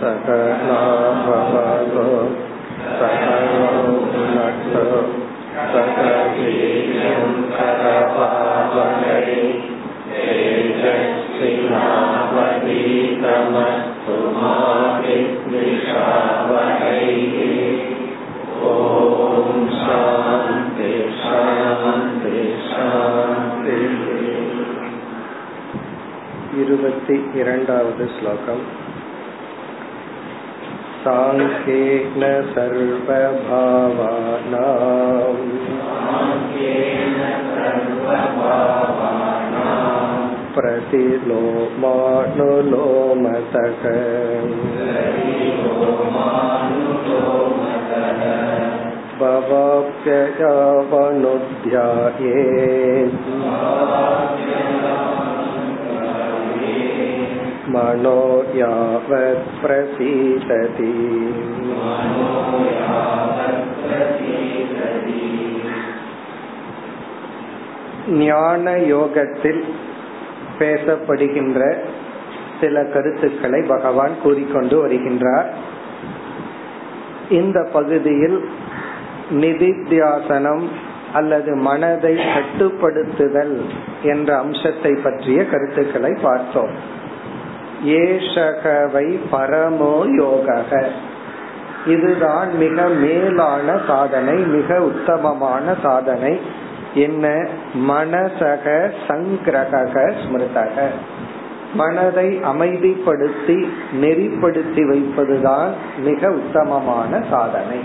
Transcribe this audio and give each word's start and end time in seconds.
सकलाभवतु 0.00 2.04
सकलो 3.00 3.70
भुनक्तु 4.10 4.84
सकवीर्यं 5.72 7.24
करपावहै 7.54 9.24
तेजस्विनावधीतमस्तु 12.86 14.16
मा 14.36 14.52
विद्विषावहै 15.00 17.00
ॐ 18.66 19.58
शान्ति 19.80 20.92
शान्ति 21.22 22.44
शान्ति 22.68 23.80
இருபத்தி 26.60 27.16
இரண்டாவது 27.40 28.04
ஸ்லோகம் 28.16 28.62
साङ्ख्येन 31.03 32.21
सर्वभावानाम्। 32.55 33.11
प्रतिलोमानुलोमतः। 40.55 41.81
भवाप्ययावनुध्याये 49.21 50.21
मनो 57.70 58.20
यावत् 58.54 59.50
प्रसीदति 59.60 60.92
ஞான 68.20 68.64
யோகத்தில் 68.86 69.62
பேசப்படுகின்ற 70.58 71.60
சில 72.60 72.82
கருத்துக்களை 72.92 73.60
பகவான் 73.68 74.14
கூறிக்கொண்டு 74.22 74.76
வருகின்றார் 74.82 75.48
இந்த 77.30 77.58
பகுதியில் 77.72 78.38
நிதித்தியாசனம் 79.34 80.64
அல்லது 81.12 81.50
மனதை 81.60 82.14
கட்டுப்படுத்துதல் 82.34 83.56
என்ற 84.04 84.28
அம்சத்தை 84.38 84.92
பற்றிய 85.02 85.40
கருத்துக்களை 85.44 86.12
பார்த்தோம் 86.22 86.74
ஏஷகவை 87.85 89.19
பரமோ 89.31 90.05
யோகக. 90.05 90.85
இதுதான் 91.85 92.57
மிக 92.57 92.87
மேலான 92.87 93.79
சாதனை 93.87 94.33
மிக 94.33 94.81
உத்தமமான 94.81 95.75
சாதனை. 95.83 96.39
என்ன? 96.93 97.47
மனசக 97.87 98.91
சங்கிரக 99.07 100.13
ஸ்மிருதக. 100.23 100.81
மனதை 101.73 102.39
அமைதிப்படுத்தி 102.39 103.67
நெறிப்படுத்தி 104.01 104.83
வைப்பதுதான் 104.89 105.69
மிக 105.97 106.29
உத்தமமான 106.29 107.23
சாதனை. 107.29 107.79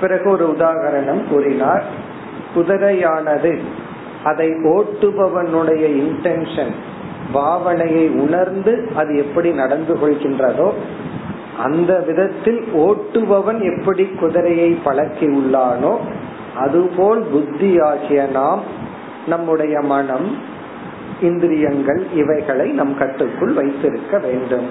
பிறகு 0.00 0.30
ஒரு 0.30 0.54
உதாகரணம் 0.58 1.28
கூறினார். 1.28 1.84
குதிரையானது 2.56 3.58
அதை 4.24 4.48
ஓட்டுபவனுடைய 4.48 5.84
இன்டென்ஷன் 5.86 6.74
பாவனையை 7.34 8.10
உணர்ந்து 8.10 8.90
அது 8.96 9.16
எப்படி 9.16 9.50
நடந்து 9.50 9.94
கொள்கின்றதோ 9.94 10.72
அந்த 11.58 12.00
விதத்தில் 12.06 12.64
ஓட்டுபவன் 12.72 13.78
எப்படி 13.78 14.04
குதிரையை 14.04 14.78
பழக்கி 14.84 15.26
உள்ளானோ 15.26 15.96
அதுபோல் 16.56 17.22
புத்தியாகிய 17.22 18.26
நாம் 18.26 18.62
நம்முடைய 19.26 19.80
மனம் 19.80 20.36
இந்திரியங்கள் 21.20 22.06
இவைகளை 22.14 22.70
நம் 22.70 22.98
கட்டுக்குள் 22.98 23.52
வைத்திருக்க 23.52 24.18
வேண்டும் 24.18 24.66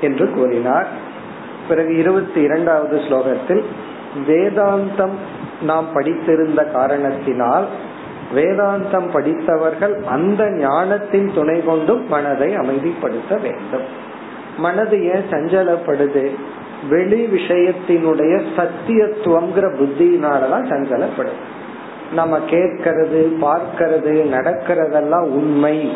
என்று 0.00 0.30
கூறினார். 0.30 0.86
பிறகு 1.68 1.96
இருபத்தி 1.96 2.40
இரண்டாவது 2.40 2.96
ஸ்லோகத்தில் 2.96 3.62
வேதாந்தம் 4.26 5.16
நாம் 5.62 5.86
படித்திருந்த 5.94 6.72
காரணத்தினால் 6.72 7.66
வேதாந்தம் 8.34 9.10
படித்தவர்கள் 9.12 10.02
அந்த 10.08 10.50
ஞானத்தின் 10.50 11.30
துணை 11.34 11.64
கொண்டும் 11.64 12.08
மனதை 12.08 12.56
அமைதிப்படுத்த 12.56 13.40
வேண்டும். 13.40 14.10
மனது 14.58 15.04
ஏன் 15.04 15.24
சஞ்சலப்படுது? 15.30 16.30
வெளி 16.88 17.24
விஷயத்தினுடைய 17.24 18.42
சத்தியத்துவம்ங்கிற 18.56 19.74
புத்தியினாலதான் 19.74 20.68
சஞ்சலப்படுது. 20.68 21.40
நம்ம 22.14 22.38
கேட்கறது 22.38 23.32
பார்க்கறது 23.42 24.28
நடக்கிறதெல்லாம் 24.30 25.26
உண்மை. 25.26 25.92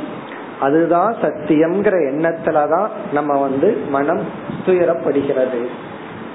அதுதான் 0.61 1.15
சத்தியம்ங்கிற 1.23 1.93
எண்ணத்துலதான் 2.13 2.89
நம்ம 3.13 3.41
வந்து 3.41 3.79
மனம் 3.91 4.21
துயரப்படுகிறது. 4.67 5.67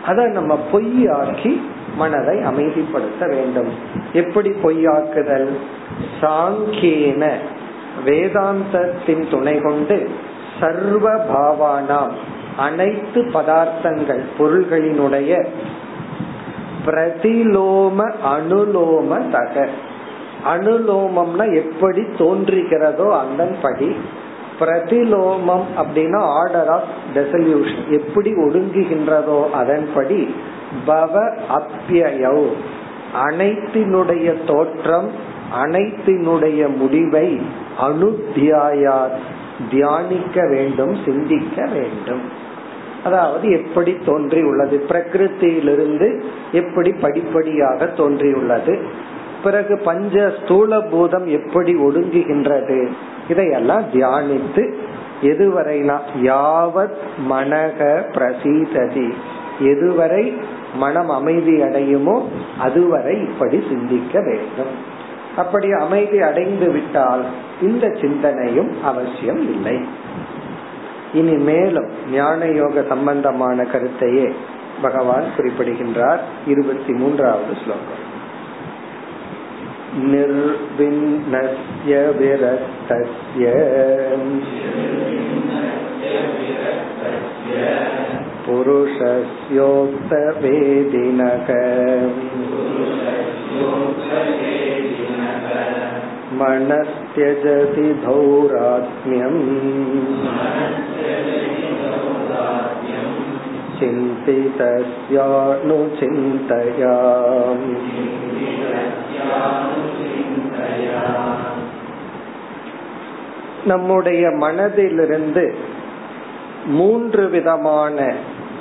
அத 0.05 0.27
நம்ம 0.27 0.59
பொய்யாக்கி 0.71 1.61
மனதை 1.97 2.37
அமைதிப்படுத்த 2.37 3.29
வேண்டும். 3.29 3.67
எப்படி 4.13 4.49
பொய்யாக்குதல்? 4.49 5.49
சாங்கேன 6.21 7.31
வேதாந்தத்தின் 8.05 9.29
துணை 9.29 9.59
கொண்டு 9.59 10.09
சர்வ 10.59 11.09
பாவானாம் 11.09 12.11
அனைத்து 12.57 13.21
பதார்த்தங்கள் 13.21 14.21
பொருள்களினுடைய 14.39 15.47
பிரதிலோம 16.85 18.13
அனுலோம 18.25 19.29
தக. 19.29 19.67
அனுலோமம்னா 20.55 21.53
எப்படி 21.53 22.01
தோன்றுகிறதோ 22.01 23.09
அதன்படி 23.09 23.95
பிரதிலோமம் 24.59 25.63
அப்படின்னா 25.77 26.17
ஆர்டர் 26.17 26.69
ஆஃப் 26.69 26.83
டெசல்யூஷன் 27.13 27.87
எப்படி 27.87 28.31
ஒடுங்குகின்றதோ 28.31 29.49
அதன்படி 29.49 30.35
பவ 30.87 31.37
அப்பியோ 31.57 32.49
அனைத்தினுடைய 33.27 34.45
தோற்றம் 34.47 35.09
அனைத்தினுடைய 35.63 36.75
முடிவை 36.75 37.41
அனுத்தியாயா 37.81 39.07
தியானிக்க 39.69 40.47
வேண்டும் 40.47 40.97
சிந்திக்க 41.05 41.65
வேண்டும். 41.65 42.21
அதாவது 43.03 43.51
எப்படி 43.51 43.97
தோன்றியுள்ளது? 44.05 44.85
பிரகிருத்தியிலிருந்து 44.87 46.21
எப்படி 46.51 46.91
படிப்படியாக 46.91 47.85
தோன்றியுள்ளது? 47.85 48.79
பிறகு 49.43 49.77
பஞ்ச 49.77 50.33
ஸ்தூல 50.43 50.81
பூதம் 50.81 51.25
எப்படி 51.25 51.75
ஒடுங்குகின்றது? 51.75 52.87
இதையெல்லாம் 53.29 53.83
தியானித்து 53.93 54.73
எதுவரைனா 55.21 55.99
யாவத் 56.21 56.97
மனக 57.29 58.03
பிரசீததி. 58.13 59.13
எதுவரை 59.61 60.37
மனம் 60.74 61.10
அமைதி 61.10 61.54
அடையுமோ 61.62 62.16
அதுவரை 62.58 63.14
இப்படி 63.22 63.58
சிந்திக்க 63.68 64.14
வேண்டும் 64.20 64.74
அப்படி 65.36 65.68
அமைதி 65.80 66.18
அடைந்து 66.22 66.68
விட்டால் 66.72 67.24
இந்த 67.60 67.86
சிந்தனையும் 68.00 68.70
அவசியம் 68.84 69.42
இல்லை 69.48 69.76
இனி 71.12 71.36
மேலும் 71.44 71.90
ஞான 72.12 72.46
யோக 72.52 72.82
சம்பந்தமான 72.88 73.66
கருத்தையே 73.72 74.26
பகவான் 74.82 75.26
குறிப்பிடுகின்றார் 75.36 76.22
இருபத்தி 76.46 76.94
மூன்றாவது 76.94 77.54
ஸ்லோகம் 77.62 78.02
निर्विन्नस्य 80.06 81.92
विरक्तस्य 82.18 83.44
पुरुषस्योक्तवेदिनक 88.44 89.48
मनस्त्यजति 96.38 97.88
धौरात्म्यम् 98.04 99.40
चिन्तितस्यानुचिन्तया 105.66 106.94
நம்முடைய 113.70 114.24
மனதிலிருந்து 114.42 115.44
மூன்று 116.65 117.29
விதமான 117.29 118.13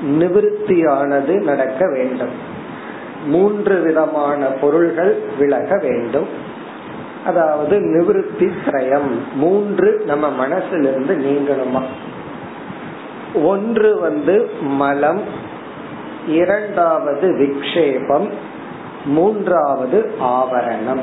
நிவிருத்தியானது 0.02 1.43
நடக்க 1.43 1.88
வேண்டும். 1.88 2.31
மூன்று 3.26 3.81
விதமான 3.81 4.44
பொருள்கள் 4.44 5.19
விலக 5.38 5.79
வேண்டும். 5.82 6.26
அதாவது 7.26 7.79
நிவிருத்தி 7.79 8.50
திரயம் 8.67 9.11
மூன்று 9.35 10.02
நம்ம 10.06 10.47
மனசிலிருந்து 10.47 11.17
நீங்கணுமா? 11.17 11.82
ஒன்று 13.44 14.00
வந்து 14.00 14.50
மலம் 14.61 15.23
இரண்டாவது 16.26 17.29
விக்ஷேபம் 17.29 18.31
மூன்றாவது 19.05 20.11
ஆவரணம். 20.20 21.00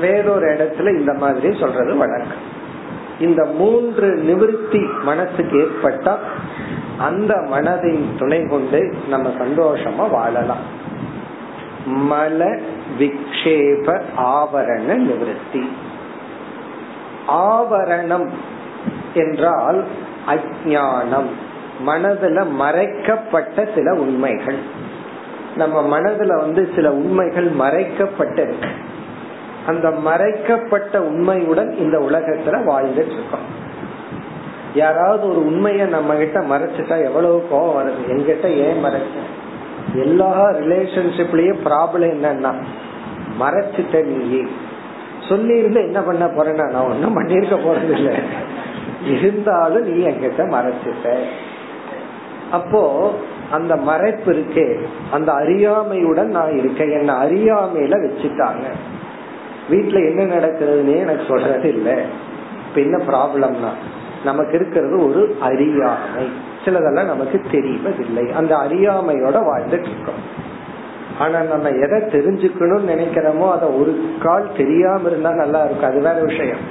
வேறொரு 0.00 0.46
இடத்துல 0.46 0.98
இந்த 0.98 1.12
மாதிரி 1.12 1.58
சொல்றது 1.58 1.96
வழக்கம். 1.96 2.56
இந்த 3.20 3.44
மூன்று 3.44 4.22
நிவிருத்தி 4.26 5.02
மனசுக்கு 5.02 5.56
ஏற்பட்டா 5.58 6.16
அந்த 6.98 7.34
மனதின் 7.34 8.18
துணை 8.18 8.46
கொண்டு 8.46 8.94
நம்ம 9.08 9.28
சந்தோஷமா 9.28 10.10
வாழலாம். 10.10 10.86
மல 11.86 12.60
விக்ஷேப 12.98 14.00
ஆவரண 14.16 14.96
நிவிருத்தி. 14.96 15.68
ஆவரணம் 17.28 18.28
என்றால் 19.14 19.84
அஜானம் 20.26 21.28
மனதுல 21.86 22.50
மறைக்கப்பட்ட 22.50 23.68
சில 23.74 23.94
உண்மைகள். 23.94 24.58
நம்ம 25.56 25.98
மனதுல 25.98 26.36
வந்து 26.36 26.70
சில 26.74 26.92
உண்மைகள் 26.92 27.50
மறைக்கப்பட்டிருக்கு. 27.50 28.68
அந்த 29.68 29.90
மறைக்கப்பட்ட 29.90 30.98
உண்மையுடன் 31.00 31.70
இந்த 31.78 31.96
உலகத்துல 31.98 32.58
வாழ்ந்துட்டு 32.70 33.14
இருக்கோம் 33.16 33.46
யாராவது 34.74 35.24
ஒரு 35.30 35.40
உண்மைய 35.50 35.88
நம்ம 35.88 36.14
கிட்ட 36.14 36.38
மறைச்சிட்டா 36.40 36.96
எவ்வளவு 37.04 37.36
கோவம் 37.52 37.78
வருது? 37.78 38.02
எங்கிட்ட 38.08 38.46
ஏன் 38.66 38.84
மறைச்ச? 38.84 39.16
எல்லா 39.94 40.30
ரிலேஷன்ஷிப்லயும் 40.50 41.62
ப்ராப்ளம் 41.64 42.12
என்னன்னா 42.14 42.52
மறைச்சிட்ட 43.40 44.04
நீ 44.04 44.40
சொல்லி 45.28 45.54
இருந்து 45.56 45.80
என்ன 45.80 46.00
பண்ண 46.00 46.24
போறேன்னா 46.26 46.70
நான் 46.70 46.88
ஒன்னும் 46.90 47.16
பண்ணிருக்க 47.16 47.56
போறது 47.64 47.90
இல்லை 47.90 48.14
இருந்தாலும் 49.06 49.86
நீ 49.88 50.06
எங்கிட்ட 50.06 50.42
மறைச்சிட்ட. 50.54 51.06
அப்போ 52.50 52.82
அந்த 53.50 53.72
மறைப்பு 53.76 54.30
இருக்கே 54.30 54.66
அந்த 55.10 55.32
அறியாமையுடன் 55.32 56.34
நான் 56.36 56.58
இருக்கேன். 56.58 56.92
என்ன 56.98 57.12
அறியாமையில 57.24 57.96
வச்சுட்டாங்க. 58.04 58.66
வீட்டுல 59.70 59.94
என்ன 59.94 60.34
நடக்கிறதுனே 60.34 60.98
எனக்கு 60.98 61.24
சொல்றது 61.28 61.68
இல்லை. 61.68 61.94
இப்ப 62.68 62.80
என்ன 62.80 63.02
ப்ராப்ளம்னா 63.04 63.70
நமக்கு 64.24 64.54
இருக்கிறது 64.54 65.08
ஒரு 65.08 65.36
அறியாமை. 65.40 66.28
சிலதெல்லாம் 66.64 67.04
நமக்கு 67.04 67.40
தெரிவதில்லை. 67.50 68.32
அந்த 68.32 68.56
அறியாமையோட 68.56 69.36
வாழ்ந்துட்டு 69.50 69.90
இருக்கோம் 69.92 70.46
ஆனா 71.18 71.42
நம்ம 71.42 71.68
எதை 71.68 71.98
தெரிஞ்சுக்கணும்னு 71.98 72.90
நினைக்கிறோமோ 72.92 73.50
அதை 73.50 73.68
ஒரு 73.68 74.10
கால் 74.22 74.56
தெரியாம 74.56 75.08
இருந்தா 75.08 75.34
நல்லா 75.34 75.64
இருக்கும். 75.64 75.90
அது 75.90 76.00
வேற 76.00 76.22
விஷயம். 76.22 76.64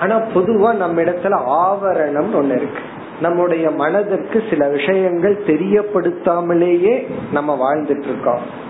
ஆனா 0.00 0.16
பொதுவா 0.18 0.76
நம்ம 0.76 1.02
இடத்துல 1.02 1.34
ஆவரணம் 1.48 2.42
ஒண்ணு 2.42 2.56
இருக்கு. 2.56 2.80
நம்முடைய 3.20 3.70
மனதிற்கு 3.70 4.42
சில 4.50 4.68
விஷயங்கள் 4.68 5.42
தெரியப்படுத்தாமலேயே 5.46 7.06
நம்ம 7.32 7.58
வாழ்ந்துட்டு 7.60 8.08
இருக்கோம் 8.08 8.64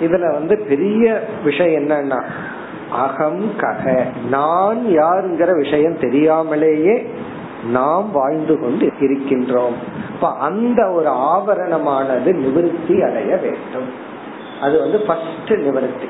இதுல 0.00 0.32
வந்து 0.32 0.58
பெரிய 0.68 1.24
விஷயம் 1.44 1.82
என்னன்னா 1.82 2.24
அகம் 2.90 3.52
கக. 3.56 4.04
நான் 4.28 4.78
யாருங்கிற 4.78 5.56
விஷயம் 5.56 5.98
தெரியாமலேயே 5.98 7.10
நாம் 7.70 8.12
வாழ்ந்து 8.12 8.60
கொண்டு 8.60 8.92
இருக்கின்றோம். 9.00 9.74
இப்ப 10.14 10.30
அந்த 10.30 10.90
ஒரு 10.90 11.10
ஆவரணமானது 11.10 12.34
நிவர்த்தி 12.34 13.02
அடைய 13.02 13.36
வேண்டும். 13.36 13.88
அது 14.60 14.78
வந்து 14.78 15.00
ஃபர்ஸ்ட் 15.00 15.52
நிவர்த்தி. 15.56 16.06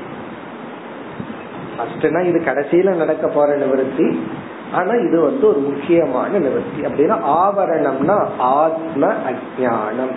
ஃபர்ஸ்ட்னா 1.77 2.25
இது 2.25 2.39
கடைசியில 2.39 2.95
நடக்க 2.95 3.29
போற 3.29 3.57
நிவர்த்தி. 3.57 4.29
ஆனா 4.73 4.93
இது 4.93 5.21
வந்து 5.21 5.49
ஒரு 5.49 5.59
முக்கியமான 5.59 6.39
நிவர்த்தி. 6.39 6.81
அப்படின்னா 6.81 7.17
ஆவரணம்னா 7.17 8.29
ஆத்ம 8.39 9.13
அஜானம் 9.31 10.15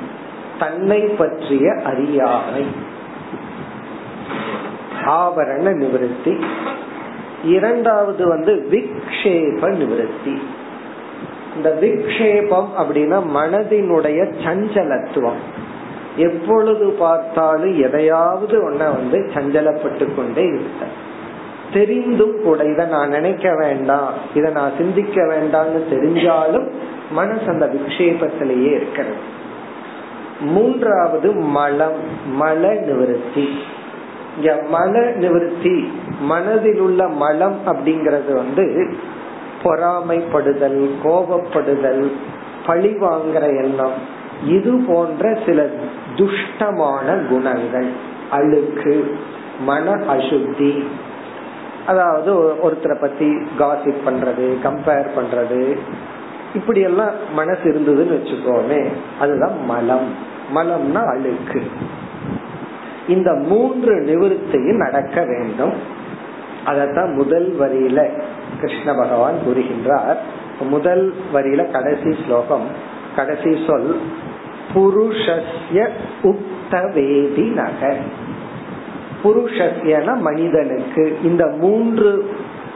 தன்னை 0.59 0.99
பற்றிய 0.99 1.73
அறியாமை. 1.85 2.91
ஆவரண 5.05 5.73
நிவர்த்தி. 5.75 6.37
இரண்டாவது 7.43 8.27
வந்து 8.27 8.67
விக்ஷேப 8.71 9.69
நிவர்த்தி. 9.69 10.41
இந்த 11.55 11.77
விக்ஷேபம் 11.81 12.67
அப்படின்னா 12.79 13.21
மனதினுடைய 13.35 14.33
சஞ்சலத்துவம். 14.43 15.41
எப்பொழுது 16.15 16.89
பார்த்தாலும் 16.89 17.81
எதையாவது 17.81 18.71
ஒன்ன 18.71 18.77
வந்து 18.77 19.31
சஞ்சலப்பட்டு 19.33 20.15
கொண்டே 20.15 20.45
இருக்க 20.45 20.85
தெரிந்தும் 21.73 22.41
கூட 22.43 22.63
இதை 22.63 22.85
நான் 22.85 23.09
நினைக்க 23.09 23.55
வேண்டாம் 23.55 24.13
இதை 24.33 24.51
நான் 24.51 24.71
சிந்திக்க 24.77 25.21
வேண்டாம்னு 25.21 25.81
தெரிஞ்சாலும் 25.91 26.67
மனசு 27.11 27.47
அந்த 27.47 27.65
விக்ஷேபத்திலேயே 27.65 28.71
இருக்கிறது. 28.71 29.15
மூன்றாவது 30.39 31.31
மலம் 31.31 31.99
மல 32.41 32.79
நிவர்த்தி. 32.79 33.49
இங்க 34.35 34.63
மன 34.69 35.11
நிவர்த்தி 35.15 35.91
மனதில் 36.21 36.79
உள்ள 36.79 37.07
மலம் 37.07 37.57
அப்படிங்கறது 37.65 38.33
வந்து 38.33 38.95
பொறாமைப்படுதல் 39.63 40.89
கோபப்படுதல் 41.03 42.11
பழி 42.65 42.89
வாங்குற 42.89 43.63
எண்ணம். 43.63 43.93
இது 44.47 44.83
போன்ற 44.87 45.37
சில 45.45 45.69
துஷ்டமான 46.15 47.27
குணங்கள். 47.27 47.87
அழுக்கு 48.31 49.17
மன 49.59 49.91
அசுத்தி. 49.91 50.83
அதாவது 51.85 52.33
ஒருத்தரை 52.35 53.01
பத்தி 53.01 53.25
காசிப் 53.59 54.01
பண்றது 54.05 54.53
கம்பேர் 54.63 55.07
பண்றது. 55.17 55.77
இப்படி 56.55 56.79
எல்லாம் 56.79 57.33
மனசு 57.33 57.63
இருந்ததுன்னு 57.63 58.13
வச்சுக்கோமே 58.13 58.91
அதுதான் 59.19 59.65
மலம். 59.65 60.13
மலம்னா 60.55 61.05
அழுக்கு. 61.05 61.61
இந்த 63.07 63.33
மூன்று 63.33 63.95
நிவர்த்தியும் 63.95 64.77
நடக்க 64.77 65.25
வேண்டும். 65.25 65.73
அதத்தான் 66.65 67.15
முதல் 67.15 67.55
வரியில 67.59 68.09
கிருஷ்ண 68.59 68.93
பகவான் 68.93 69.35
கூறுகின்றார். 69.47 70.15
முதல் 70.61 71.13
வரியில 71.33 71.71
கடைசி 71.71 72.23
ஸ்லோகம் 72.25 72.65
கடைசி 73.15 73.63
சொல் 73.67 73.99
புருஷஸ்ய 74.73 75.87
உக்தவேதி 76.23 77.51
நக 77.51 77.95
புருஷஸ்யன 79.23 80.19
மனிதனுக்கு 80.19 81.17
இந்த 81.23 81.47
மூன்று 81.47 82.35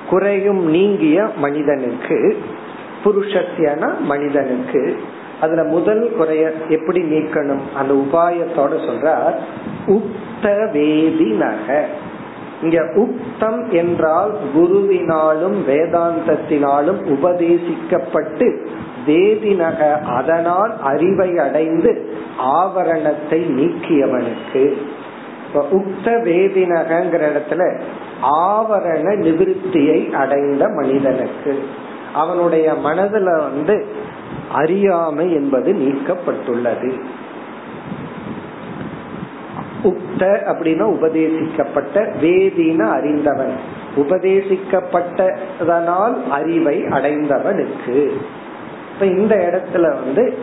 குறையும் 0.10 0.70
நீங்கிய 0.70 1.30
மனிதனுக்கு 1.38 2.44
புருஷஸ்யன 3.04 4.00
மனிதனுக்கு 4.00 5.00
அதுல 5.42 5.64
முதல் 5.64 6.04
குறைய 6.18 6.52
எப்படி 6.70 7.02
நீக்கணும்? 7.02 7.64
அந்த 7.76 7.94
உபாயத்தோட 7.94 8.74
சொல்றார் 8.88 9.36
உக்த 9.88 10.46
வேதி 10.74 11.30
நக 11.36 11.86
இங்க 12.62 12.78
உக்தம் 12.96 13.72
என்றால் 13.72 14.32
குருவினாலும் 14.56 15.58
வேதாந்தத்தினாலும் 15.68 17.00
உபதேசிக்கப்பட்டு 17.16 18.48
வேதினக 19.08 20.02
அதனால் 20.02 20.72
அறிவை 20.82 21.38
அடைந்து 21.38 21.92
ஆவரணத்தை 22.44 23.40
நீக்கியவனுக்கு. 23.60 24.64
உக்த 25.54 26.06
வேதினகங்கிற 26.06 27.22
இடத்துல 27.30 27.62
ஆவரண 28.46 29.06
நிவிருத்தியை 29.18 30.00
அடைந்த 30.14 30.68
மனிதனுக்கு. 30.68 31.64
அவனுடைய 32.14 32.74
மனதுல 32.84 33.30
வந்து 33.38 33.86
அறியாமை 34.52 35.34
என்பது 35.34 35.74
நீக்கப்பட்டுள்ளது. 35.74 37.00
உக்த 39.84 40.20
அப்படின்னா 40.20 40.84
உபதேசிக்கப்பட்ட 40.84 42.22
வேதின 42.22 42.90
அறிந்தவன். 42.90 43.56
உபதேசிக்கப்பட்டதனால் 43.96 46.28
அறிவை 46.28 46.84
அடைந்தவனுக்கு. 46.84 48.12
இப்ப 48.94 49.06
இந்த 49.06 49.36
இடத்துல 49.36 49.82
வந்து 49.82 50.38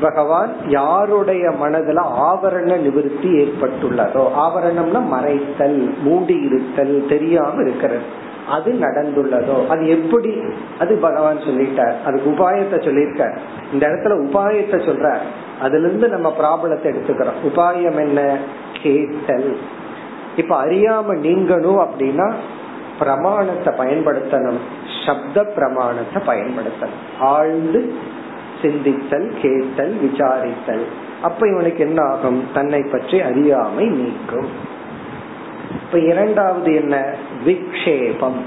பகவான் 0.00 0.56
யாருடைய 0.66 1.50
மனதுல 1.50 2.02
ஆவரண 2.02 2.80
நிவர்த்தி 2.80 3.28
ஏற்பட்டுள்ளதோ 3.28 4.28
ஆவரணம்னா 4.38 4.94
மறைத்தல் 4.94 6.02
மூடி 6.02 6.34
இருத்தல் 6.34 7.04
தெரியாம 7.08 7.62
இருக்கிறது. 7.62 8.24
அது 8.48 8.72
நடந்துள்ளதோ? 8.72 9.66
அது 9.66 9.88
எப்படி? 9.88 10.42
அது 10.78 10.96
பகவான் 10.96 11.36
சொல்லிட்டார். 11.36 11.94
அதுக்கு 12.04 12.30
உபாயத்தை 12.30 12.74
சொல்லியிருக்கார். 12.74 13.36
இந்த 13.72 13.86
இடத்துல 13.88 14.14
உபாயத்தை 14.28 14.78
சொல்ற 14.80 15.16
அதுல 15.60 15.86
இருந்து 15.86 16.08
நம்ம 16.08 16.34
ப்ராப்ளத்தை 16.40 16.94
எடுத்துக்கிறோம். 16.94 17.50
உபாயம் 17.54 17.98
என்ன? 18.00 18.36
கேட்டல். 18.82 19.56
இப்ப 20.36 20.64
அறியாம 20.64 21.06
நீங்கணும் 21.08 21.86
அப்படின்னா 21.86 22.34
பிரமாணத்தை 22.98 23.74
பயன்படுத்தணும். 23.74 24.58
சப்த 25.06 25.44
பிரமாணத்தை 25.44 26.22
பயன்படுத்தணும். 26.26 27.20
ஆழ்ந்து 27.20 27.94
சிந்தித்தல் 28.62 29.32
கேட்டல் 29.42 29.94
விசாரித்தல். 29.94 30.84
அப்ப 31.22 31.48
இவனுக்கு 31.48 31.84
என்ன 31.84 32.02
ஆகும்? 32.02 32.44
தன்னை 32.54 32.82
பற்றி 32.82 33.20
அறியாமை 33.20 33.86
நீக்கும் 33.86 34.74
இப்ப 35.70 35.98
இரண்டாவது 35.98 36.74
என்ன? 36.74 37.14
விக்ஷேபம். 37.46 38.40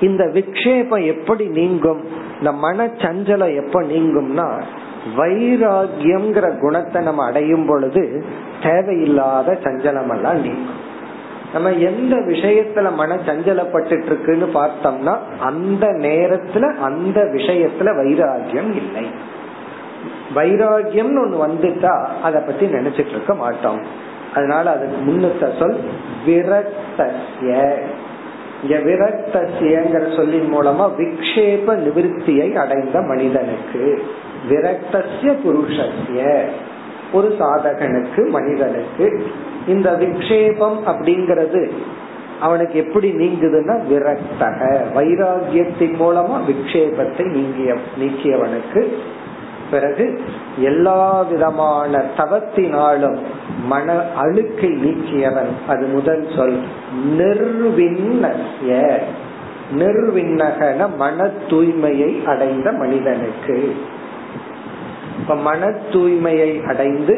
இந்த 0.00 0.24
விக்ஷேபம் 0.24 1.04
எப்படி 1.04 1.46
நீங்கும்? 1.46 2.04
இந்த 2.38 2.52
மன 2.52 2.86
சஞ்சலம் 2.86 3.64
எப்ப 3.64 3.82
நீங்கும்னா 3.82 4.62
வைராகியம்ங்கிற 5.16 6.58
குணத்தை 6.58 7.02
நம்ம 7.02 7.24
அடையும் 7.24 7.66
பொழுது 7.66 8.24
தேவையில்லாத 8.62 9.58
சஞ்சலம் 9.62 10.14
எல்லாம் 10.14 10.40
நீங்கும். 10.40 10.92
நம்ம 11.52 11.70
எந்த 11.70 12.16
விஷயத்துல 12.16 12.94
மன 12.94 13.14
சஞ்சலப்பட்டு 13.14 14.04
இருக்குன்னு 14.06 14.46
பார்த்தோம்னா 14.54 15.18
அந்த 15.40 15.86
நேரத்துல 15.86 16.76
அந்த 16.76 17.20
விஷயத்துல 17.20 17.84
வைராகியம் 17.84 18.74
இல்லை. 18.74 19.10
வைராகியம்னு 20.34 21.22
ஒண்ணு 21.24 21.48
வந்துட்டா 21.48 22.06
அத 22.22 22.40
பத்தி 22.40 22.66
நினைச்சிட்டு 22.66 23.08
இருக்க 23.08 23.34
மாட்டோம். 23.34 24.12
அதனால 24.34 24.70
அதுக்கு 24.70 25.12
முன்னுத்த 25.12 25.58
சொல் 25.58 25.78
விரக்தசிய 26.26 27.72
இங்க 28.62 28.78
விரக்தசியங்கிற 28.78 30.16
சொல்லின் 30.16 30.54
மூலமா 30.54 30.90
விக்ஷேப 30.98 31.66
நிவிருத்தியை 31.66 32.54
அடைந்த 32.54 33.00
மனிதனுக்கு. 33.00 34.02
விரக்தசிய 34.50 35.34
புருஷசிய 35.44 36.42
ஒரு 37.12 37.36
சாதகனுக்கு 37.38 38.28
மனிதனுக்கு. 38.28 39.26
இந்த 39.66 39.90
விக்ஷேபம் 39.90 40.78
அப்படிங்கிறது 40.86 41.70
அவனுக்கு 42.40 42.78
எப்படி 42.78 43.12
நீங்குதுன்னா 43.12 43.80
விரக்தக. 43.90 44.76
வைராகியத்தின் 44.94 45.94
மூலமா 46.00 46.40
விக்ஷேபத்தை 46.48 47.24
நீங்கிய 47.30 47.74
நீக்கியவனுக்கு 47.98 48.88
பிறகு 49.74 50.04
எல்லா 50.58 51.00
விதமான 51.22 52.02
தவத்தினாலும் 52.16 53.18
மன 53.64 53.96
அழுக்கை 54.16 54.70
நீக்கியவன் 54.84 55.52
அது 55.68 55.84
முதல் 55.86 56.24
சொல். 56.36 56.58
நிர்விண்ணய 57.18 58.70
நிர்விண்ணகன 59.78 60.80
மன 60.96 61.28
தூய்மையை 61.48 62.10
அடைந்த 62.24 62.68
மனிதனுக்கு. 62.72 63.58
இப்ப 65.20 65.36
மன 65.48 65.70
தூய்மையை 65.92 66.50
அடைந்து 66.62 67.14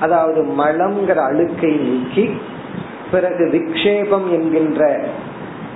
அதாவது 0.00 0.40
மலம்ங்கிற 0.58 1.18
அழுக்கை 1.30 1.72
நீக்கி 1.86 2.24
பிறகு 3.12 3.44
விக்ஷேபம் 3.52 4.28
என்கின்ற 4.30 4.80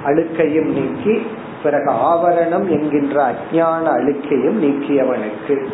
அழுக்கையும் 0.05 0.71
நீக்கி 0.79 1.15
பிறகு 1.63 1.91
ஆவரணம் 1.91 2.69
என்கின்ற 2.69 3.33
அஜான 3.33 3.85
அழுக்கையும் 3.85 4.63
நீக்கியவனுக்கு. 4.63 5.67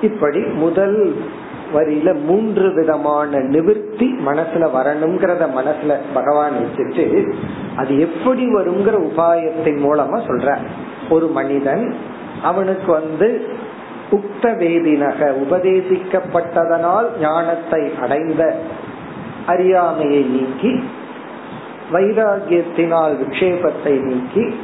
இப்படி 0.00 0.40
முதல் 0.40 1.16
வரியில 1.74 2.24
மூன்று 2.24 2.74
விதமான 2.74 3.38
நிவிற்த்தி 3.38 4.08
மனசுல 4.26 4.68
வரணுங்கிறத 4.74 5.46
மனசுல 5.58 5.96
பகவான் 6.14 6.52
வச்சுட்டு 6.52 7.32
அது 7.76 8.00
எப்படி 8.00 8.54
வருங்கிற 8.54 8.96
உபாயத்தின் 9.08 9.80
மூலமா 9.80 10.18
சொல்ற. 10.28 10.56
ஒரு 11.10 11.26
மனிதன் 11.26 11.94
அவனுக்கு 12.42 12.92
வந்து 12.92 13.46
உக்த 14.10 14.42
வேதினக 14.42 15.32
உபதேசிக்கப்பட்டதனால் 15.44 17.06
ஞானத்தை 17.20 17.92
அடைந்த 18.00 18.56
அறியாமையை 19.46 20.22
நீக்கி 20.22 20.84
வைராகியத்தினால் 21.92 23.16
விக்ஷேபத்தை 23.16 24.00
நீக்கி 24.00 24.54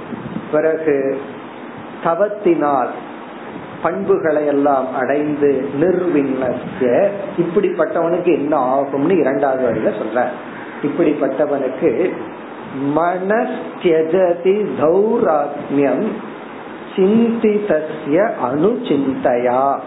பிறகு 0.53 1.21
தவத்தினால் 2.05 2.89
பண்புகளை 3.83 4.47
எல்லாம் 4.47 4.95
அடைந்து 4.95 5.69
நிர்விண்ணஸ்ய 5.81 7.09
இப்படிப்பட்டவனுக்கு 7.39 8.25
என்ன 8.25 8.75
ஆகும்னு 8.75 9.19
இரண்டாவது 9.19 9.63
வரையில 9.65 9.93
சொல்ற 9.93 10.25
இப்படிப்பட்டவனுக்கு 10.83 12.13
மனஸ்தியஜதி 12.97 14.67
தௌராத்மியம் 14.81 16.05
சிந்திதஸ்ய 16.97 18.31
அணுச்சிந்தையா. 18.51 19.79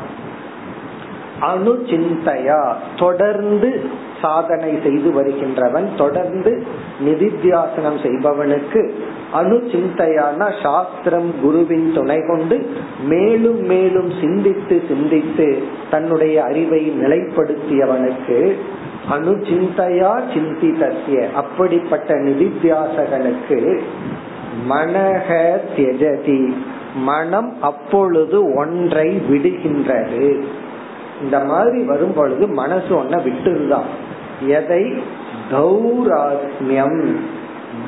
அணுச்சிந்தையா 1.42 2.74
தொடர்ந்து 2.98 3.90
சாதனை 4.24 4.80
செய்து 4.84 5.12
வருகின்றவன் 5.12 5.90
தொடர்ந்து 5.98 6.66
நிதித்தியாசனம் 7.06 8.00
செய்பவனுக்கு 8.04 8.92
அணுசிந்தையான 9.34 10.62
சாஸ்திரம் 10.64 11.32
குருவின் 11.42 11.94
துணை 11.94 12.18
கொண்டு 12.28 12.70
மேலும் 13.04 13.62
மேலும் 13.66 14.12
சிந்தித்து 14.22 14.82
சிந்தித்து 14.88 15.64
தன்னுடைய 15.90 16.44
அறிவை 16.44 16.92
நிலைப்படுத்தியவனுக்கு 16.92 18.54
அணு 19.10 19.38
சிந்தி 19.44 20.02
சிந்திதசிய 20.34 21.32
அப்படிப்பட்ட 21.34 22.14
நிதித்தியாசகனுக்கு 22.14 23.80
மனக 24.70 25.58
தியஜதி. 25.76 26.54
மனம் 26.96 27.62
அப்பொழுது 27.62 28.54
ஒன்றை 28.54 29.22
விடுகின்றது. 29.30 30.44
இந்த 31.22 31.40
மாதிரி 31.40 31.84
வரும் 31.84 32.14
பொழுது 32.14 32.48
மனசு 32.48 32.90
ஒன்ன 32.90 33.20
விட்டுருதான். 33.24 33.90
எதை? 34.48 35.04
தௌராத்மியம். 35.52 37.16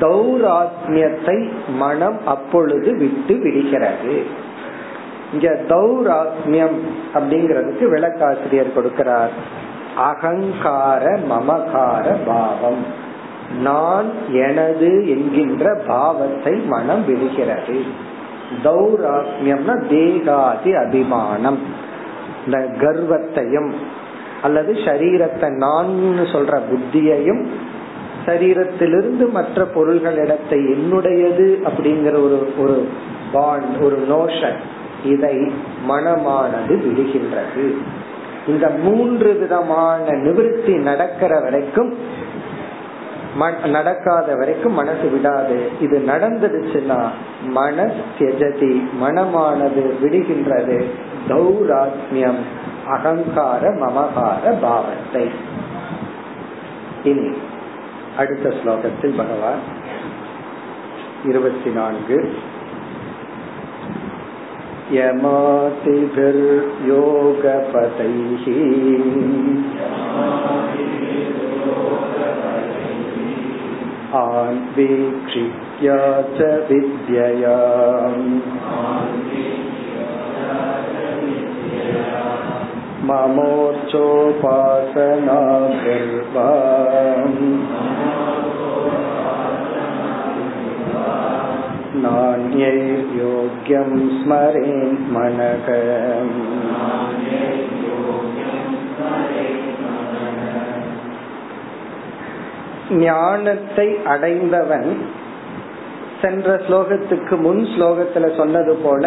தௌராத்மியத்தை 0.00 1.50
மனம் 1.76 2.26
அப்பொழுது 2.26 2.96
விட்டு 2.96 3.36
விடுகிறது. 3.38 4.24
இங்க 5.32 5.58
தௌராத்மியம் 5.68 6.78
அப்படிங்கிறதுக்கு 7.14 7.88
விளக்காசிரியர் 7.88 8.72
கொடுக்கிறார். 8.76 9.30
அகங்கார 9.96 11.18
மமகார 11.30 12.16
பாவம். 12.26 12.84
நான் 13.62 14.10
எனது 14.32 15.08
என்கின்ற 15.08 15.80
பாவத்தை 15.86 16.52
மனம் 16.52 17.04
விடுகிறது. 17.06 17.82
தௌராத்மியம்னா 18.64 19.88
தேகாதி 19.88 20.74
அபிமானம். 20.74 21.58
இந்த 22.44 22.58
கர்வத்தையும் 22.58 23.74
அல்லது 24.46 24.72
சரீரத்தை 24.88 25.48
நான் 25.64 25.92
சொல்ற 26.34 26.54
புத்தியையும் 26.70 27.42
சரீரத்திலிருந்து 28.26 29.26
மற்ற 29.30 29.64
பொருள்களிடத்தை 29.74 30.58
என்னுடையது 30.74 31.46
அப்படிங்கிற 31.68 32.14
ஒரு 32.26 32.38
ஒரு 32.58 32.78
பாண்ட் 33.32 33.76
ஒரு 33.82 33.98
நோஷன் 34.10 34.58
இதை 35.04 35.36
மனமானது 35.88 36.74
விடுகின்றது. 36.86 37.66
இந்த 38.48 38.66
மூன்று 38.84 39.30
விதமான 39.32 40.04
நிவிருத்தி 40.24 40.74
நடக்கிற 40.82 41.32
வரைக்கும் 41.40 41.92
நடக்காத 43.66 44.28
வரைக்கும் 44.34 44.78
மனசு 44.80 45.06
விடாது. 45.10 45.56
இது 45.80 45.96
நடந்துடுச்சுன்னா 46.08 47.00
மனஸ் 47.58 47.98
தியஜதி 48.18 48.72
மனமானது 49.02 49.82
விடுகின்றது. 50.02 50.78
தௌராத்மியம். 51.28 52.40
அகங்கார 52.87 53.63
மமகார 53.81 54.43
பாவத்தை 54.61 55.25
இனி 57.03 57.27
அடுத்த 58.17 58.47
ஸ்லோகத்தில் 58.57 59.15
பகவான் 59.15 59.61
இருபத்தி 61.25 61.69
நான்கு 61.71 62.17
यमातिभिर्योगपतैः 67.11 68.45
आन्वीक्षित्या 74.21 75.97
च 76.31 76.49
विद्यया 76.69 77.55
ममोर्चोपासनाभिर्वा 85.23 86.49
नान्यैर्योग्यं 92.53 93.89
स्मरेन् 94.17 94.85
मनः 95.13 95.67
ஞானத்தை 103.01 103.87
அடைந்தவன் 104.05 104.89
சென்ற 106.21 106.55
ஸ்லோகத்துக்கு 106.65 107.35
முன் 107.37 107.61
ஸ்லோகத்துல 107.65 108.25
சொன்னது 108.35 108.73
போல 108.75 109.03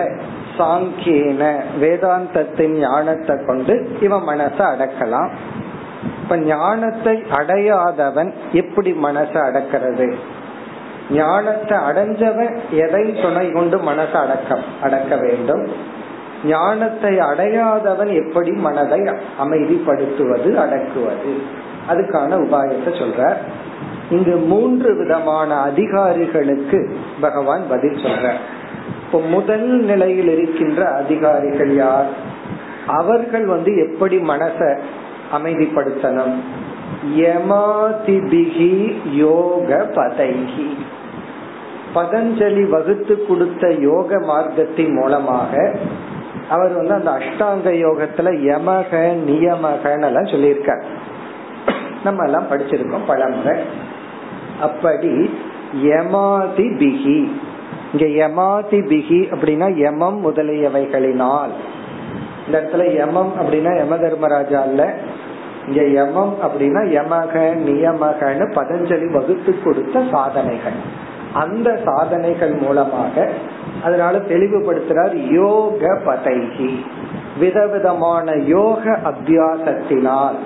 சாங்கியன 0.60 1.44
வேதாந்தத்தின் 1.82 2.76
ஞானத்தை 2.80 3.36
கொண்டு 3.46 3.74
இவன் 4.02 4.28
மனசை 4.28 4.66
அடக்கலாம். 4.74 5.32
இப்ப 6.22 6.38
ஞானத்தை 6.38 7.24
அடையாதவன் 7.32 8.32
எப்படி 8.52 8.92
மனசை 8.92 9.40
அடக்கிறது? 9.50 10.08
ஞானத்தை 11.10 11.78
அடைஞ்சவன் 11.78 12.54
எதை 12.72 13.22
துணை 13.22 13.52
கொண்டு 13.52 13.78
மனசை 13.78 14.18
அடக்க 14.26 14.60
அடக்க 14.82 15.16
வேண்டும்? 15.16 15.64
ஞானத்தை 16.44 17.14
அடையாதவன் 17.18 18.12
எப்படி 18.24 18.52
மனதை 18.52 19.00
அமைதிப்படுத்துவது 19.40 20.52
அடக்குவது? 20.56 21.34
அதுக்கான 21.90 22.38
உபாயத்தை 22.46 22.92
சொல்ற 23.02 23.34
இங்கு 24.10 24.36
மூன்று 24.36 24.98
விதமான 24.98 25.50
அதிகாரிகளுக்கு 25.60 26.80
பகவான் 27.22 27.64
பதில் 27.70 28.00
சொல்ற 28.04 28.32
இப்ப 29.10 29.22
முதல் 29.22 29.68
நிலையில் 29.84 30.28
இருக்கின்ற 30.28 30.88
அதிகாரிகள் 30.96 31.76
யார்? 31.76 32.10
அவர்கள் 32.88 33.46
வந்து 33.46 33.72
எப்படி 33.76 34.18
மனச 34.18 34.78
அமைதிப்படுத்தணும்? 35.34 36.36
யமாதிபிகி 37.16 38.96
யோக 39.12 39.88
பதைகி 39.96 40.70
பதஞ்சலி 41.96 42.70
வகுத்து 42.70 43.26
கொடுத்த 43.26 43.72
யோக 43.72 44.20
மார்க்கத்தின் 44.20 44.94
மூலமாக 44.94 45.76
அவர் 46.50 46.74
வந்து 46.74 46.94
அந்த 46.94 47.12
அஷ்டாங்க 47.12 47.68
யோகத்துல 47.86 48.32
யமக 48.50 48.92
நியமகன்னு 49.28 50.06
எல்லாம் 50.06 50.32
சொல்லியிருக்கார். 50.34 50.84
நம்ம 52.04 52.24
எல்லாம் 52.24 52.50
படிச்சிருக்கோம் 52.52 53.08
பழமுறை 53.08 53.58
அப்படி 54.62 55.30
யமாதி 55.84 56.68
பிகி 56.80 57.32
இங்க 57.94 58.28
யமாதி 58.28 58.80
பிகி 58.92 59.20
அப்படின்னா 59.34 59.68
யமம் 59.76 60.18
முதலியவைகளினால். 60.26 61.54
இந்த 62.46 62.56
இடத்துல 62.60 62.84
யமம் 62.96 63.32
அப்படின்னா 63.42 63.72
யம 63.78 63.96
தர்மராஜா 63.96 64.64
இல்ல 64.64 64.84
இங்க 65.68 65.82
யமம் 65.88 66.34
அப்படின்னா 66.44 66.82
யமக 66.98 67.34
நியமகன்னு 67.68 68.46
பதஞ்சலி 68.54 69.12
வகுத்து 69.12 69.62
கொடுத்த 69.64 70.04
சாதனைகள். 70.12 70.80
அந்த 71.34 71.80
சாதனைகள் 71.86 72.54
மூலமாக 72.54 73.30
அதனால 73.84 74.18
தெளிவுபடுத்துறார் 74.18 75.16
யோக 75.32 75.82
பதைகி 76.06 76.72
விதவிதமான 77.40 78.32
யோக 78.32 79.00
அபியாசத்தினால். 79.04 80.40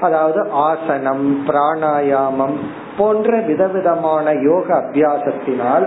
அதாவது 0.00 0.50
ஆசனம் 0.50 1.24
பிராணாயாமம் 1.46 2.58
போன்ற 3.00 3.36
விதவிதமான 3.50 4.32
யோக 4.48 4.66
அபியாசத்தினால் 4.80 5.86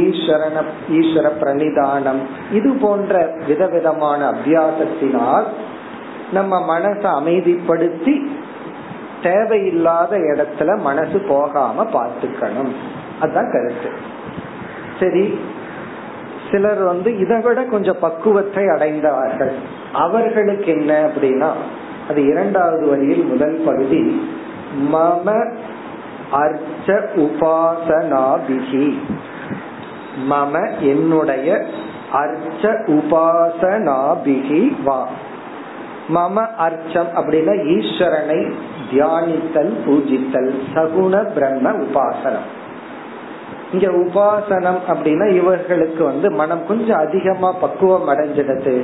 ஈஸ்வரன 0.00 0.62
ஈஸ்வர 0.98 1.26
பிரணிதானம். 1.42 2.20
இது 2.52 2.70
போன்ற 2.84 3.14
விதவிதமான 3.46 4.20
அபியாசத்தினால் 4.34 5.46
நம்ம 6.32 6.60
மனசை 6.72 7.10
அமைதிப்படுத்தி 7.20 8.14
தேவையில்லாத 9.22 10.12
இடத்துல 10.30 10.70
மனசு 10.88 11.18
போகாம 11.28 11.84
பார்த்துக்கணும். 11.92 12.72
அதுதான் 13.20 13.52
கருத்து. 13.52 13.90
சரி 15.00 15.24
சிலர் 16.50 16.82
வந்து 16.82 17.10
இதை 17.18 17.38
விட 17.44 17.60
கொஞ்சம் 17.74 18.00
பக்குவத்தை 18.00 18.64
அடைந்தார்கள். 18.74 19.54
அவர்களுக்கு 20.04 20.68
என்ன 20.78 20.92
அப்படின்னா 21.06 21.50
அது 22.08 22.20
இரண்டாவது 22.32 22.84
வரியில் 22.90 23.24
முதல் 23.24 23.56
பகுதி 23.64 24.02
மம 24.92 25.28
அர்ச்ச 26.32 26.96
உபாசனாபிகி 27.24 28.86
மம 30.30 30.54
என்னுடைய 30.80 31.48
அர்ச்ச 32.12 32.62
உபாசனாபிகி 32.96 34.60
வா. 34.84 35.00
மம 36.14 36.36
அர்ச்சம் 36.56 37.10
அப்படின்னா 37.14 37.54
ஈஸ்வரனை 37.76 38.40
தியானித்தல் 38.90 39.72
பூஜித்தல் 39.86 40.52
சகுண 40.74 41.14
பிரம்ம 41.34 41.72
உபாசனம். 41.86 42.46
இங்க 43.72 43.86
உபாசனம் 43.88 44.80
அப்படின்னா 44.88 45.26
இவர்களுக்கு 45.34 46.04
வந்து 46.04 46.30
மனம் 46.30 46.62
கொஞ்சம் 46.68 46.98
அதிகமா 46.98 47.52
பக்குவம் 47.52 48.08
அடைஞ்சிடுது 48.08 48.74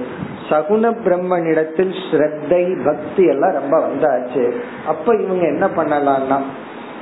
சகுன 0.49 0.85
பிரம்மனிடத்தில் 1.05 1.95
ஸ்ரத்தை 2.07 2.85
பக்தி 2.85 3.25
எல்லாம் 3.25 3.53
ரொம்ப 3.53 3.77
வந்தாச்சு. 3.87 4.45
அப்ப 4.87 5.15
இவங்க 5.15 5.47
என்ன 5.47 5.67
பண்ணலாம்னா 5.77 6.39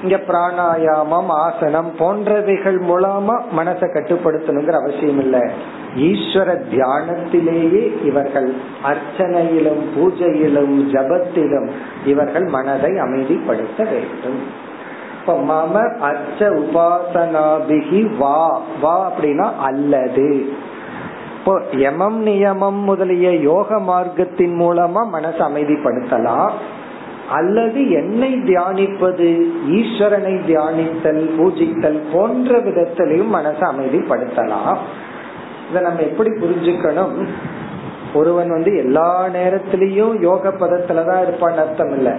இங்க 0.02 0.16
பிராணாயாமம் 0.16 1.28
ஆசனம் 1.28 1.90
போன்றவைகள் 1.98 2.78
மூலமா 2.88 3.42
மனசை 3.56 3.86
கட்டுப்படுத்தணுங்கிற 3.90 4.72
அவசியம் 4.72 5.18
இல்ல. 5.18 5.38
ஈஸ்வர 5.96 6.56
தியானத்திலேயே 6.70 8.04
இவர்கள் 8.04 8.54
அர்ச்சனையிலும் 8.84 9.82
பூஜையிலும் 9.96 10.74
ஜபத்திலும் 10.92 11.68
இவர்கள் 12.04 12.44
மனதை 12.44 12.92
அமைதிப்படுத்த 12.92 13.88
வேண்டும். 13.90 14.68
இப்ப 15.20 15.38
மம 15.48 15.98
அர்ச்ச 16.00 16.38
உபாசனாபிகி 16.38 18.16
வா 18.18 18.60
வா 18.80 19.12
அப்படின்னா 19.12 19.52
அல்லது. 19.60 20.52
இப்போ 21.38 21.60
யமம் 21.72 22.26
நியமம் 22.26 22.82
முதலிய 22.82 23.36
யோக 23.36 23.78
மார்க்கத்தின் 23.80 24.60
மூலமா 24.60 25.02
மனசை 25.12 25.42
அமைதிப்படுத்தலாம். 25.50 26.50
அல்லது 27.30 27.90
என்னை 27.90 28.34
தியானிப்பது 28.34 29.46
ஈஸ்வரனை 29.68 30.40
தியானித்தல் 30.48 31.30
பூஜித்தல் 31.38 32.00
போன்ற 32.12 32.58
விதத்திலையும் 32.58 33.34
மனசை 33.34 33.60
அமைதிப்படுத்தலாம். 33.60 34.76
இதை 35.70 35.82
நம்ம 35.82 36.00
எப்படி 36.00 36.30
புரிஞ்சுக்கணும்? 36.30 37.26
ஒருவன் 38.14 38.48
வந்து 38.48 38.76
எல்லா 38.76 39.26
நேரத்திலையும் 39.26 40.20
யோக 40.20 40.48
பதத்துலதான் 40.48 41.24
இருப்பான்னு 41.26 41.56
அர்த்தம் 41.56 41.96
இல்ல. 41.96 42.16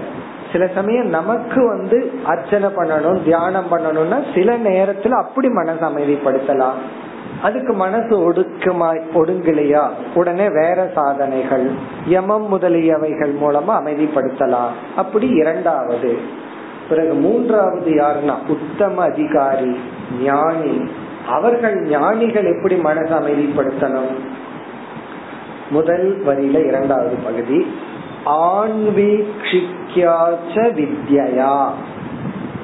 சில 0.52 0.68
சமயம் 0.76 1.08
நமக்கு 1.08 1.68
வந்து 1.68 2.12
அர்ச்சனை 2.26 2.70
பண்ணணும் 2.70 3.24
தியானம் 3.24 3.72
பண்ணணும்னா 3.72 4.36
சில 4.36 4.58
நேரத்துல 4.58 5.10
அப்படி 5.10 5.48
மனசை 5.48 5.86
அமைதிப்படுத்தலாம். 5.92 6.80
அதுக்கு 7.42 7.74
மனசு 7.74 8.32
ஒடுக்குமா 8.32 9.02
ஒடுங்கலையா? 9.14 9.90
உடனே 10.14 10.50
வேற 10.50 10.92
சாதனைகள். 10.96 11.72
யமம் 12.10 12.54
முதலியவைகள் 12.54 13.36
மூலமா 13.42 13.70
அமைதிப்படுத்தலாம். 13.70 14.70
அப்படி 14.96 15.28
இரண்டாவது. 15.28 16.18
பிறகு 16.90 17.14
மூன்றாவது 17.14 17.92
யாருன்னா 17.92 18.34
உத்தம 18.48 19.04
அதிகாரி 19.04 19.80
ஞானி. 20.22 20.90
அவர்கள் 21.28 21.82
ஞானிகள் 21.82 22.46
எப்படி 22.46 22.76
மனசை 22.76 23.14
அமைதிப்படுத்தணும்? 23.14 24.16
முதல் 25.70 26.24
வரியில 26.26 26.66
இரண்டாவது 26.66 27.16
பகுதி. 27.24 27.76
ஆன்வீக்ஷிக்யாச்ச 28.26 29.30
வித்யா 30.54 31.70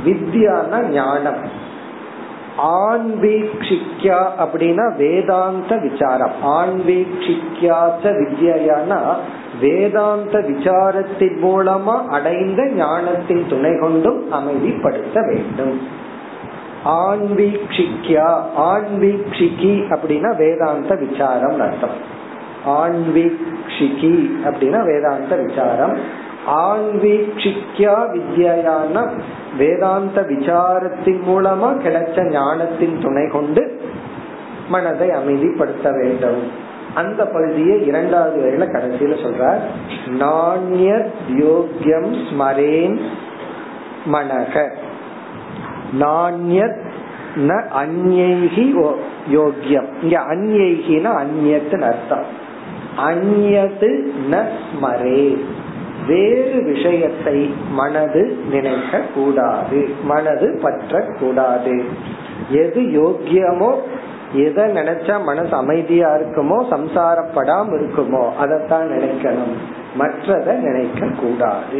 வித்யானா 0.05 0.87
ஞானம். 0.89 1.56
ஆன்வீக்ஷிக்யா 2.57 4.25
அப்படின்னா 4.39 4.95
வேதாந்த 4.95 5.77
விசாரம். 5.77 6.31
ஆன்வீக்ஷிக்யாச்ச 6.43 8.03
வித்யானா 8.03 9.15
வேதாந்த 9.61 10.39
விசாரத்தின் 10.39 11.37
மூலமா 11.43 12.05
அடைந்த 12.05 12.65
ஞானத்தின் 12.65 13.45
துணை 13.49 13.79
கொண்டும் 13.79 14.33
அமைதிப்படுத்த 14.33 15.25
வேண்டும். 15.25 15.81
ஆன்வீக்ஷிக்யா 16.85 18.41
ஆன்வீக்ஷிகி 18.57 19.73
அப்படின்னா 19.89 20.37
வேதாந்த 20.37 20.95
விசாரம் 20.95 21.59
அர்த்தம். 21.59 22.15
ஆன்வீக்ஷிகி 22.65 24.29
அப்படின்னா 24.45 24.85
வேதாந்த 24.85 25.35
விசாரம் 25.35 26.16
ஆன்வீக்ஷிக்கா 26.47 27.95
வித்யான 28.13 29.21
வேதாந்த 29.57 30.21
விசாரத்தின் 30.21 31.21
மூலமா 31.27 31.69
கிடைச்ச 31.83 32.31
ஞானத்தின் 32.31 32.99
துணை 33.01 33.27
கொண்டு 33.27 33.81
மனதை 34.69 35.09
அமைதிப்படுத்த 35.09 36.01
வேண்டும். 36.01 36.65
அந்த 36.95 37.25
பகுதியை 37.25 37.85
இரண்டாவது 37.85 38.37
வரையில 38.41 38.67
கடைசியில 38.67 39.25
சொல்றார். 39.25 39.59
நாண்யத் 40.19 41.11
யோக்கியம் 41.31 42.15
ஸ்மரேன் 42.29 42.99
மனக. 44.13 44.71
நாணியத் 45.99 46.85
ந 47.35 47.63
அந்யைகி 47.79 48.93
யோக்கியம் 49.31 49.87
இங்க 50.01 50.19
அந்யைகினா 50.19 51.23
அந்யத்துன்னு 51.23 51.81
அர்த்தம். 51.81 52.45
அந்யது 52.97 54.13
ந 54.31 54.45
ஸ்மரே 54.71 55.37
வேறு 56.07 56.63
விஷயத்தை 56.63 57.37
மனது 57.71 58.21
நினைக்க 58.51 59.01
கூடாது 59.15 59.79
மனது 60.03 60.59
பற்ற 60.61 61.01
கூடாது 61.19 61.75
எது 62.51 62.81
யோக்கியமோ 62.81 63.71
எதை 64.33 64.63
நினைச்சா 64.63 65.15
மனசு 65.23 65.53
அமைதியா 65.55 66.09
இருக்குமோ 66.15 66.57
சம்சாரப்படாம 66.71 67.67
இருக்குமோ 67.77 68.23
அதைத்தான் 68.35 68.87
நினைக்கணும். 68.87 69.53
மற்றதை 69.99 70.53
நினைக்க 70.57 71.07
கூடாது 71.21 71.79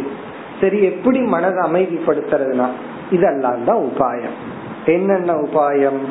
சரி 0.61 0.83
எப்படி 0.83 1.19
மனதை 1.19 1.63
அமைதிப்படுத்துறதுனா 1.69 2.67
இதெல்லாம் 3.11 3.63
தான் 3.65 3.81
உபாயம். 3.89 4.37
என்னென்ன 4.85 5.33
உபாயம்? 5.33 6.01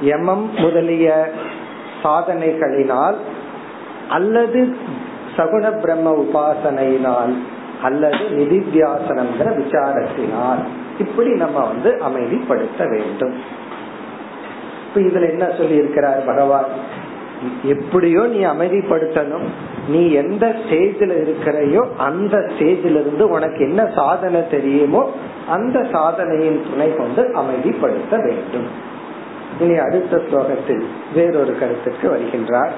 எமம் 0.00 0.46
முதலிய 0.58 1.08
சாதனைகளினால் 2.02 3.18
அல்லது 4.08 4.60
சகுண 5.36 5.64
பிரம்ம 5.80 6.12
உபாசனையினால் 6.24 7.34
அல்லது 7.82 8.24
நிதித்தியாசனம்ங்கிற 8.38 9.48
விசாரத்தினால் 9.60 10.62
இப்படி 10.98 11.30
நம்ம 11.34 11.58
வந்து 11.66 11.90
அமைதிப்படுத்த 12.08 12.88
வேண்டும். 12.90 13.34
இப்ப 14.86 15.00
இதுல 15.00 15.30
என்ன 15.30 15.44
சொல்லி 15.56 15.74
இருக்கிறார் 15.74 16.24
பகவான்? 16.24 16.70
எப்படியோ 17.64 18.22
நீ 18.26 18.40
அமைதிப்படுத்தணும். 18.44 19.46
நீ 19.88 20.10
எந்த 20.10 20.56
ஸ்டேஜில் 20.60 21.14
இருக்கிறையோ 21.20 21.82
அந்த 21.96 22.36
ஸ்டேஜில் 22.36 22.98
இருந்து 23.02 23.28
உனக்கு 23.28 23.60
என்ன 23.60 23.90
சாதனை 23.94 24.48
தெரியுமோ 24.48 25.10
அந்த 25.48 25.86
சாதனையின் 25.92 26.62
துணை 26.70 26.96
கொண்டு 26.96 27.22
அமைதிப்படுத்த 27.22 28.22
வேண்டும். 28.24 28.68
இனி 29.60 29.76
அடுத்த 29.76 30.16
ஸ்லோகத்தில் 30.16 30.84
வேறொரு 31.14 31.54
கருத்துக்கு 31.58 32.06
வருகின்றார். 32.10 32.70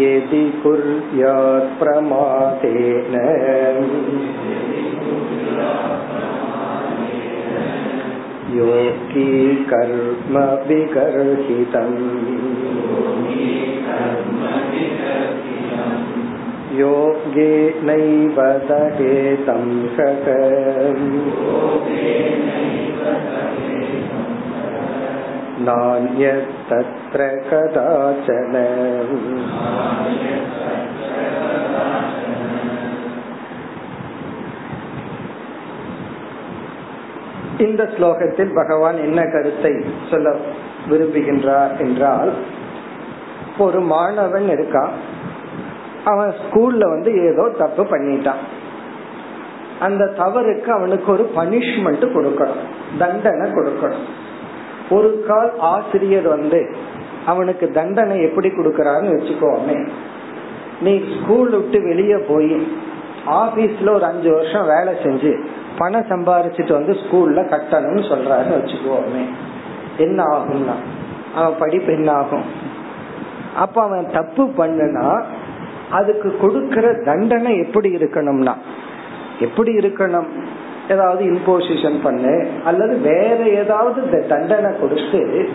यदि 0.00 0.44
कुर्यात् 0.62 1.78
प्रमादेन 1.78 3.14
योगी 8.56 9.54
कर्म 9.70 10.38
विगर्हितम् 10.68 11.96
योगेनैव 16.78 18.40
दहेतं 18.68 19.64
षट् 19.96 20.28
नान्यत्तत्र 25.60 27.20
कदाचन 27.48 28.54
இந்த 37.58 37.82
ஸ்லோகத்தில் 37.94 38.52
பகவான் 38.52 38.98
என்ன 38.98 39.20
கருத்தை 39.24 39.72
சொல்ல 40.10 40.28
விரும்புகின்றார் 40.88 41.72
என்றால் 41.78 42.30
ஒரு 43.58 43.80
மாணவன் 43.86 44.48
இருக்கான் 44.48 44.94
அவன் 46.04 46.32
ஸ்கூல்ல 46.42 46.82
வந்து 46.88 47.10
ஏதோ 47.22 47.44
தப்பு 47.58 47.82
பண்ணிட்டான் 47.84 48.44
அந்த 49.80 50.04
தவறுக்கு 50.16 50.70
அவனுக்கு 50.70 51.08
ஒரு 51.12 51.24
பனிஷ்மெண்ட் 51.34 52.06
கொடுக்கணும் 52.14 52.62
தண்டனை 52.98 53.46
கொடுக்கணும் 53.50 54.06
ஒரு 54.93 55.09
கால் 55.27 55.51
ஆசிரியர் 55.73 56.27
வந்து 56.35 56.59
அவனுக்கு 57.31 57.65
தண்டனை 57.77 58.15
எப்படி 58.27 58.49
கொடுக்கறாருன்னு 58.49 59.15
வச்சுக்கோமே. 59.15 59.77
நீ 60.81 60.93
ஸ்கூல் 61.13 61.51
விட்டு 61.57 61.79
வெளியே 61.89 62.17
போய் 62.29 62.55
ஆபீஸ்ல 63.41 63.93
ஒரு 63.97 64.05
அஞ்சு 64.05 64.29
வருஷம் 64.33 64.69
வேலை 64.73 64.93
செஞ்சு 65.03 65.31
பணம் 65.77 66.09
சம்பாரிச்சிட்டு 66.09 66.73
வந்து 66.73 66.93
ஸ்கூல்ல 67.03 67.41
கட்டணும்னு 67.53 68.03
சொல்றாருன்னு 68.11 68.59
வச்சுக்கோமே. 68.59 69.23
என்ன 69.97 70.19
ஆகும்னா 70.35 70.75
அவன் 71.35 71.55
படிப்பு 71.59 71.91
என்ன 71.93 72.09
ஆகும்? 72.11 72.45
அப்ப 73.63 73.77
அவன் 73.83 74.07
தப்பு 74.11 74.43
பண்ணுனா 74.57 75.07
அதுக்கு 75.89 76.29
கொடுக்கற 76.41 76.85
தண்டனை 77.05 77.51
எப்படி 77.57 77.89
இருக்கணும்னா 77.95 78.53
எப்படி 79.39 79.71
இருக்கணும்? 79.77 80.29
ஏதாவது 80.89 81.23
இம்போசிஷன் 81.25 82.01
பண்ணு 82.03 82.47
அல்லது 82.65 82.97
வேற 82.97 83.37
ஏதாவது 83.37 84.25
தண்டனை 84.27 84.79
கொடுத்து 84.79 85.49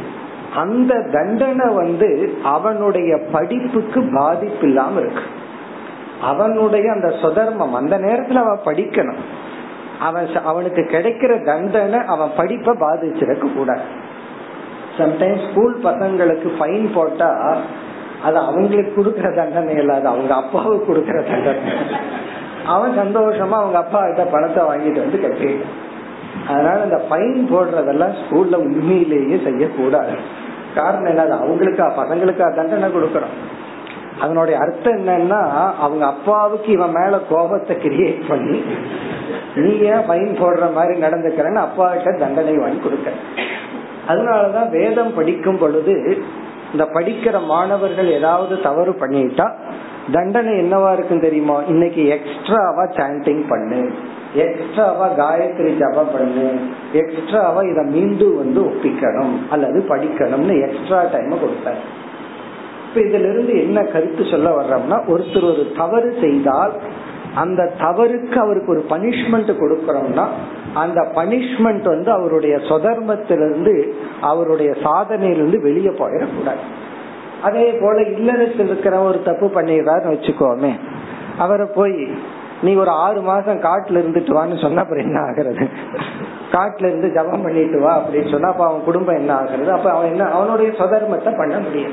அந்த 0.54 0.94
தண்டனை 1.12 1.74
வந்து 1.74 2.38
அவனுடைய 2.42 3.18
படிப்புக்கு 3.32 4.08
பாதிப்பு 4.14 4.66
இல்லாம 4.66 5.00
இருக்கு. 5.00 5.20
அவனுடைய 6.22 6.92
அந்த 6.92 7.08
சுதர்மம் 7.22 7.72
அந்த 7.72 7.98
நேரத்துல 7.98 8.34
அவன் 8.34 8.60
படிக்கணும். 8.64 9.22
அவன் 10.00 10.36
அவனுக்கு 10.44 10.82
கிடைக்கிற 10.82 11.44
தண்டனை 11.44 11.98
அவன் 12.06 12.30
படிப்பை 12.36 12.74
பாதிச்சிருக்க 12.80 13.54
கூடாது. 13.54 13.80
சம்டைம்ஸ் 14.98 15.50
ஸ்கூல் 15.50 15.76
பசங்களுக்கு 15.84 16.48
ஃபைன் 16.58 16.88
போட்டா 16.94 17.56
அது 18.24 18.38
அவங்களுக்கு 18.38 19.02
கொடுக்கற 19.02 19.36
தண்டனை 19.36 19.74
இல்லாத 19.76 20.08
அவங்க 20.08 20.34
அப்பாவுக்கு 20.34 20.94
கொடுக்கற 20.94 21.24
தண்டனை. 21.24 21.72
அவன் 22.74 22.98
சந்தோஷமா 22.98 23.56
அவங்க 23.60 23.78
அப்பா 23.78 24.00
கிட்ட 24.06 24.24
பணத்தை 24.34 24.62
வாங்கிட்டு 24.70 25.04
வந்து 25.04 25.18
கட்டிட்டான் 25.24 25.76
அதனால 26.48 26.78
இந்த 26.84 26.98
ஃபைன் 27.08 27.40
போடுறதெல்லாம் 27.52 28.14
ஸ்கூல்ல 28.20 28.56
உண்மையிலேயே 28.66 29.36
செய்யக்கூடாது. 29.44 30.14
காரணம் 30.74 31.10
என்ன? 31.12 31.36
அவங்களுக்கா 31.36 31.86
பசங்களுக்கா 32.00 32.46
தண்டனை 32.56 32.88
கொடுக்கணும். 32.94 33.36
அதனுடைய 34.20 34.56
அர்த்தம் 34.60 34.96
என்னன்னா 34.98 35.40
அவங்க 35.84 36.04
அப்பாவுக்கு 36.06 36.70
இவன் 36.72 36.94
மேல 36.98 37.18
கோபத்தை 37.30 37.76
கிரியேட் 37.76 38.22
பண்ணி 38.28 38.58
நீ 39.54 39.70
ஏன் 39.90 40.04
ஃபைன் 40.08 40.32
போடுற 40.40 40.64
மாதிரி 40.74 40.94
நடந்துக்கிறன்னு 41.00 41.60
அப்பா 41.66 41.86
கிட்ட 41.92 42.10
தண்டனை 42.24 42.56
வாங்கி 42.56 42.80
கொடுக்க. 42.80 43.10
அதனாலதான் 44.08 44.70
வேதம் 44.70 45.14
படிக்கும் 45.14 45.58
பொழுது 45.58 45.94
இந்த 46.72 46.84
படிக்கிற 46.94 47.36
மாணவர்கள் 47.46 48.08
ஏதாவது 48.18 48.54
தவறு 48.60 48.92
பண்ணிட்டா 49.00 49.46
தண்டனை 50.12 50.52
என்னவா 50.52 50.92
இருக்கும் 50.92 51.20
தெரியுமா? 51.20 51.60
இன்னைக்கு 51.60 52.06
எக்ஸ்ட்ராவா 52.06 52.82
சாண்டிங் 52.82 53.48
பண்ணு. 53.48 53.90
எக்ஸ்ட்ராவா 54.34 55.06
காயத்ரி 55.12 55.70
ஜப 55.80 56.04
பண்ணு. 56.12 56.58
எக்ஸ்ட்ராவா 56.92 57.60
இத 57.60 57.82
மீண்டும் 57.82 58.36
வந்து 58.36 58.60
ஒப்பிக்கணும். 58.60 59.34
அல்லது 59.50 59.84
படிக்கணும்னு 59.88 60.68
எக்ஸ்ட்ரா 60.68 61.02
டைம் 61.12 61.32
கொடுத்தாரு 61.32 61.84
இப்ப 62.88 63.00
இதுல 63.00 63.28
இருந்து 63.30 63.60
என்ன 63.62 63.82
கருத்து 63.82 64.24
சொல்ல 64.30 64.50
வர்றோம்னா 64.60 64.98
ஒருத்தர் 65.08 65.44
ஒரு 65.44 65.72
தவறு 65.76 66.16
செய்தால் 66.20 66.72
அந்த 67.34 67.72
தவறுக்கு 67.78 68.36
அவருக்கு 68.36 68.70
ஒரு 68.70 68.84
பனிஷ்மெண்ட் 68.90 69.50
கொடுக்கறோம்னா 69.60 70.26
அந்த 70.74 71.00
பனிஷ்மெண்ட் 71.14 71.82
வந்து 71.82 72.10
அவருடைய 72.10 72.56
சொதர்மத்திலிருந்து 72.56 73.92
அவருடைய 74.20 74.70
சாதனையிலிருந்து 74.70 75.60
வெளியே 75.60 75.88
போயிடக்கூடாது. 75.88 76.62
அதே 77.42 77.72
போல 77.72 78.02
இல்லறத்தில் 78.02 78.66
இருக்கிற 78.66 79.00
ஒரு 79.00 79.22
தப்பு 79.22 79.46
பண்ணிடுறாருன்னு 79.46 80.14
வச்சுக்கோமே. 80.14 80.72
அவரை 81.38 81.66
போய் 81.66 82.08
நீ 82.62 82.74
ஒரு 82.74 82.90
ஆறு 82.90 83.20
மாசம் 83.20 83.60
காட்டுல 83.60 84.00
இருந்துட்டு 84.00 84.32
வான்னு 84.38 84.60
சொன்ன 84.60 84.80
அப்புறம் 84.80 85.04
என்ன 85.04 85.20
ஆகுறது? 85.20 85.68
காட்டுல 86.52 86.86
இருந்து 86.86 87.12
ஜபம் 87.12 87.42
பண்ணிட்டு 87.42 87.80
வா 87.80 87.98
அப்படின்னு 87.98 88.30
சொன்னா 88.30 88.48
அப்ப 88.48 88.66
அவன் 88.66 88.84
குடும்பம் 88.84 89.16
என்ன 89.16 89.34
ஆகுறது? 89.34 89.68
அப்ப 89.68 89.90
அவன் 89.90 90.08
என்ன 90.08 90.24
அவனுடைய 90.24 90.70
சுதர்மத்தை 90.70 91.36
பண்ண 91.36 91.58
முடியும். 91.58 91.92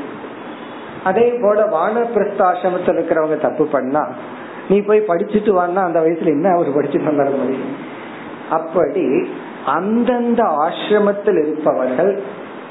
அதே 1.03 1.39
போல 1.41 1.65
வானப்பிரஸ்தாசிரமத்தில் 1.65 2.95
இருக்கிறவங்க 2.95 3.37
தப்பு 3.37 3.65
பண்ணா 3.65 4.07
நீ 4.69 4.81
போய் 4.81 5.07
படிச்சுட்டு 5.07 5.51
வான்னா 5.53 5.75
அந்த 5.75 5.99
வயசுல 5.99 6.25
என்ன 6.25 6.49
அவர் 6.49 6.67
படிச்சுட்டு 6.67 7.09
வந்துட 7.09 7.37
முடியும் 7.37 7.75
அப்படி 8.49 9.29
அந்தந்த 9.65 10.43
ஆசிரமத்தில் 10.43 11.45
இருப்பவர்கள் 11.45 12.21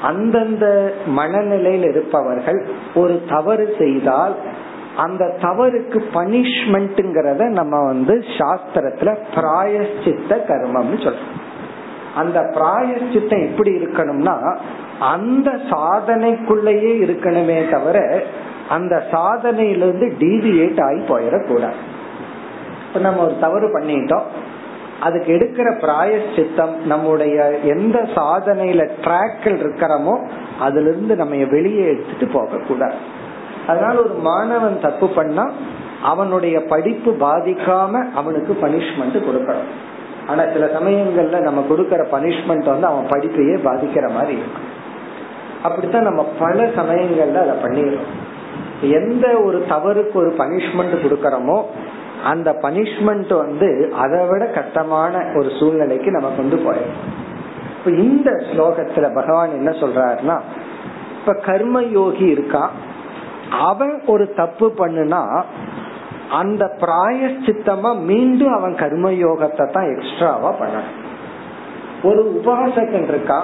அந்தந்த 0.01 0.93
மனநிலையில் 1.05 1.89
இருப்பவர்கள் 1.89 2.67
ஒரு 2.95 3.21
தவறு 3.29 3.75
செய்தால் 3.77 4.35
அந்த 4.97 5.37
தவறுக்கு 5.41 6.03
பனிஷ்மெண்ட்ங்கிறத 6.13 7.49
நம்ம 7.49 7.85
வந்து 7.85 8.23
சாஸ்திரத்துல 8.37 9.17
பிராயஷ்சித்த 9.35 10.37
கர்மம்னு 10.47 10.97
சொல்றோம். 11.03 11.33
அந்த 12.15 12.39
பிராயஷ்சித்தம் 12.39 13.45
எப்படி 13.45 13.71
இருக்கணும்னா 13.75 14.55
அந்த 14.99 15.51
சாதனைக்குள்ளேயே 15.51 16.93
இருக்கணுமே 17.03 17.69
தவிர 17.69 18.23
அந்த 18.69 19.03
சாதனையிலிருந்து 19.11 20.13
டீவியேட் 20.19 20.83
ஆகி 20.83 20.99
போயிடக்கூடாது. 20.99 21.81
இப்ப 22.87 22.99
நம்ம 22.99 23.25
ஒரு 23.25 23.35
தவறு 23.39 23.79
பண்ணிட்டோம். 23.79 24.23
அதுக்கு 24.99 25.33
எடுக்கிற 25.33 25.67
பிராயஷ்சித்தம் 25.79 26.75
நம்முடைய 26.85 27.59
எந்த 27.59 27.99
சாதனையில 28.15 28.89
ட்ராக்கில் 29.01 29.59
இருக்கிறோமோ 29.63 30.27
அதுல 30.59 30.89
இருந்து 30.89 31.15
நம்ம 31.15 31.35
வெளியே 31.35 31.85
எடுத்துட்டு 31.85 32.27
போக 32.27 32.57
கூடாது 32.67 32.93
அதனால 33.67 33.99
ஒரு 33.99 34.13
மாணவன் 34.13 34.79
தப்பு 34.79 35.07
பண்ணா 35.07 35.51
அவனுடைய 36.01 36.63
படிப்பு 36.63 37.11
பாதிக்காம 37.11 38.11
அவனுக்கு 38.11 38.57
பனிஷ்மெண்ட் 38.61 39.17
கொடுக்கணும். 39.27 39.71
ஆனா 40.27 40.43
சில 40.53 40.65
சமயங்கள்ல 40.65 41.39
நம்ம 41.41 41.65
கொடுக்கற 41.69 42.05
பனிஷ்மெண்ட் 42.11 42.65
வந்து 42.65 42.87
அவன் 42.87 43.05
படிப்பையே 43.05 43.55
பாதிக்கிற 43.63 44.11
மாதிரி 44.13 44.33
இருக்கும் 44.37 44.69
அப்படித்தான் 45.63 46.03
நம்ம 46.03 46.23
பல 46.39 46.63
சமயங்கள்ல 46.63 47.35
அதை 47.35 47.55
பண்ணிடுறோம். 47.63 48.11
எந்த 48.81 49.39
ஒரு 49.39 49.65
தவறுக்கு 49.69 50.13
ஒரு 50.13 50.35
பனிஷ்மெண்ட் 50.37 50.95
கொடுக்கறோமோ 51.03 51.63
அந்த 52.23 52.51
பனிஷ்மெண்ட் 52.61 53.35
வந்து 53.37 53.93
அதை 53.97 54.27
விட 54.27 54.45
கட்டமான 54.45 55.31
ஒரு 55.35 55.51
சூழ்நிலைக்கு 55.59 56.11
நம்ம 56.11 56.29
கொண்டு 56.37 56.55
போயிடும் 56.55 56.99
இப்ப 57.77 57.91
இந்த 57.91 58.31
ஸ்லோகத்துல 58.31 59.13
பகவான் 59.13 59.51
என்ன 59.51 59.71
சொல்றாருன்னா 59.71 60.39
இப்ப 61.19 61.33
கர்ம 61.33 61.81
யோகி 61.81 62.33
இருக்கான் 62.33 62.69
அவன் 63.49 64.01
ஒரு 64.05 64.33
தப்பு 64.33 64.73
பண்ணுனா 64.77 65.43
அந்த 66.29 66.75
பிராயச்சித்தமா 66.79 67.99
மீண்டும் 67.99 68.53
அவன் 68.53 68.75
கர்ம 68.75 69.09
யோகத்தை 69.09 69.71
தான் 69.71 69.95
எக்ஸ்ட்ராவா 69.95 70.53
பண்ணணும். 70.59 71.03
ஒரு 72.03 72.41
உபாசகன் 72.43 73.07
இருக்கான் 73.09 73.43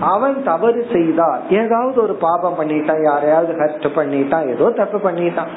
அவன் 0.00 0.42
தவறு 0.44 0.86
செய்தா 0.92 1.38
ஏதாவது 1.48 2.02
ஒரு 2.02 2.14
பாபம் 2.14 2.58
பண்ணிட்டான் 2.60 3.04
யாரையாவது 3.04 3.52
ஹர்ட் 3.52 3.86
பண்ணிட்டான் 3.94 4.48
ஏதோ 4.48 4.70
தப்பு 4.70 5.10
பண்ணிட்டான். 5.10 5.48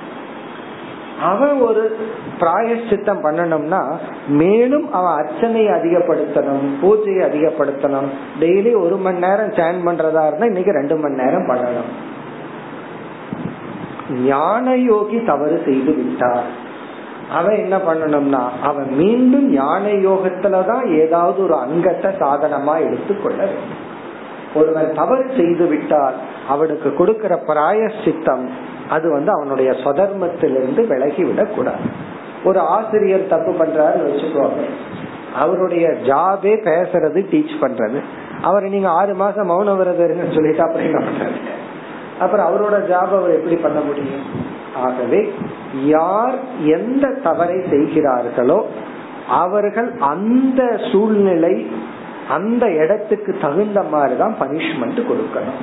அவன் 1.21 1.59
ஒரு 1.59 1.97
பிராயசித்தம் 2.39 3.23
பண்ணணும்னா 3.23 3.97
மேலும் 4.27 4.93
அவன் 4.93 5.13
அர்ச்சனையை 5.13 5.73
அதிகப்படுத்தணும் 5.73 6.65
பூஜையை 6.81 7.23
அதிகப்படுத்தணும். 7.29 8.09
டெய்லி 8.39 8.83
ஒரு 8.83 8.97
மணி 8.97 9.17
நேரம் 9.17 9.49
சேன் 9.49 9.79
பண்றதா 9.85 10.27
இருந்தா 10.27 10.45
இன்னைக்கு 10.45 10.71
ரெண்டு 10.71 10.95
மணி 10.95 11.13
நேரம் 11.13 11.49
பண்ணணும். 11.49 11.91
ஞான 14.09 14.75
யோகி 14.75 15.23
தவறு 15.23 15.61
செய்து 15.65 15.93
விட்டார். 15.95 16.71
அவன் 17.31 17.57
என்ன 17.57 17.77
பண்ணணும்னா 17.77 18.43
அவன் 18.63 18.89
மீண்டும் 18.89 19.51
ஞான 19.51 19.87
யோகத்துலதான் 19.87 20.99
ஏதாவது 20.99 21.43
ஒரு 21.43 21.55
அங்கத்தை 21.55 22.11
சாதனமா 22.11 22.85
எடுத்துக்கொள்ள 22.85 23.43
வேண்டும். 23.43 23.91
ஒருவன் 24.55 24.91
தவறு 24.95 25.31
செய்து 25.37 25.65
விட்டால் 25.65 26.13
அவனுக்கு 26.47 26.93
கொடுக்கிற 26.93 27.43
பிராயசித்தம் 27.47 28.49
அது 28.89 29.11
வந்து 29.11 29.31
அவனுடைய 29.31 29.71
சொதர்மத்திலிருந்து 29.71 30.87
விலகி 30.87 31.23
விடக்கூடாது 31.23 32.11
ஒரு 32.43 32.59
ஆசிரியர் 32.59 33.27
தப்பு 33.27 33.51
பண்றாருன்னு 33.51 34.09
வச்சுக்கோங்க. 34.09 34.65
அவருடைய 35.35 35.87
ஜாபே 35.87 36.53
பேசுறது 36.63 37.25
டீச் 37.31 37.53
பண்றது. 37.61 38.01
அவரை 38.41 38.69
நீங்க 38.69 38.89
ஆறு 38.89 39.13
மாசம் 39.13 39.49
மௌன 39.49 39.77
விரதம் 39.77 40.07
இருங்கன்னு 40.07 40.33
சொல்லிட்டு 40.33 40.61
அப்புறம் 40.61 40.85
என்ன 40.85 41.05
பண்றாரு 41.05 41.61
அப்புறம் 42.19 42.47
அவரோட 42.47 42.91
ஜாப் 42.91 43.13
அவர் 43.17 43.35
எப்படி 43.35 43.55
பண்ண 43.55 43.79
முடியும்? 43.79 44.21
ஆகவே 44.75 45.33
யார் 45.85 46.35
எந்த 46.63 47.13
தவறை 47.23 47.63
செய்கிறார்களோ 47.69 48.67
அவர்கள் 49.27 49.91
அந்த 49.99 50.79
சூழ்நிலை 50.91 51.71
அந்த 52.29 52.71
இடத்துக்கு 52.71 53.37
தகுந்த 53.41 53.83
மாதிரிதான் 53.83 54.35
பனிஷ்மெண்ட் 54.39 55.07
கொடுக்கணும். 55.09 55.61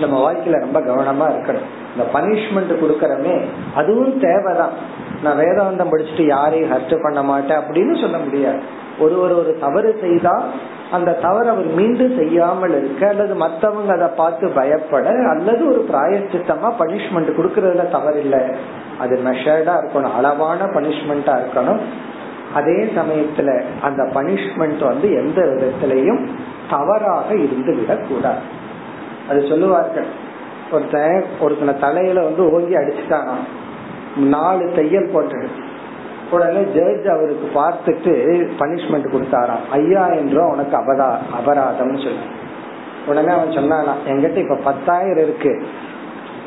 நம்ம 0.00 0.32
வாழ்க்கையில 0.32 0.60
ரொம்ப 0.60 0.80
கவனமா 0.80 1.32
இருக்கணும். 1.32 1.82
இந்த 1.94 2.04
பனிஷ்மெண்ட் 2.12 2.72
கொடுக்கறமே 2.82 3.44
அதுவும் 3.74 4.20
தேவைதான். 4.20 4.74
நான் 5.22 5.38
வேதாந்தம் 5.38 5.92
படிச்சுட்டு 5.92 6.26
யாரையும் 6.26 6.72
ஹர்ட் 6.72 7.02
பண்ண 7.02 7.22
மாட்டேன் 7.22 7.58
அப்படின்னு 7.58 8.00
சொல்ல 8.00 8.18
முடியாது. 8.18 8.60
ஒரு 8.98 9.20
ஒரு 9.20 9.38
ஒரு 9.38 9.56
தவறு 9.60 9.98
செய்தா 10.00 10.44
அந்த 10.90 11.12
தவறு 11.12 11.48
அவர் 11.48 11.66
மீண்டும் 11.66 12.16
செய்யாமல் 12.18 12.70
இருக்க 12.70 13.08
அல்லது 13.08 13.34
மத்தவங்க 13.34 13.92
அதை 13.92 14.08
பார்த்து 14.16 14.48
பயப்பட 14.48 15.08
அல்லது 15.30 15.62
ஒரு 15.68 15.86
பிராயச்சித்தமா 15.92 16.68
பனிஷ்மெண்ட் 16.78 17.30
கொடுக்கறதுல 17.38 17.90
தவறு 17.90 18.20
இல்லை 18.20 18.42
அது 18.98 19.20
மெஷர்டா 19.24 19.74
இருக்கணும் 19.82 20.16
அளவான 20.16 20.64
பனிஷ்மெண்டா 20.64 21.36
இருக்கணும். 21.42 21.80
அதே 22.54 22.76
சமயத்துல 22.96 23.62
அந்த 23.82 24.02
பனிஷ்மெண்ட் 24.14 24.82
வந்து 24.84 25.08
எந்த 25.12 25.40
விதத்திலையும் 25.42 26.22
தவறாக 26.70 27.28
இருந்து 27.34 27.76
விடக்கூடாது 27.76 28.44
அது 29.28 29.40
சொல்லுவார்கள் 29.48 30.06
ஒருத்தன் 30.74 31.24
ஒருத்தனை 31.40 31.74
தலையில 31.80 32.22
வந்து 32.22 32.42
ஓங்கி 32.52 32.74
அடிச்சுட்டானா? 32.74 33.36
நாலு 34.34 34.64
தையல் 34.76 35.12
போட்டு 35.12 35.40
உடனே 36.30 36.62
ஜட்ஜ் 36.74 37.06
அவருக்கு 37.06 37.46
பார்த்துட்டு 37.60 38.12
பனிஷ்மெண்ட் 38.60 39.12
கொடுத்தாராம். 39.14 39.64
ஐயாயிரம் 39.70 40.30
ரூபா 40.30 40.46
உனக்கு 40.46 40.76
அபரா 40.80 41.08
அபராதம்னு 41.38 42.02
சொல்லி. 42.04 42.24
உடனே 43.06 43.32
அவன் 43.32 43.56
சொன்னானா 43.58 43.94
என்கிட்ட 44.08 44.36
இப்ப 44.36 44.56
பத்தாயிரம் 44.64 45.24
இருக்கு. 45.24 45.52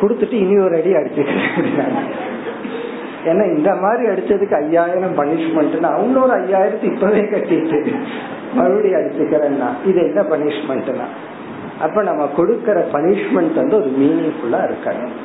கொடுத்துட்டு 0.01 0.35
இனி 0.43 0.55
ஒரு 0.63 0.75
அடி 0.75 0.91
அடிச்சுக்கிறேன் 0.93 1.95
ஏன்னா 3.25 3.45
இந்த 3.57 3.69
மாதிரி 3.75 4.03
அடிச்சதுக்கு 4.11 4.55
ஐயாயிரம் 4.63 5.15
பனிஷ்மெண்ட்னா 5.17 5.89
இன்னொரு 6.03 6.33
ஐயாயிரத்து 6.41 6.85
இப்பவே 6.91 7.23
கட்டிட்டு 7.31 7.79
மறுபடியும் 8.53 8.99
அடிச்சுக்கிறேன்னா 8.99 9.69
இது 9.85 9.99
என்ன 10.09 10.21
பனிஷ்மெண்ட்னா? 10.33 11.07
அப்ப 11.81 12.03
நம்ம 12.03 12.29
கொடுக்கற 12.37 12.77
பனிஷ்மெண்ட் 12.93 13.53
வந்து 13.53 13.75
ஒரு 13.75 13.95
மீனிங்ஃபுல்லா 13.99 14.59
இருக்கணும் 14.69 15.15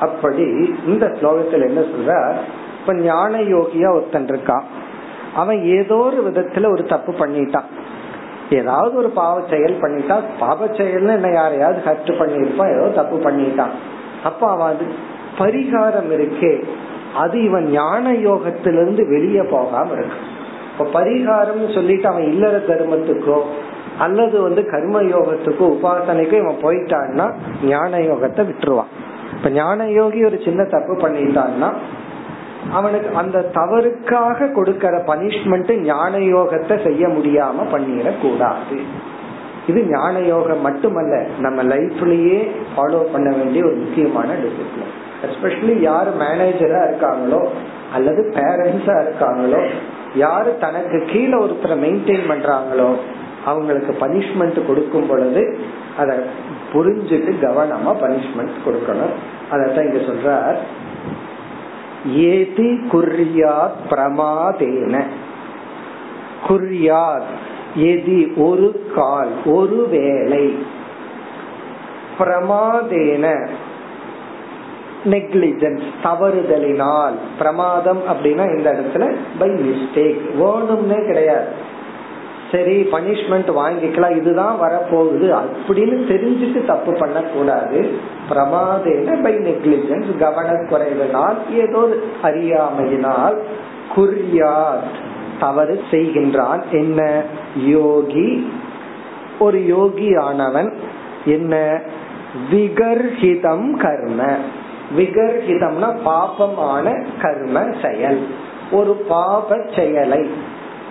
அப்படி 0.00 0.76
இந்த 0.86 1.06
ஸ்லோகத்துல 1.06 1.66
என்ன 1.66 1.80
சொல்ற? 1.80 2.36
இப்ப 2.80 2.94
ஞான 2.94 3.38
யோகியா 3.38 3.92
ஒருத்தன் 3.92 4.26
இருக்கான். 4.26 4.62
அவன் 5.34 5.64
ஏதோ 5.64 5.96
ஒரு 5.96 6.30
விதத்துல 6.30 6.70
ஒரு 6.70 6.84
தப்பு 6.84 7.12
பண்ணிட்டான். 7.12 7.68
ஏதாவது 8.50 8.96
ஒரு 8.96 9.08
பாவ 9.08 9.40
செயல் 9.50 9.80
பண்ணிட்டான் 9.80 10.22
பாவ 10.38 10.66
செயல்னு 10.66 11.14
என்ன 11.14 11.30
யாரையாவது 11.32 11.80
ஹர்ட் 11.84 12.10
பண்ணிருப்பான் 12.10 12.78
ஏதோ 12.78 12.88
தப்பு 12.94 13.16
பண்ணிட்டான். 13.18 13.74
அப்ப 14.24 14.50
அவன் 14.50 14.74
அது 14.74 14.86
பரிகாரம் 15.38 16.10
இருக்கே. 16.18 16.64
அது 17.14 17.42
இவன் 17.42 17.70
ஞான 17.70 18.12
யோகத்திலிருந்து 18.12 19.08
வெளியே 19.08 19.42
போகாம 19.50 19.92
இருக்கு. 19.92 20.16
இப்ப 20.78 21.00
பரிகாரம்னு 21.00 21.74
சொல்லிட்டு 21.74 22.08
அவன் 22.08 22.30
இல்லற 22.32 22.58
தர்மத்துக்கோ 22.58 23.42
அல்லது 23.98 24.36
வந்து 24.42 24.62
கர்ம 24.72 25.02
யோகத்துக்கு 25.14 25.64
உபாசனைக்கு 25.74 26.36
இவன் 26.42 26.62
போயிட்டான்னா 26.64 27.26
ஞான 27.72 27.98
யோகத்தை 28.10 28.42
விட்டுருவான். 28.48 28.92
இப்ப 29.36 29.50
ஞான 29.50 29.88
யோகி 29.98 30.20
ஒரு 30.24 30.38
சின்ன 30.44 30.60
தப்பு 30.74 30.94
பண்ணிட்டான்னா 31.04 31.70
அவனுக்கு 32.78 33.10
அந்த 33.16 33.38
தவறுக்காக 33.54 34.48
கொடுக்கற 34.56 34.94
பனிஷ்மெண்ட் 35.10 35.72
ஞான 35.82 36.18
யோகத்தை 36.34 36.74
செய்ய 36.86 37.04
முடியாம 37.08 37.66
பண்ணிடக்கூடாது. 37.74 38.78
இது 39.70 39.80
ஞான 39.88 40.18
யோகம் 40.32 40.62
மட்டுமல்ல 40.66 41.14
நம்ம 41.44 41.62
லைஃப்லயே 41.72 42.38
ஃபாலோ 42.72 43.00
பண்ண 43.12 43.28
வேண்டிய 43.38 43.62
ஒரு 43.64 43.76
முக்கியமான 43.76 44.36
டிசிப்ளின் 44.44 44.94
எஸ்பெஷலி 45.26 45.74
யார் 45.80 46.10
மேனேஜரா 46.22 46.80
இருக்காங்களோ 46.88 47.40
அல்லது 47.96 48.22
பேரண்ட்ஸா 48.36 48.96
இருக்காங்களோ 49.04 49.60
யாரு 50.24 50.50
தனக்கு 50.64 50.98
கீழே 51.12 51.36
ஒருத்தரை 51.44 51.76
மெயின்டைன் 51.84 52.24
பண்றாங்களோ 52.32 52.90
அவங்களுக்கு 53.44 54.06
பனிஷ்மெண்ட் 54.06 54.66
கொடுக்கும் 54.66 55.06
பொழுது 55.06 55.58
அதை 55.96 56.18
புரிஞ்சுட்டு 56.72 57.32
கவனமா 57.42 57.94
பனிஷ்மெண்ட் 58.00 58.50
கொடுக்கணும். 58.66 59.14
அதத்தான் 59.50 59.84
இங்க 59.84 59.98
சொல்றார். 60.12 60.56
ஏதி 62.12 62.80
குர்யாத் 62.92 63.70
பிரமாதேன. 63.90 65.02
குர்யாத் 66.48 67.30
எதி 67.78 68.36
ஒரு 68.36 68.90
கால் 68.94 69.28
ஒரு 69.44 69.88
வேலை 69.90 70.58
பிரமாதேன 72.18 73.48
நெக்லிஜென்ஸ் 75.04 75.82
தவறுதலினால். 76.02 77.14
பிரமாதம் 77.38 78.00
அப்படின்னா 78.08 78.58
இந்த 78.58 78.72
இடத்துல 78.72 79.16
பை 79.38 79.48
மிஸ்டேக் 79.48 80.20
வேணும்னே 80.40 81.06
கிடையாது. 81.06 81.76
சரி 82.52 82.82
பனிஷ்மெண்ட் 82.82 83.50
வாங்கிக்கலாம் 83.50 84.16
இதுதான் 84.16 84.58
வரப்போகுது. 84.60 85.38
அப்படின்னு 85.68 86.00
தெரிஞ்சுட்டு 86.08 86.66
தப்பு 86.66 86.92
பண்ண 86.92 87.20
கூடாது 87.20 87.98
பிரமாதேன 88.30 89.22
பை 89.22 89.34
நெக்லிஜென்ஸ் 89.34 90.08
கவனக்குறைவினால் 90.20 91.36
ஏதோ 91.52 91.88
அறியாமையினால் 92.22 93.38
குறியாத் 93.96 94.88
தவறு 95.40 95.82
செய்கின்றான். 95.90 96.62
என்ன? 96.70 97.22
யோகி. 97.56 98.52
ஒரு 99.38 99.66
யோகி 99.66 100.16
ஆனவன் 100.16 100.72
என்ன? 101.24 101.80
விகர்ஹிதம் 102.50 103.76
கர்ம. 103.76 104.36
விகர்ஹிதம்னா 104.96 105.96
பாபமான 106.04 107.04
கர்ம 107.22 107.66
செயல். 107.82 108.26
ஒரு 108.70 108.92
பாப 108.92 109.58
செயலை. 109.76 110.26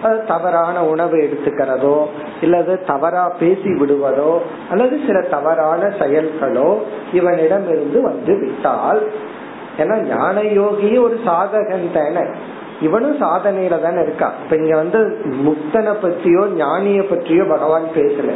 அது 0.04 0.24
தவறான 0.28 0.84
உணவு 0.84 1.18
எடுத்துக்கிறதோ 1.18 2.06
இல்லது 2.42 2.80
தவறா 2.86 3.32
பேசி 3.40 3.70
விடுவதோ 3.70 4.40
அல்லது 4.70 5.00
சில 5.08 5.22
தவறான 5.22 5.86
செயல்களோ 6.00 6.78
இவனிடம் 7.12 7.68
இருந்து 7.70 8.02
வந்து 8.02 8.40
விட்டால் 8.40 9.12
ஏன்னா 9.78 10.02
ஞான 10.02 10.42
யோகியே 10.42 11.02
ஒரு 11.02 11.20
சாதகன் 11.26 11.92
தானே. 11.94 12.26
இவனும் 12.82 13.22
சாதனையில 13.22 13.82
தானே 13.82 14.02
இருக்கா. 14.02 14.34
இப்ப 14.44 14.56
இங்க 14.56 14.76
வந்து 14.76 15.20
முக்தனை 15.46 15.94
பற்றியோ 16.02 16.48
ஞானிய 16.56 17.04
பற்றியோ 17.04 17.44
பகவான் 17.44 17.84
பேசல. 17.96 18.32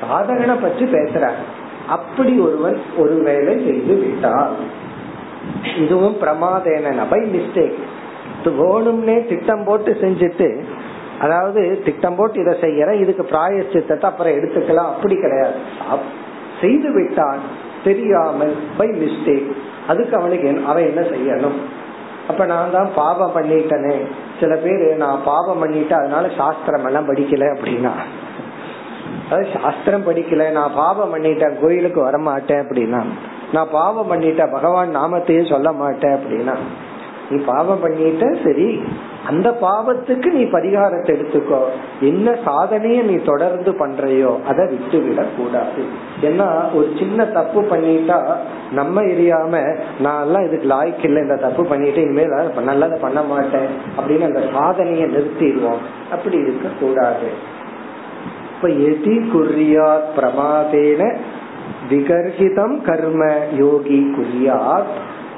சாதகனை 0.00 0.60
பற்றி 0.60 0.84
பேசுற 0.84 1.30
அப்படி 1.88 2.38
ஒருவன் 2.38 2.80
ஒரு 2.96 3.14
வேலை 3.14 3.64
செய்து 3.64 3.94
விட்டார் 3.94 4.50
இதுவும் 5.78 6.16
பிரமாதேன 6.20 7.08
பை 7.08 7.20
மிஸ்டேக் 7.20 7.78
வேணும்னே 8.46 9.26
திட்டம் 9.28 9.64
போட்டு 9.64 9.96
செஞ்சுட்டு 10.00 10.64
அதாவது 11.22 11.82
திட்டம் 11.84 12.16
போட்டு 12.16 12.38
இதை 12.40 12.54
செய்யறேன் 12.60 13.00
இதுக்கு 13.00 13.24
பிராயச்சித்தத்தை 13.30 14.08
அப்புறம் 14.10 14.34
எடுத்துக்கலாம். 14.34 14.92
அப்படி 14.94 15.16
கிடையாது. 15.16 15.58
செய்து 16.60 16.88
விட்டான் 16.92 17.40
தெரியாமல் 17.84 18.56
பை 18.78 18.88
மிஸ்டேக் 18.88 19.48
அதுக்கு 19.88 20.16
அவனுக்கு 20.16 20.48
அவன் 20.66 20.88
என்ன 20.90 21.02
செய்யணும்? 21.14 21.58
அப்ப 22.28 22.44
நான் 22.44 22.74
தான் 22.74 22.90
பாவம் 22.94 23.36
பண்ணிட்டனே. 23.36 23.96
சில 24.40 24.56
பேர் 24.56 24.84
நான் 24.96 25.24
பாவம் 25.24 25.60
பண்ணிட்டேன் 25.62 26.00
அதனால 26.02 26.28
சாஸ்திரம் 26.36 26.84
எல்லாம் 26.84 27.08
படிக்கல 27.08 27.48
அப்படின்னா. 27.54 27.94
அதாவது 29.26 29.48
சாஸ்திரம் 29.60 30.06
படிக்கல 30.06 30.44
நான் 30.50 30.76
பாவம் 30.76 31.12
பண்ணிட்டேன் 31.14 31.58
கோயிலுக்கு 31.60 32.00
வர 32.00 32.18
மாட்டேன் 32.18 32.62
அப்படின்னா. 32.62 33.00
நான் 33.52 33.72
பாவம் 33.72 34.10
பண்ணிட்டேன் 34.12 34.52
பகவான் 34.52 34.96
நாமத்தையே 34.96 35.42
சொல்ல 35.48 35.72
மாட்டேன் 35.72 36.16
அப்படின்னா. 36.16 36.56
நீ 37.32 37.42
பாவம் 37.44 37.82
பண்ணிட்ட 37.84 38.24
சரி. 38.44 38.82
அந்த 39.26 39.48
பாவத்துக்கு 39.62 40.28
நீ 40.32 40.42
பரிகாரத்தை 40.42 41.10
எடுத்துக்கோ. 41.12 41.60
என்ன 42.00 42.30
சாதனைய 42.46 43.02
நீ 43.02 43.14
தொடர்ந்து 43.14 43.70
பண்றையோ 43.70 44.42
அதை 44.42 44.66
விட்டு 44.66 44.98
விட 45.00 45.22
கூடாது. 45.36 45.82
ஏன்னா 46.22 46.74
ஒரு 46.74 46.88
சின்ன 46.98 47.24
தப்பு 47.24 47.62
பண்ணிட்டா 47.62 48.18
நம்ம 48.72 49.02
எரியாம 49.02 49.76
நான் 50.00 50.24
எல்லாம் 50.24 50.46
இதுக்கு 50.46 50.68
லாய்க்கு 50.74 51.04
இல்லை 51.04 51.22
இந்த 51.22 51.36
தப்பு 51.36 51.64
பண்ணிட்டு 51.64 52.02
இனிமேல் 52.02 52.62
நல்லதை 52.64 52.98
பண்ண 53.00 53.22
மாட்டேன் 53.22 53.70
அப்படின்னு 53.98 54.24
அந்த 54.24 54.40
சாதனைய 54.40 55.04
நிறுத்திடுவோம். 55.14 55.82
அப்படி 56.10 56.36
இருக்க 56.36 56.68
கூடாது. 56.80 57.30
இப்ப 58.54 58.68
எதி 58.68 59.14
குறியா 59.34 59.88
பிரமாதேன 60.16 61.16
விகர்ஹிதம் 61.90 62.76
கர்ம 62.82 63.30
யோகி 63.58 64.00
குறியாத் 64.16 64.92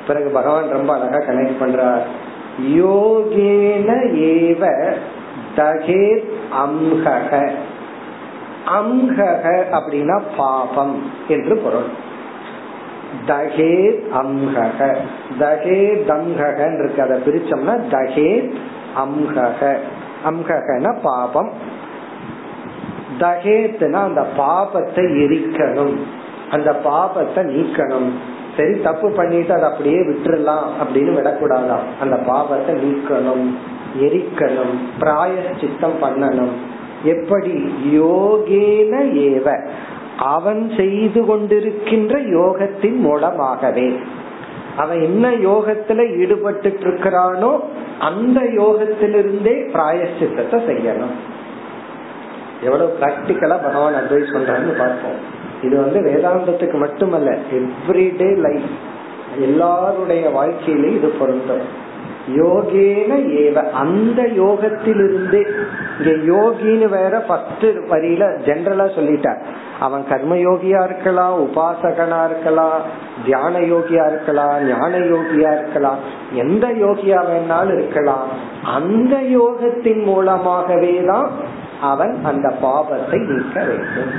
பிறகு 0.07 0.31
பகவான் 0.31 0.69
ரொம்ப 0.69 0.95
அழகா 0.95 1.17
கனெக்ட் 1.17 1.57
பண்றார். 1.61 2.03
யோகேன 2.69 4.13
ஏவ 4.15 4.95
தகேத் 5.57 6.33
அம்ஹக. 6.67 7.51
அம்ஹக 8.67 9.65
அப்படின்னா 9.71 10.23
பாபம் 10.37 11.11
என்று 11.29 11.57
பொருள். 11.57 11.87
தகேத் 13.27 14.03
அம்ஹக. 14.15 14.97
தகே 15.41 16.05
தம்ஹகன் 16.09 16.85
இருக்கு. 16.85 17.03
அதை 17.03 17.19
பிரிச்சோம்னா 17.19 17.81
தகேத் 17.91 18.55
அம்ஹக. 18.97 19.77
அம்ஹகன 20.25 20.97
பாபம். 21.03 21.51
தகேத்னா 23.19 23.93
அந்த 23.93 24.27
பாபத்தை 24.39 25.05
எரிக்கணும். 25.25 25.97
அந்த 26.51 26.81
பாபத்தை 26.85 27.37
நீக்கணும். 27.37 28.11
சரி 28.57 28.81
தப்பு 28.81 29.11
பண்ணிட்டு 29.11 29.53
அதை 29.53 29.71
அப்படியே 29.71 29.97
விட்டுறலாம் 29.97 30.67
அப்படின்னு 30.83 31.15
விடக்கூடாதான். 31.19 31.85
அந்த 32.01 32.17
பாபத்தை 32.17 32.73
நீக்கணும் 32.73 33.55
எரிக்கணும் 34.01 34.75
பிராய 35.01 35.61
சித்தம் 35.61 36.03
பண்ணணும். 36.03 36.55
எப்படி? 37.03 37.75
யோகேன 37.99 38.93
ஏவ. 39.13 39.69
அவன் 40.19 40.71
செய்து 40.77 41.25
கொண்டிருக்கின்ற 41.25 42.19
யோகத்தின் 42.19 42.97
மூலமாகவே. 42.97 43.99
அவன் 44.77 45.01
என்ன 45.01 45.31
யோகத்துல 45.31 46.19
ஈடுபட்டு 46.19 46.79
இருக்கிறானோ 46.81 47.61
அந்த 47.99 48.41
யோகத்திலிருந்தே 48.41 49.57
பிராயசித்தத்தை 49.73 50.61
செய்யணும். 50.69 51.15
எவ்வளவு 52.63 52.97
பிராக்டிக்கலா 53.01 53.49
பகவான் 53.49 53.95
அட்வைஸ் 53.95 54.35
பண்றான்னு 54.35 54.79
பார்ப்போம். 54.79 55.43
இது 55.65 55.75
வந்து 55.81 56.01
வேதாந்தத்துக்கு 56.09 56.79
மட்டுமல்ல 56.85 57.31
எவ்ரிடே 57.61 58.31
லைஃப் 58.47 58.69
எல்லாருடைய 59.47 60.25
வாழ்க்கையிலும் 60.33 60.97
இது 60.99 61.09
பொருந்தும். 61.21 61.65
யோகேன 62.39 63.17
ஏவ 63.41 63.57
அந்த 63.81 64.21
யோகத்திலிருந்தே 64.43 65.41
இங்க 65.97 66.13
யோகின்னு 66.31 66.87
வேற 66.89 67.15
ஃபர்ஸ்ட் 67.27 67.67
வரியில 67.91 68.25
ஜென்ரலா 68.47 68.87
சொல்லிட்டார் 68.97 69.41
அவன் 69.79 70.05
கர்ம 70.11 70.37
யோகியா 70.37 70.81
இருக்கலாம் 70.85 71.35
உபாசகனா 71.47 72.21
இருக்கலாம் 72.25 72.79
தியான 73.25 73.61
யோகியா 73.73 74.05
இருக்கலாம் 74.13 74.55
ஞான 74.69 74.93
யோகியா 75.13 75.51
இருக்கலாம் 75.59 76.01
எந்த 76.45 76.67
யோகியா 76.85 77.21
வேணாலும் 77.31 77.77
இருக்கலாம். 77.77 78.29
அந்த 78.77 79.17
யோகத்தின் 79.39 80.03
மூலமாகவே 80.05 80.95
தான் 81.05 81.29
அவன் 81.91 82.15
அந்த 82.25 82.49
பாபத்தை 82.63 83.21
நீக்க 83.31 83.57
வேண்டும். 83.65 84.15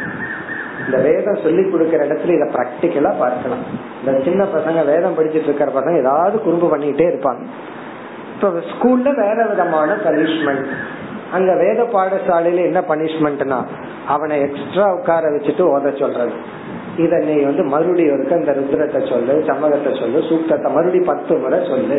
இந்த 0.85 0.97
வேதம் 0.97 1.43
சொல்லி 1.43 1.61
கொடுக்கற 1.61 2.01
இடத்துல 2.07 2.35
இதை 2.37 2.47
பிராக்டிக்கலா 2.55 3.11
பார்க்கலாம். 3.19 3.63
இந்த 3.99 4.19
சின்ன 4.23 4.43
பசங்க 4.55 4.85
வேதம் 4.85 5.17
படிச்சிட்டு 5.17 5.49
இருக்கிற 5.49 5.71
பசங்க 5.71 5.97
ஏதாவது 5.97 6.41
குறும்பு 6.41 6.77
பண்ணிட்டே 6.77 7.07
இருப்பாங்க. 7.11 7.43
இப்ப 8.35 8.51
ஸ்கூல்ல 8.71 9.09
வேற 9.15 9.45
விதமான 9.45 9.97
பனிஷ்மெண்ட் 10.05 10.67
அங்க 11.31 11.51
வேத 11.55 11.83
பாடசாலையில 11.83 12.65
என்ன 12.69 12.79
பனிஷ்மெண்ட்னா 12.79 13.59
அவனை 14.07 14.41
எக்ஸ்ட்ரா 14.41 14.93
உட்கார 14.93 15.29
வச்சுட்டு 15.29 15.63
ஓத 15.75 15.99
சொல்றது. 15.99 16.35
இத 16.97 17.17
நீ 17.17 17.35
வந்து 17.41 17.63
மறுபடியும் 17.63 18.13
இருக்க 18.13 18.35
இந்த 18.35 18.51
ருத்ரத்தை 18.51 19.09
சொல்லு 19.09 19.43
சமகத்தை 19.47 19.91
சொல்லு 19.99 20.19
சூக்தத்தை 20.19 20.69
மறுபடி 20.71 20.99
பத்து 21.05 21.37
முறை 21.37 21.59
சொல்லு. 21.67 21.97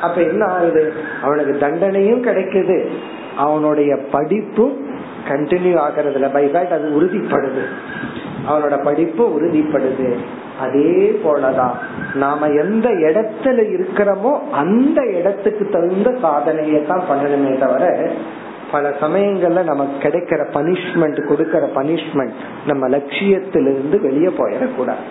அப்ப 0.00 0.20
என்ன 0.20 0.44
ஆகுது? 0.46 0.92
அவனுக்கு 1.22 1.52
தண்டனையும் 1.66 2.24
கிடைக்குது. 2.24 2.78
அவனுடைய 3.36 3.92
படிப்பும் 4.10 4.74
கண்டினியூ 5.28 5.76
ஆகிறதுல 5.86 6.32
பை 6.32 6.44
ஃபேக்ட் 6.46 6.76
அது 6.78 6.88
உறுதிப்படுது. 6.98 7.64
அவனோட 8.48 8.76
படிப்பு 8.84 9.24
உறுதிப்படுது. 9.36 10.08
அதே 10.60 11.20
போலதான் 11.24 11.74
நாம 12.14 12.48
எந்த 12.48 12.88
இடத்துல 13.08 13.58
இருக்கிறோமோ 13.74 14.32
அந்த 14.50 15.00
இடத்துக்கு 15.18 15.64
தகுந்த 15.68 16.10
சாதனையை 16.20 16.86
தான் 16.86 17.08
பண்ணணுமே 17.10 17.58
தவிர 17.58 18.10
பல 18.72 18.90
சமயங்கள்ல 19.00 19.62
நமக்கு 19.64 19.96
கிடைக்கிற 20.08 20.42
பனிஷ்மெண்ட் 20.54 21.18
கொடுக்கற 21.30 21.64
பனிஷ்மெண்ட் 21.74 22.38
நம்ம 22.66 22.88
லட்சியத்திலிருந்து 22.88 23.96
வெளியே 24.00 24.30
போயிடக்கூடாது. 24.38 25.04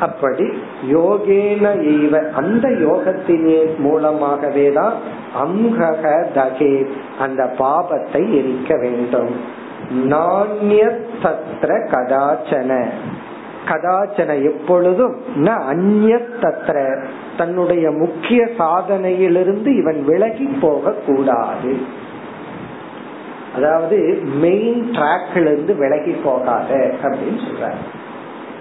அப்படி 0.00 0.48
யோகேன 0.92 1.64
ஈவ 1.80 2.32
அந்த 2.32 2.68
யோகத்தின் 2.68 3.78
மூலமாகவே 3.78 4.72
தான் 4.72 4.94
அம்ஹக 5.42 6.02
தகே 6.34 6.86
அந்த 7.18 7.54
பாபத்தை 7.58 8.22
எரிக்க 8.30 8.78
வேண்டும். 8.80 9.30
நாண்யத்தத்ர 9.92 11.70
கதாச்சன. 11.90 12.84
கதாச்சன 13.68 14.42
எப்பொழுதும் 14.42 15.16
ந 15.36 15.52
தத்ர 16.40 17.02
தன்னுடைய 17.36 17.90
முக்கிய 17.90 18.48
சாதனையிலிருந்து 18.58 19.66
இவன் 19.66 20.04
விலகி 20.04 20.48
போக 20.60 20.90
கூடாது 20.90 22.02
அதாவது 23.56 24.22
மெயின் 24.40 24.90
ட்ராக்ல 24.92 25.46
இருந்து 25.52 25.76
விலகி 25.76 26.16
போகாத 26.24 26.90
அப்படின்னு 27.02 27.40
சொல்றாரு. 27.46 28.02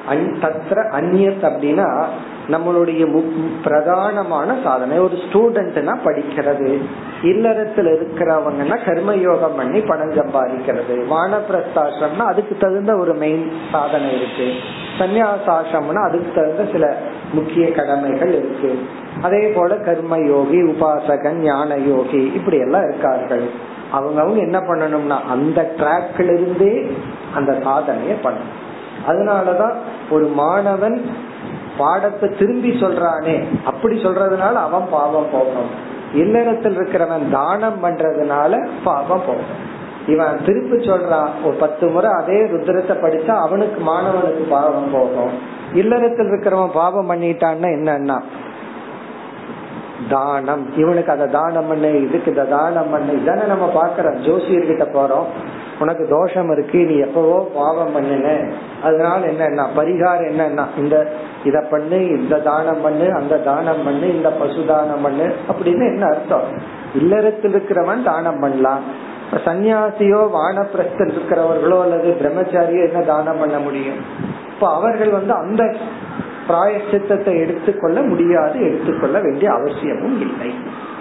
தத்ர 0.09 0.89
அந்நியத் 0.91 1.43
அப்படின்னா 1.43 2.05
நம்மளுடைய 2.49 3.23
பிரதானமான 3.63 4.63
சாதனை. 4.63 4.99
ஒரு 4.99 5.15
ஸ்டூடெண்ட்னா 5.15 5.97
படிக்கிறது. 6.05 6.81
இல்லறத்துல 7.21 7.97
இருக்கிறவங்கன்னா 7.97 8.77
கர்மயோகம் 8.85 9.55
பண்ணி 9.57 9.79
பணம் 9.79 10.11
சம்பாதிக்கிறது. 10.11 11.05
வானப்பிரஸ்தாசிரம்னா 11.09 12.25
அதுக்கு 12.25 12.57
தகுந்த 12.59 12.97
ஒரு 12.97 13.13
மெயின் 13.13 13.51
சாதனை 13.71 14.15
இருக்கு. 14.15 14.53
சன்னியாசாசிரம்னா 14.99 16.07
அதுக்கு 16.07 16.31
தகுந்த 16.35 16.71
சில 16.71 16.97
முக்கிய 17.33 17.71
கடமைகள் 17.71 18.33
இருக்கு. 18.33 18.79
அதே 19.21 19.47
போல 19.47 19.75
கர்ம 19.75 20.17
யோகி 20.17 20.61
உபாசகன் 20.61 21.35
ஞான 21.35 21.75
யோகி 21.75 22.31
இப்படி 22.35 22.57
எல்லாம் 22.57 22.89
இருக்கார்கள். 22.89 23.71
அவங்க 23.91 24.21
அவங்க 24.21 24.39
என்ன 24.39 24.59
பண்ணணும்னா 24.59 25.21
அந்த 25.29 25.73
டிராக்ல 25.77 26.33
இருந்தே 26.33 26.91
அந்த 27.35 27.51
சாதனைய 27.51 28.15
பண்ணணும். 28.23 28.61
அதனாலதான் 29.07 29.75
ஒரு 30.09 30.25
மாணவன் 30.27 30.97
பாடத்தை 31.77 32.29
திரும்பி 32.29 32.69
சொல்றானே 32.69 33.43
அப்படி 33.65 34.03
சொல்றதுனால 34.03 34.53
அவன் 34.53 34.85
பாவம் 34.91 35.31
போகணும் 35.31 35.71
இல்லறத்தில் 36.13 36.75
இருக்கிறவன் 36.77 37.31
தானம் 37.31 37.83
பண்றதுனால 37.83 38.67
பாவம் 38.83 39.23
போகும். 39.27 39.71
இவன் 40.07 40.39
திருப்பி 40.45 40.77
சொல்றான் 40.77 41.29
ஒரு 41.43 41.55
பத்து 41.55 41.87
முறை 41.87 42.11
அதே 42.11 42.39
ருத்ரத்தை 42.43 42.95
படிச்சா 42.95 43.33
அவனுக்கு 43.47 43.79
மாணவனுக்கு 43.91 44.43
பாவம் 44.49 44.91
போகும். 44.91 45.31
இல்லறத்தில் 45.73 46.27
இருக்கிறவன் 46.27 46.73
பாவம் 46.73 47.09
பண்ணிட்டான்னா 47.09 47.69
என்னன்னா 47.77 48.17
தானம். 50.09 50.73
இவனுக்கு 50.77 51.11
அதை 51.11 51.27
தானம் 51.27 51.67
பண்ணு 51.67 52.01
இதுக்கு 52.01 52.31
இதை 52.31 52.47
தானம் 52.47 52.91
பண்ணு 52.91 53.13
இதானே 53.13 53.45
நம்ம 53.45 53.65
பாக்குறோம் 53.75 54.19
ஜோசியர்கிட்ட 54.19 54.85
போறோம். 54.93 55.25
உனக்கு 55.79 56.07
தோஷம் 56.07 56.51
இருக்கு 56.51 56.85
நீ 56.85 56.95
எப்பவோ 56.97 57.49
பாவம் 57.55 57.95
பண்ணுன. 57.95 58.51
அதனால 58.83 59.27
என்னன்னா 59.27 59.65
பரிகாரம் 59.75 60.29
என்னன்னா 60.31 60.65
இந்த 60.77 61.11
இத 61.43 61.59
பண்ணு 61.59 62.07
இந்த 62.07 62.37
தானம் 62.37 62.81
பண்ணு 62.81 63.13
அந்த 63.13 63.37
தானம் 63.37 63.83
பண்ணு 63.83 64.15
இந்த 64.15 64.29
பசு 64.29 64.65
தானம் 64.67 65.01
பண்ணு 65.01 65.33
அப்படின்னு 65.49 65.85
என்ன 65.93 66.05
அர்த்தம்? 66.05 66.41
இல்லறத்தில் 66.95 67.53
இருக்கிறவன் 67.53 68.03
தானம் 68.03 68.39
பண்ணலாம். 68.39 68.81
சன்னியாசியோ 69.45 70.21
வானப்பிரஸ்தல் 70.37 71.13
இருக்கிறவர்களோ 71.13 71.81
அல்லது 71.81 72.15
பிரம்மச்சாரியோ 72.21 72.87
என்ன 72.87 73.01
தானம் 73.01 73.39
பண்ண 73.39 73.57
முடியும்? 73.57 73.95
இப்ப 74.53 74.73
அவர்கள் 74.73 75.09
வந்து 75.09 75.33
அந்த 75.33 75.75
பிராயசித்தத்தை 76.47 77.39
எடுத்துக்கொள்ள 77.39 78.01
முடியாது 78.01 78.59
எடுத்துக்கொள்ள 78.61 79.19
வேண்டிய 79.19 79.51
அவசியமும் 79.51 80.21
இல்லை. 80.21 80.53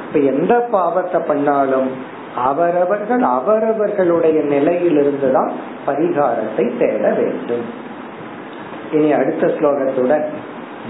இப்ப 0.06 0.18
எந்த 0.18 0.54
பாவத்தை 0.70 1.20
பண்ணாலும் 1.20 1.90
அவரவர்கள் 2.36 3.22
அவரவர்களுடைய 3.22 4.40
நிலையிலிருந்துதான் 4.40 5.50
பரிகாரத்தை 5.86 6.78
தேட 6.78 7.12
வேண்டும். 7.12 7.64
இனி 8.92 9.12
அடுத்த 9.12 9.46
ஸ்லோகத்துடன் 9.46 10.24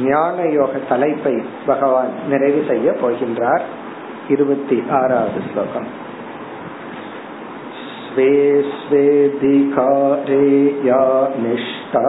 ஞான 0.03 0.43
யோக 0.43 0.73
தலைப்பை 0.89 1.43
பகவான் 1.67 2.13
நிறைவு 2.29 2.65
செய்ய 2.69 2.91
போகின்றார். 2.91 3.61
இருபத்தி 4.29 4.85
ஆறாவது 4.91 5.41
ஸ்லோகம். 5.53 6.02
स्वे 8.13 8.63
स्वेधिकारे 8.63 10.49
या 10.85 11.35
निष्ठा। 11.39 12.09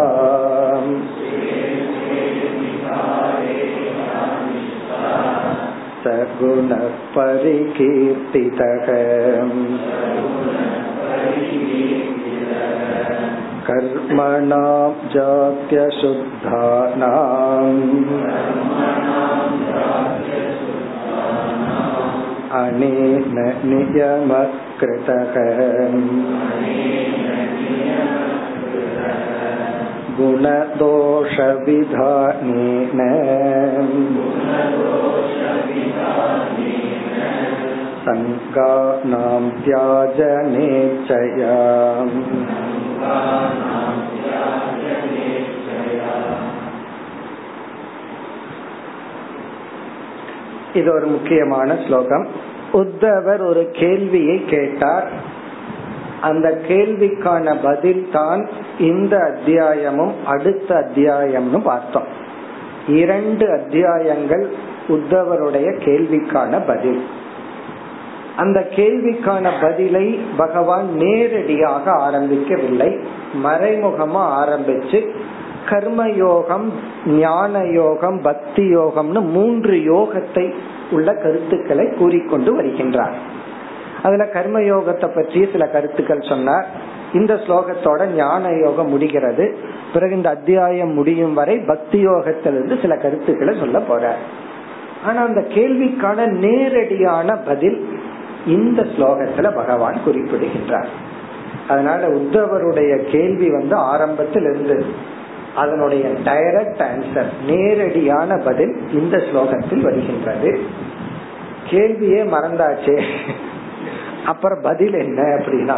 सगुणः 6.03 6.87
परिकीर्तितः 7.15 8.87
कर्मणां 13.67 15.09
जात्यशुद्धानाम्। 15.09 16.23
अनेन 22.51 23.37
नियमकृतः 24.72 25.58
गुणदोषविधानेन 31.58 33.00
सङ्गानां 38.04 39.44
त्याजनेच्छया 39.64 41.56
இது 50.74 50.88
ஒரு 50.94 51.06
முக்கியமான 51.06 51.76
ஸ்லோகம் 51.86 52.24
உத்தவர் 52.73 53.45
ஒரு 53.47 53.69
கேள்வியை 53.71 54.45
கேட்டார். 54.45 55.11
அந்த 56.21 56.61
கேள்விக்கான 56.67 57.55
பதில் 57.63 58.07
தான் 58.11 58.49
இந்த 58.79 59.17
அத்தியாயமும் 59.17 60.13
அடுத்த 60.25 60.75
அத்தியாயம்னு 60.75 61.61
பார்த்தோம். 61.63 62.07
இரண்டு 62.87 63.51
அத்தியாயங்கள் 63.51 64.49
உத்தவருடைய 64.87 65.67
கேள்விக்கான 65.85 66.61
பதில். 66.67 67.03
அந்த 68.37 68.67
கேள்விக்கான 68.75 69.51
பதிலை 69.61 70.19
பகவான் 70.37 70.95
நேரடியாக 70.95 71.91
ஆரம்பிக்கவில்லை. 71.91 73.03
மறைமுகமா 73.43 74.23
ஆரம்பிச்சு 74.41 75.09
கர்மயோகம் 75.69 76.67
ஞான 77.05 77.65
யோகம் 77.65 78.21
பக்தி 78.21 78.75
யோகம்னு 78.75 79.21
மூன்று 79.21 79.71
யோகத்தை 79.71 80.53
உள்ள 80.93 81.09
கருத்துக்களை 81.13 81.85
கூறிக்கொண்டு 81.97 82.51
வருகின்றார். 82.61 83.17
அதுல 84.03 84.23
கர்ம 84.25 84.59
யோகத்தை 84.59 85.09
பற்றி 85.15 85.41
சில 85.51 85.65
கருத்துக்கள் 85.67 86.29
சொன்னார். 86.29 86.65
இந்த 87.13 87.33
ஸ்லோகத்தோட 87.33 88.01
ஞான 88.15 88.49
யோகம் 88.63 88.89
முடிகிறது. 88.89 89.45
பிறகு 89.93 90.15
இந்த 90.15 90.29
அத்தியாயம் 90.29 90.93
முடியும் 90.93 91.33
வரை 91.33 91.55
பக்தி 91.67 91.99
யோகத்திலிருந்து 92.07 92.81
சில 92.81 92.93
கருத்துக்களை 92.97 93.53
சொல்ல 93.59 93.79
போற 93.79 94.15
ஆனா 95.05 95.21
அந்த 95.23 95.41
கேள்விக்கான 95.55 96.27
நேரடியான 96.43 97.35
பதில் 97.47 97.79
இந்த 98.47 98.81
ஸ்லோகத்துல 98.93 99.47
பகவான் 99.55 99.97
குறிப்பிடுகின்றார். 100.05 100.91
அதனால 101.69 102.07
உத்தவருடைய 102.07 102.93
கேள்வி 103.11 103.49
வந்து 103.49 103.75
ஆரம்பத்தில் 103.75 104.43
இருந்து 104.43 104.77
அதனுடைய 105.55 106.05
டைரக்ட் 106.25 106.81
ஆன்சர் 106.87 107.29
நேரடியான 107.47 108.37
பதில் 108.37 108.73
இந்த 108.93 109.17
ஸ்லோகத்தில் 109.17 109.81
வருகின்றது. 109.81 110.59
கேள்வியே 111.69 112.21
மறந்தாச்சே. 112.35 112.97
அப்புறம் 114.25 114.61
பதில் 114.61 114.93
என்ன 114.93 115.21
அப்படின்னா 115.21 115.77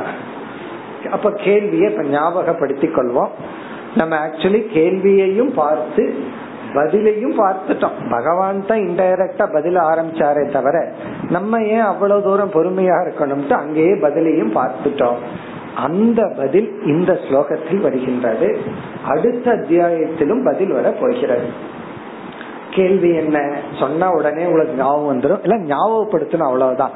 அப்ப 1.12 1.32
கேள்வியை 1.32 1.92
இப்ப 1.92 2.04
ஞாபகப்படுத்திக் 2.04 2.98
கொள்வோம். 2.98 3.30
நம்ம 3.96 4.28
ஆக்சுவலி 4.28 4.62
கேள்வியையும் 4.68 5.54
பார்த்து 5.54 6.16
பதிலையும் 6.74 7.36
பார்த்துட்டோம். 7.42 7.98
பகவான் 8.10 8.66
தான் 8.68 8.78
இன்டைரக்டா 8.78 9.46
பதில 9.54 9.82
ஆரம்பிச்சாரே 9.92 10.52
தவிர 10.52 10.92
நம்ம 11.30 11.62
ஏன் 11.64 11.90
அவ்வளவு 11.92 12.24
தூரம் 12.24 12.52
பொறுமையா 12.52 12.98
இருக்கணும்ட்டு 13.06 13.54
அங்கேயே 13.54 13.94
பதிலையும் 13.94 14.56
பார்த்துட்டோம். 14.56 15.22
அந்த 15.76 16.34
பதில் 16.38 16.84
இந்த 16.86 17.20
ஸ்லோகத்தில் 17.30 17.80
வருகின்றது. 17.80 18.58
அடுத்த 19.06 19.52
அத்தியாயத்திலும் 19.52 20.46
பதில் 20.46 20.72
வர 20.72 20.92
போகிறது 20.92 21.74
கேள்வி 22.72 23.14
என்ன? 23.14 23.56
சொன்ன 23.80 24.12
உடனே 24.12 24.46
உங்களுக்கு 24.46 24.74
ஞாபகம் 24.74 25.22
வந்துடும் 25.22 25.50
இல்ல 25.50 25.76
ஞாபகப்படுத்தணும் 25.76 26.38
அவ்வளவுதான். 26.38 26.92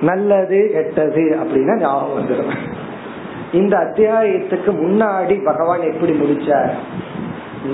நல்லது 0.00 0.70
கெட்டது 0.72 1.38
அப்படின்னா 1.44 1.78
ஞாபகம் 1.78 2.18
வந்துடும் 2.18 2.52
இந்த 3.52 3.78
அத்தியாயத்துக்கு 3.78 4.66
முன்னாடி 4.66 5.44
பகவான் 5.44 5.80
எப்படி 5.80 6.12
முடிச்சார்? 6.12 6.70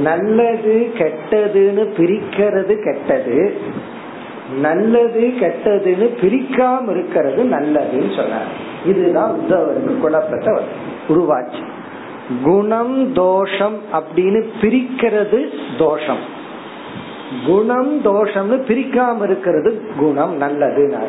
நல்லது 0.02 0.90
கெட்டதுன்னு 0.98 1.86
பிரிக்கிறது 1.96 2.74
கெட்டது. 2.84 3.60
நல்லது 4.60 5.32
கெட்டதுன்னு 5.40 6.08
பிரிக்காம 6.20 6.90
இருக்கிறது 6.90 7.44
நல்லதுன்னு 7.44 8.16
சொன்னார். 8.16 8.46
இதுதான் 8.86 9.38
உத்தவருக்கு 9.38 9.98
குழப்பத்தை 9.98 10.64
உருவாச்சு. 11.08 11.64
குணம் 12.42 13.12
தோஷம் 13.12 13.78
அப்படின்னு 13.92 14.44
பிரிக்கிறது 14.60 15.48
தோஷம். 15.78 16.42
குணம் 17.46 18.04
தோஷம்னு 18.04 18.62
பிரிக்காம 18.68 19.22
இருக்கிறது 19.22 19.82
குணம் 19.98 20.40
நல்லதுன்னு 20.40 21.04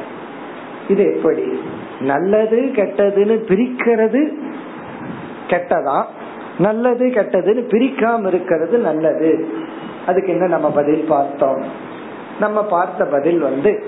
இது 0.90 1.14
எப்படி? 1.16 1.60
நல்லது 2.00 2.72
கெட்டதுன்னு 2.76 3.44
பிரிக்கிறது 3.48 4.32
கெட்டதா? 5.48 6.04
நல்லது 6.60 7.06
கெட்டதுன்னு 7.08 7.66
பிரிக்காம 7.70 8.28
இருக்கிறது 8.28 8.78
நல்லது. 8.78 9.48
அதுக்கு 10.08 10.32
என்ன 10.32 10.48
நம்ம 10.48 10.70
பதில் 10.72 11.06
பார்த்தோம்? 11.08 11.85
நம்ம 12.40 12.64
பார்த்த 12.64 13.06
பதில் 13.06 13.40
வந்து 13.40 13.84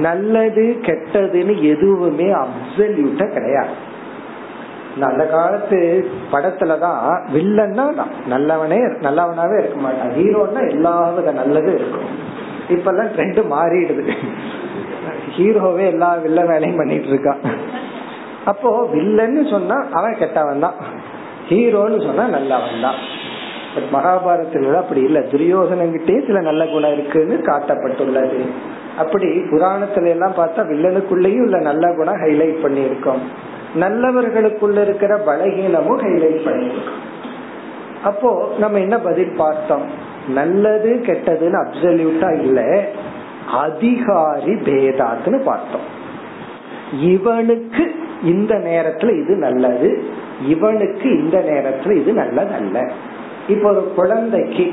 நல்லது 0.00 0.78
கெட்டதுன்னு 0.80 1.54
எதுவுமே 1.62 2.28
அப்சல்யூட்டா 2.32 3.32
கிடையாது. 3.32 3.90
அந்த 5.00 5.26
காலத்து 5.26 6.10
படத்துலதான் 6.32 6.98
வில்லன்னா 7.34 7.84
நல்லவனே 8.30 8.78
நல்லவனாவே 9.02 9.58
இருக்க 9.58 9.80
மாட்டான். 9.80 10.10
ஹீரோன்னா 10.10 10.68
எல்லா 10.70 11.10
வித 11.10 11.32
நல்லதும் 11.32 11.74
இருக்கும். 11.74 12.08
இப்பெல்லாம் 12.68 13.12
ட்ரெண்ட் 13.14 13.40
மாறிடுது. 13.52 14.16
ஹீரோவே 15.36 15.86
எல்லா 15.86 16.14
வில்ல 16.14 16.46
வேலையும் 16.46 16.76
பண்ணிட்டு 16.76 17.06
இருக்கான். 17.06 17.42
அப்போ 18.44 18.88
வில்லன்னு 18.94 19.50
சொன்னா 19.50 19.86
அவன் 19.92 20.18
கெட்டவன் 20.18 20.60
தான். 20.60 20.74
ஹீரோன்னு 21.48 22.06
சொன்னா 22.06 22.26
நல்லவன் 22.26 22.82
தான். 22.82 22.94
பட் 23.74 24.02
மகாபாரதத்துல 24.02 24.74
அப்படி 24.74 25.00
இல்ல. 25.00 25.18
துரியோதனங்கிட்டே 25.18 26.26
சில 26.26 26.40
நல்ல 26.40 26.66
குணம் 26.66 26.92
இருக்குன்னு 26.92 27.34
காட்டப்பட்டுள்ளது. 27.34 28.46
அப்படி 28.98 29.26
புராணத்துல 29.26 30.08
எல்லாம் 30.08 30.34
பார்த்தா 30.36 30.60
வில்லனுக்குள்ளேயும் 30.60 31.40
உள்ள 31.40 31.60
நல்ல 31.60 31.94
குணம் 31.94 32.16
ஹைலைட் 32.16 32.56
பண்ணியிருக்கோம். 32.62 33.18
நல்லவர்களுக்குள்ள 33.80 34.82
இருக்கிற 34.82 35.16
பலகீனமும் 35.16 36.00
ஹைலைட் 36.00 36.40
பண்ணியிருக்கோம். 36.44 37.10
அப்போ 38.04 38.52
நம்ம 38.58 38.78
என்ன 38.78 38.98
பதில் 38.98 39.32
பார்த்தோம்? 39.36 39.82
நல்லது 40.28 41.02
கெட்டதுன்னு 41.06 41.66
அப்சல்யூட்டா 41.66 42.40
இல்ல. 42.40 42.84
அதிகாரி 43.52 44.54
பேதாத்துன்னு 44.54 45.42
பார்த்தோம். 45.42 46.00
இவனுக்கு 47.00 47.94
இந்த 48.24 48.54
நேரத்துல 48.54 49.22
இது 49.24 49.36
நல்லது 49.36 50.02
இவனுக்கு 50.46 51.22
இந்த 51.22 51.38
நேரத்துல 51.38 51.96
இது 51.96 52.12
நல்லது 52.12 52.54
அல்ல 52.54 52.90
இப்ப 53.48 53.70
ஒரு 53.70 53.92
குழந்தைக்கு 53.94 54.72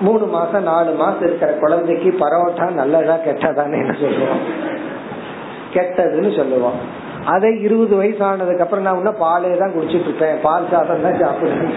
மூணு 0.00 0.26
மாசம் 0.26 0.62
நாலு 0.62 0.92
மாசம் 0.92 1.22
இருக்கிற 1.22 1.52
குழந்தைக்கு 1.52 2.10
பரோட்டா 2.10 2.70
நல்லதா 2.70 3.14
கெட்டதான்னு 3.14 4.00
சொல்லுவோம்? 4.00 4.40
கெட்டதுன்னு 5.74 6.36
சொல்லுவோம். 6.36 6.74
அதை 7.24 7.60
இருபது 7.60 7.96
வயசு 7.96 8.24
ஆனதுக்கு 8.24 8.62
அப்புறம் 8.62 8.84
நான் 8.84 8.96
இன்னும் 8.96 9.20
பாலே 9.20 9.56
தான் 9.56 9.72
குடிச்சிட்டு 9.72 10.08
இருப்பேன். 10.08 10.38
பால் 10.42 10.68
சாதம் 10.70 11.02
தான் 11.02 11.20
சாப்பிடுறேன் 11.22 11.72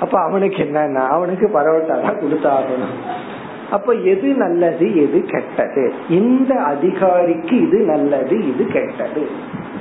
அப்ப 0.00 0.20
அவனுக்கு 0.20 0.62
என்னன்னா 0.62 1.06
அவனுக்கு 1.06 1.46
பரோட்டா 1.54 2.00
தான் 2.00 2.20
கொடுத்தாகணும். 2.22 2.96
அப்ப 3.70 3.92
எது 3.92 4.28
நல்லது 4.34 4.96
எது 4.96 5.24
கெட்டது? 5.24 5.92
இந்த 6.08 6.54
அதிகாரிக்கு 6.54 7.62
இது 7.62 7.78
நல்லது 7.78 8.48
இது 8.48 8.66
கெட்டது. 8.66 9.28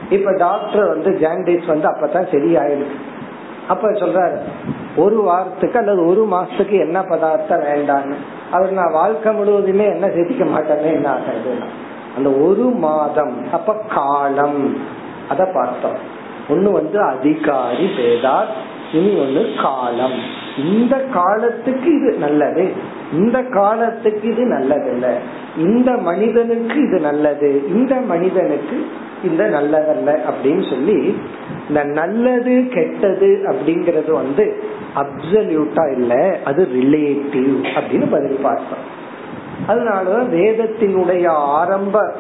இப்ப 0.10 0.32
டாக்டர் 0.32 0.88
வந்து 0.88 1.10
ஜாண்டிஸ் 1.10 1.66
வந்து 1.66 1.88
அப்பதான் 1.88 2.32
சரியாயிருக்கு. 2.32 2.98
அப்ப 3.68 3.92
சொல்றாரு 3.92 4.38
ஒரு 4.96 5.22
வாரத்துக்கு 5.22 5.80
அல்லது 5.80 6.06
ஒரு 6.06 6.28
மாசத்துக்கு 6.32 6.80
என்ன 6.80 7.02
பதார்த்தம் 7.02 7.62
வேண்டான்னு. 7.62 8.14
அவர் 8.52 8.72
நான் 8.72 8.92
வாழ்க்கை 8.92 9.34
முழுவதுமே 9.34 9.86
என்ன 9.86 10.08
சேர்த்திக்க 10.08 10.48
மாட்டேன்னு 10.56 10.94
என்ன 10.94 11.10
ஆகுது 11.10 11.58
அந்த 12.18 12.30
ஒரு 12.30 12.64
மாதம் 12.64 13.52
அப்ப 13.52 13.74
காலம். 13.74 14.78
அத 15.30 15.52
பார்த்தோம். 15.54 15.98
ஒண்ணு 16.50 16.72
வந்து 16.72 17.02
அதிகாரி 17.02 17.90
பேதார் 17.98 18.46
இனி 18.94 19.10
ஒண்ணு 19.10 19.62
காலம். 19.62 20.20
இந்த 20.58 20.98
காலத்துக்கு 20.98 21.96
இது 21.96 22.18
நல்லது. 22.20 22.74
இந்த 23.14 23.44
காலத்துக்கு 23.44 24.30
இது 24.30 24.46
நல்லதில்ல. 24.46 25.14
இந்த 25.58 25.92
மனிதனுக்கு 25.92 26.88
இது 26.88 27.00
நல்லது. 27.00 27.68
இந்த 27.68 27.96
மனிதனுக்கு 27.96 28.88
இந்த 29.24 29.44
நல்லதல்ல 29.44 30.20
அப்படின்னு 30.24 30.70
சொல்லி 30.70 31.18
இந்த 31.74 31.84
நல்லது 31.84 32.68
கெட்டது 32.72 33.46
அப்படிங்கறது 33.50 34.12
வந்து 34.12 34.64
அப்சல்யூட்டா 34.96 35.92
இல்ல. 35.92 36.38
அது 36.46 36.68
ரிலேட்டிவ் 36.74 37.66
அப்படின்னு 37.76 38.12
பதில் 38.12 38.40
பார்த்தோம் 38.42 39.02
அதனாலதான் 39.68 40.36
வேதத்தினுடைய 40.36 41.28
ஆரம்ப 41.28 42.14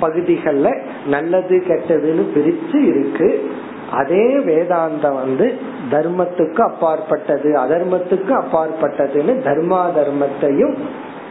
பகுதிகள்ல 0.00 0.80
நல்லது 1.06 1.62
கெட்டதுன்னு 1.68 2.26
பிரிச்சு 2.34 2.86
இருக்கு. 2.86 3.50
அதே 3.90 4.36
வேதாந்தம் 4.36 5.14
வந்து 5.14 5.58
தர்மத்துக்கு 5.90 6.60
அப்பாற்பட்டது 6.60 7.56
அதர்மத்துக்கு 7.58 8.30
அப்பாற்பட்டதுன்னு 8.30 9.36
தர்மா 9.44 9.90
தர்மத்தையும் 9.92 10.74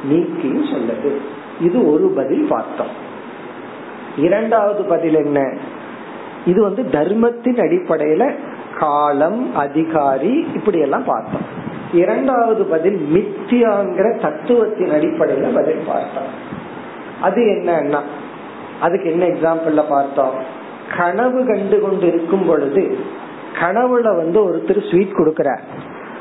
நீக்கி 0.04 0.48
சொல்லுது. 0.48 1.16
இது 1.62 1.92
ஒரு 1.92 2.08
பதில் 2.08 2.46
பார்த்தோம். 2.50 3.08
இரண்டாவது 4.18 4.84
பதில் 4.84 5.14
என்ன? 5.14 5.58
இது 6.46 6.62
வந்து 6.62 6.90
தர்மத்தின் 6.90 7.56
அடிப்படையில 7.56 8.34
காலம் 8.80 9.56
அதிகாரி 9.56 10.48
இப்படி 10.54 10.80
எல்லாம் 10.80 11.04
பார்த்தோம். 11.04 11.68
இரண்டாவது 11.94 12.64
பதில் 12.64 13.08
மித்தியாங்கிற 13.14 14.22
தத்துவத்தின் 14.22 14.92
அடிப்படையில 14.92 15.54
பதில் 15.54 15.84
பார்த்தோம். 15.88 16.58
அது 17.22 17.42
என்னன்னா 17.42 18.00
அதுக்கு 18.82 19.12
என்ன 19.12 19.26
எக்ஸாம்பிள்ல 19.26 19.84
பார்த்தோம்? 19.90 20.34
கனவு 20.98 21.46
கண்டு 21.46 21.80
கொண்டு 21.80 22.08
இருக்கும் 22.08 22.46
பொழுது 22.46 22.98
கனவுல 23.62 24.16
வந்து 24.16 24.50
ஒருத்தர் 24.50 24.90
ஸ்வீட் 24.90 25.14
கொடுக்கிறார். 25.14 25.60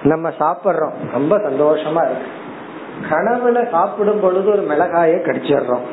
நம்ம 0.03 0.29
சாப்பிடுறோம். 0.29 0.93
ரொம்ப 1.13 1.39
சந்தோஷமா 1.39 2.05
இருக்கு. 2.05 2.27
கனவுல 3.11 3.71
சாப்பிடும் 3.71 4.21
பொழுது 4.21 4.51
ஒரு 4.51 4.63
மிளகாய 4.63 5.17
கடிச்சிடுறோம். 5.17 5.87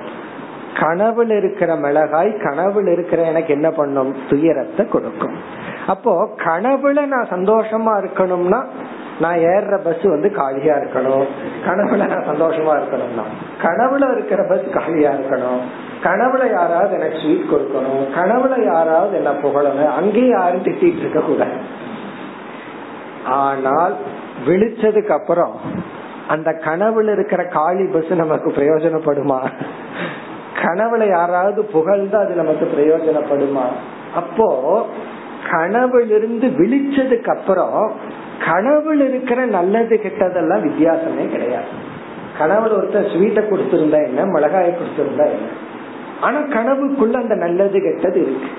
கனவுல 0.80 1.38
இருக்கிற 1.38 1.76
மிளகாய் 1.76 2.30
கனவுல 2.44 2.88
இருக்கிற 2.92 3.22
எனக்கு 3.22 3.54
என்ன 3.54 3.70
பண்ணும்? 3.72 4.16
துயரத்தை 4.30 4.88
கொடுக்கும். 4.88 5.36
அப்போ 5.88 6.30
கனவுல 6.38 7.06
நான் 7.06 7.32
சந்தோஷமா 7.32 7.94
இருக்கணும்னா 8.02 8.60
நான் 9.20 9.38
ஏறுற 9.38 9.78
பஸ் 9.84 10.04
வந்து 10.04 10.32
காலியா 10.32 10.76
இருக்கணும். 10.76 11.26
கனவுல 11.66 12.08
நான் 12.08 12.30
சந்தோஷமா 12.32 12.74
இருக்கணும்னா 12.80 13.26
கனவுல 13.64 14.12
இருக்கிற 14.12 14.44
பஸ் 14.44 14.74
காலியா 14.74 15.12
இருக்கணும். 15.12 15.62
கனவுல 16.04 16.52
யாராவது 16.52 16.94
எனக்கு 16.94 17.18
ஸ்வீட் 17.18 17.52
கொடுக்கணும். 17.52 18.04
கனவுல 18.16 18.66
யாராவது 18.66 19.16
என்ன 19.16 19.32
புகழணும். 19.32 19.92
அங்கேயும் 19.92 20.38
யாரும் 20.40 20.64
திட்டிட்டு 20.64 20.98
இருக்க 20.98 21.20
கூடாது. 21.20 21.58
ஆனால் 23.26 23.96
விழிச்சதுக்கு 24.46 25.12
அப்புறம் 25.20 25.56
அந்த 26.28 26.52
கனவுல 26.66 27.12
இருக்கிற 27.12 27.44
காளி 27.44 27.86
பஸ் 27.86 28.14
நமக்கு 28.14 28.50
பிரயோஜனப்படுமா? 28.52 29.40
கனவுல 30.64 31.10
யாராவது 31.10 31.64
புகழ்ந்து 31.64 32.18
அது 32.18 32.36
நமக்கு 32.36 32.66
பிரயோஜனப்படுமா? 32.66 33.66
அப்போ 34.16 34.86
கனவுலிருந்து 35.52 36.48
விழிச்சதுக்கு 36.48 37.30
அப்புறம் 37.38 37.92
கனவுல 38.46 39.10
இருக்கிற 39.10 39.46
நல்லது 39.46 40.00
கெட்டதெல்லாம் 40.04 40.64
வித்தியாசமே 40.68 41.32
கிடையாது. 41.32 41.94
கனவுல 42.40 42.78
ஒருத்தர் 42.80 43.12
ஸ்வீட்டை 43.12 43.44
கொடுத்திருந்தா 43.44 44.06
என்ன 44.06 44.26
மிளகாய 44.26 44.74
கொடுத்திருந்தா 44.74 45.26
என்ன? 45.26 45.48
ஆனா 46.22 46.38
கனவுக்குள்ள 46.38 47.14
அந்த 47.14 47.36
நல்லது 47.36 47.82
கெட்டது 47.82 48.22
இருக்கு. 48.22 48.50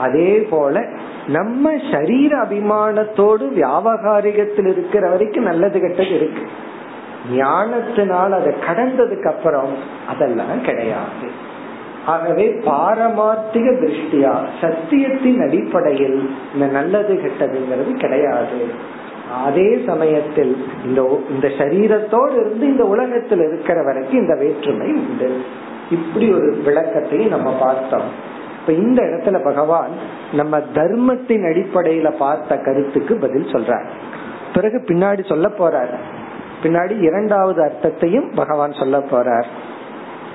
அதே 0.00 0.38
போல 0.50 0.84
நம்ம 1.26 1.72
சரீர 1.92 2.36
அபிமானத்தோடு 2.36 3.44
வியாபகாரிகத்தில் 3.56 4.66
இருக்கிற 4.66 5.08
வரைக்கும் 5.08 5.44
நல்லது 5.44 5.80
கெட்டது 5.80 6.14
இருக்கு. 6.14 6.42
ஞானத்தினால் 7.32 8.32
அதை 8.32 8.54
கடந்ததுக்கு 8.68 9.28
அப்புறம் 9.28 9.74
அதெல்லாம் 10.08 10.60
கிடையாது. 10.62 11.44
ஆகவே 12.06 12.54
பாரமார்த்திக 12.54 13.92
திருஷ்டியா 13.92 14.46
சத்தியத்தின் 14.60 15.46
அடிப்படையில் 15.46 16.36
இந்த 16.54 16.66
நல்லது 16.66 17.14
கெட்டதுங்கிறது 17.14 17.98
கிடையாது. 17.98 18.94
அதே 19.44 19.82
சமயத்தில் 19.86 20.66
இந்த 20.84 21.20
இந்த 21.30 21.48
சரீரத்தோடு 21.48 22.32
இருந்து 22.32 22.66
இந்த 22.66 22.84
உலகத்தில் 22.84 23.38
இருக்கிற 23.38 23.82
வரைக்கும் 23.82 24.20
இந்த 24.20 24.34
வேற்றுமை 24.34 24.92
உண்டு. 24.92 25.42
இப்படி 25.90 26.32
ஒரு 26.32 26.62
விளக்கத்தையும் 26.66 27.28
நம்ம 27.28 27.52
பார்த்தோம். 27.52 28.34
இப்ப 28.60 28.72
இந்த 28.72 29.02
இடத்துல 29.02 29.44
பகவான் 29.44 29.90
நம்ம 30.32 30.60
தர்மத்தின் 30.60 31.42
அடிப்படையில 31.42 32.10
பார்த்த 32.10 32.56
கருத்துக்கு 32.56 33.18
பதில் 33.18 33.52
சொல்றார். 33.52 33.88
பிறகு 34.54 34.82
பின்னாடி 34.86 35.26
சொல்ல 35.26 35.50
போறார். 35.58 35.96
பின்னாடி 36.66 37.00
இரண்டாவது 37.00 37.62
அர்த்தத்தையும் 37.62 38.30
பகவான் 38.34 38.72
சொல்ல 38.72 38.98
போறார். 38.98 39.44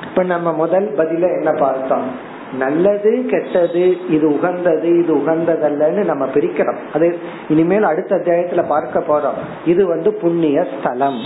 இப்ப 0.09 0.23
நம்ம 0.23 0.53
முதல் 0.53 0.93
பதில 0.97 1.21
என்ன 1.21 1.51
பார்த்தோம்? 1.51 2.29
நல்லது 2.57 3.25
கெட்டது 3.29 4.09
இது 4.09 4.27
உகந்தது 4.27 5.03
இது 5.03 5.15
உகந்ததல்லன்னு 5.15 6.05
நம்ம 6.05 6.25
பிரிக்கிறோம். 6.25 6.77
அது 6.93 7.17
இனிமேல் 7.49 7.83
அடுத்த 7.83 8.15
அத்தியாயத்துல 8.15 8.67
பார்க்க 8.67 8.99
போறோம். 8.99 9.69
இது 9.69 9.87
வந்து 9.87 10.13
புண்ணிய 10.13 10.67
ஸ்தலம். 10.79 11.19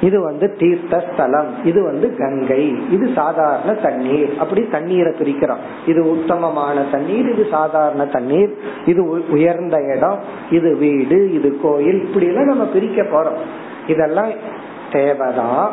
இது 0.00 0.20
வந்து 0.20 0.56
தீர்த்த 0.58 1.04
ஸ்தலம். 1.12 1.64
இது 1.64 1.82
வந்து 1.82 2.16
கங்கை. 2.16 2.74
இது 2.90 3.10
சாதாரண 3.14 3.72
தண்ணீர். 3.72 4.34
அப்படி 4.38 4.68
தண்ணீரை 4.68 5.12
பிரிக்கிறோம். 5.12 5.62
இது 5.86 6.10
உத்தமமான 6.10 6.80
தண்ணீர் 6.80 7.32
இது 7.32 7.46
சாதாரண 7.50 8.06
தண்ணீர். 8.06 8.58
இது 8.84 9.24
உயர்ந்த 9.30 9.76
இடம் 9.96 10.18
இது 10.50 10.76
வீடு 10.76 11.32
இது 11.32 11.60
கோயில். 11.60 12.06
இப்படி 12.06 12.26
எல்லாம் 12.26 12.46
நம்ம 12.46 12.64
பிரிக்க 12.64 13.02
போறோம். 13.02 13.68
இதெல்லாம் 13.90 14.32
தேவைதான் 14.92 15.70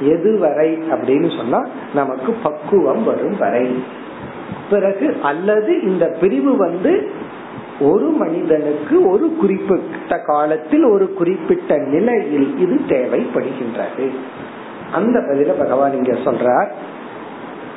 எதுவரை 0.00 0.70
அப்படின்னு 0.92 1.36
சொன்னா 1.36 1.60
நமக்கு 1.94 2.30
பக்குவம் 2.42 3.04
வரும் 3.04 3.38
வரை. 3.38 3.84
பிறகு 4.70 5.16
அல்லது 5.22 5.82
இந்த 5.82 6.06
பிரிவு 6.20 6.56
வந்து 6.56 6.92
ஒரு 7.80 8.08
மனிதனுக்கு 8.22 8.96
ஒரு 9.08 9.36
குறிப்பிட்ட 9.40 10.18
காலத்தில் 10.18 10.84
ஒரு 10.84 11.12
குறிப்பிட்ட 11.12 11.76
நிலையில் 11.76 12.58
இது 12.58 12.80
தேவைப்படுகின்றது. 12.88 14.06
அந்த 14.92 15.18
பதில 15.18 15.50
பகவான் 15.58 15.94
இங்க 15.94 16.12
சொல்றார். 16.12 16.70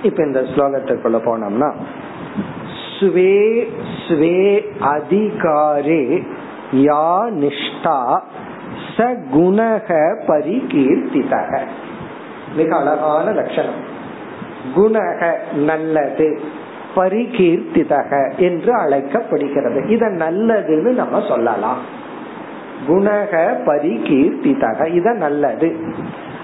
இப்ப 0.04 0.24
இந்த 0.24 0.42
ஸ்லோகத்திற்குள்ள 0.42 1.18
போனோம்னா 1.26 1.72
ஸ்வே 3.00 3.68
ஸ்வே 4.08 4.40
அதிகாரே 4.94 6.04
யா 6.72 7.08
நிஷ்டா 7.42 8.00
ச 9.00 9.18
குணக 9.34 10.18
பரிகீர்த்திதக. 10.28 11.60
மிக 12.56 12.78
அழகான 12.78 13.32
லட்சணம். 13.32 13.80
குணக 14.76 15.34
நல்லது 15.56 16.40
பரிகீர்த்திதக 16.96 18.38
என்று 18.38 18.74
அழைக்கப்படுகிறது. 18.74 19.88
இத 19.88 20.06
நல்லதுன்னு 20.06 20.94
நம்ம 20.94 21.26
சொல்லலாம். 21.28 21.78
குணக 22.88 23.58
பரிகீர்த்திதக 23.66 24.94
இத 24.94 25.14
நல்லது. 25.14 25.76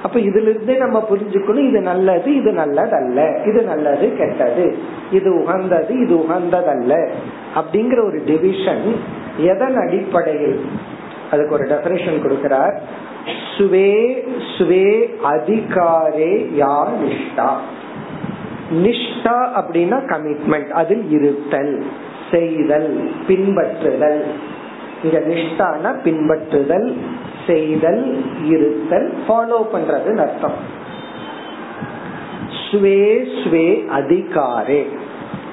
அப்ப 0.03 0.19
இதுல 0.19 0.49
இருந்தே 0.49 0.77
நம்ம 0.77 1.07
புரிஞ்சுக்கணும் 1.11 1.69
இது 1.69 1.81
நல்லது 1.81 2.35
இது 2.35 2.51
நல்லதல்ல. 2.51 3.47
இது 3.47 3.61
நல்லது 3.63 4.17
கெட்டது. 4.17 4.77
இது 5.11 5.41
உகந்தது 5.41 5.99
இது 5.99 6.15
உகந்ததல்ல. 6.15 7.09
அப்படிங்கிற 7.55 8.05
ஒரு 8.05 8.23
டிவிஷன் 8.25 8.95
எதன் 9.37 9.75
அடிப்படையில் 9.75 10.69
அதுக்கு 11.31 11.53
ஒரு 11.53 11.65
டெபினேஷன் 11.65 12.23
கொடுக்கிறார். 12.23 12.75
சுவே 13.57 14.17
சுவே 14.57 15.09
அதிகாரே 15.23 16.33
யா 16.59 16.87
நிஷ்டா? 17.03 17.49
நிஷ்டா 18.71 19.37
அப்படின்னா 19.55 19.97
கமிட்மெண்ட் 20.05 20.67
அதில் 20.67 21.11
இருத்தல் 21.11 21.85
செய்தல் 22.31 23.11
பின்பற்றுதல். 23.27 24.23
இங்க 25.03 25.19
நிஷ்டான 25.19 25.95
பின்பற்றுதல் 26.03 26.93
செய்தல் 27.47 28.23
இருத்தல் 28.45 29.13
ஃபாலோ 29.27 29.65
பண்றது 29.73 30.17
அர்த்தம். 30.17 30.83
Sway 32.71 33.25
sway 33.43 33.85
அதிகாரே. 33.85 34.85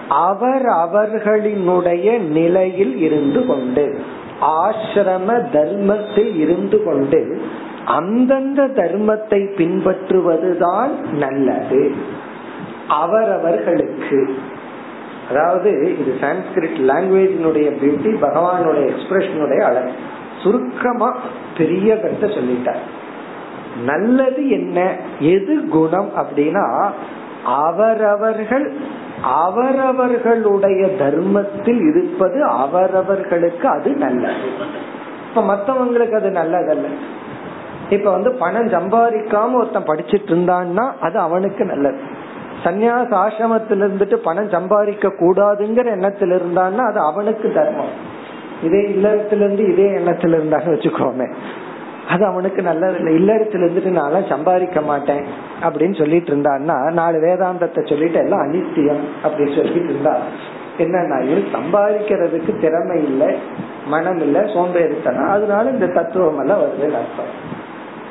அவர் 0.09 0.67
அவர்களினுடைய 0.67 2.19
நிலையில் 2.19 2.99
இருந்து 2.99 3.47
கொண்டு. 3.47 4.01
ஆசிரம 4.41 5.51
தர்மத்தில் 5.53 6.37
இருந்து 6.37 6.85
கொண்டு 6.85 7.43
அந்தந்த 7.85 8.63
தர்மத்தை 8.63 9.41
பின்பற்றுவதுதான் 9.59 10.93
நல்லது. 11.13 11.95
அவரவர்களுக்கு 12.89 14.37
அதாவது 15.31 15.97
இது 15.99 16.13
சான்ஸ்கிரிட் 16.21 16.81
லாங்குவேஜினுடைய 16.91 17.69
பியூட்டி 17.81 18.11
பகவானுடைய 18.21 18.85
எக்ஸ்பிரஷனுடைய 18.93 19.61
அழகு 19.61 19.93
சுருக்கமா 20.43 21.17
பெரிய 21.59 22.01
கருத்தை 22.01 22.31
சொல்லிட்டார். 22.31 22.83
நல்லது 23.85 24.49
என்ன 24.49 24.97
எது 25.21 25.69
குணம் 25.69 26.11
அப்படின்னா 26.17 26.91
அவரவர்கள் 27.45 28.73
அவரவர்களுடைய 29.23 30.89
தர்மத்தில் 30.89 31.81
இருப்பது 31.81 32.45
அவரவர்களுக்கு 32.45 33.69
அது 33.69 33.91
நல்லது. 33.91 34.35
இப்ப 35.29 35.43
மத்தவங்களுக்கு 35.43 36.13
அது 36.13 36.29
நல்லதல்ல. 36.29 36.85
இப்ப 37.91 38.11
வந்து 38.11 38.33
பணம் 38.33 38.69
சம்பாதிக்காம 38.69 39.53
ஒருத்தன் 39.53 39.83
படிச்சிட்டு 39.83 40.33
இருந்தான்னா 40.33 40.93
அது 41.01 41.19
அவனுக்கு 41.19 41.65
நல்லது. 41.65 41.99
சன்னியாச 42.65 43.09
ஆசிரமத்தில் 43.09 43.83
இருந்துட்டு 43.83 44.15
பணம் 44.15 44.51
சம்பாதிக்க 44.51 45.09
கூடாதுங்கிற 45.09 45.85
எண்ணத்தில் 45.85 46.31
இருந்தான்னா 46.31 46.77
அது 46.77 47.01
அவனுக்கு 47.01 47.53
தர்மம். 47.53 48.11
இதே 48.63 48.81
இல்லத்திலிருந்து 48.81 49.73
இதே 49.73 49.91
எண்ணத்துல 49.91 50.37
இருந்தான்னு 50.37 50.73
வச்சுக்கோமே. 50.73 51.33
அது 52.09 52.25
அவனுக்கு 52.27 52.63
நல்லது 52.63 52.99
இல்லை. 52.99 53.13
இல்லறத்துல 53.15 53.67
இருந்துட்டு 53.67 53.91
நான் 53.91 54.29
சம்பாதிக்க 54.29 54.81
மாட்டேன் 54.81 55.25
அப்படின்னு 55.63 55.99
சொல்லிட்டு 55.99 56.37
இருந்தான்னா 56.37 56.93
நாலு 56.93 57.19
வேதாந்தத்தை 57.19 57.89
சொல்லிட்டு 57.89 58.19
எல்லாம் 58.19 58.41
அனித்தியம் 58.41 59.05
அப்படின்னு 59.25 59.57
சொல்லிட்டு 59.57 59.93
இருந்தா 59.93 60.17
என்னன்னா 60.79 61.19
சம்பாதிக்கிறதுக்கு 61.53 62.61
திறமை 62.61 63.03
இல்லை 63.03 63.37
மனம் 63.87 64.21
இல்லை 64.21 64.41
சோம்பேறித்தனம். 64.41 65.29
அதனால 65.29 65.71
இந்த 65.71 65.87
தத்துவம் 65.87 66.39
எல்லாம் 66.39 66.61
வருதுன்னு 66.61 67.01
அர்த்தம். 67.03 67.61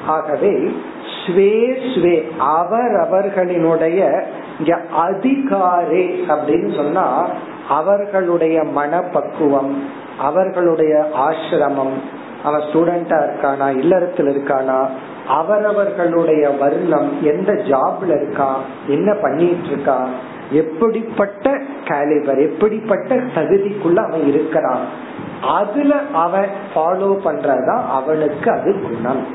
ஆகவே 0.07 0.71
ஸ்வே 1.15 1.51
ஸ்வே 1.93 2.23
அவரவர்களினுடைய 2.39 4.23
இங்க 4.59 4.81
அதிகாரே 4.97 6.05
அப்படின்னு 6.27 6.75
சொன்னா 6.75 7.27
அவர்களுடைய 7.67 8.63
மனப்பக்குவம் 8.63 9.83
அவர்களுடைய 10.19 11.09
ஆசிரமம் 11.17 11.95
அவன் 12.43 12.61
ஸ்டூடெண்டா 12.61 13.17
இருக்கானா 13.23 13.67
இல்லறத்துல 13.83 14.31
இருக்கானா 14.31 14.89
அவரவர்களுடைய 15.27 16.49
வர்ணம் 16.49 17.23
எந்த 17.23 17.53
ஜாப்ல 17.53 18.07
இருக்கான் 18.07 18.61
என்ன 18.87 19.17
பண்ணிட்டு 19.21 19.67
இருக்கான் 19.67 20.07
எப்படிப்பட்ட 20.51 21.61
கேலிபர் 21.83 22.51
எப்படிப்பட்ட 22.51 23.15
தகுதிக்குள்ள 23.15 23.95
அவன் 23.95 24.27
இருக்கிறான் 24.27 25.09
அதுல 25.41 25.95
அவன் 26.13 26.49
ஃபாலோ 26.75 27.17
பண்றதா 27.25 27.81
அவனுக்கு 27.89 28.51
அது 28.51 28.81
குணம். 28.81 29.25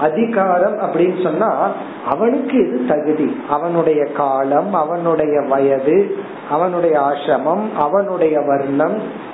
அதிகாரம் 0.00 0.78
அப்படின்னு 0.78 1.22
சொன்னா 1.22 1.70
அவனுக்கு 2.08 2.68
இது 2.68 2.86
தகுதி. 2.88 3.42
அவனுடைய 3.48 4.04
காலம் 4.04 4.74
அவனுடைய 4.74 5.40
வயது 5.48 6.16
அவனுடைய 6.50 7.00
ஆசிரமம் 7.00 7.72
அவனுடைய 7.76 8.40
வர்ணம் 8.40 9.26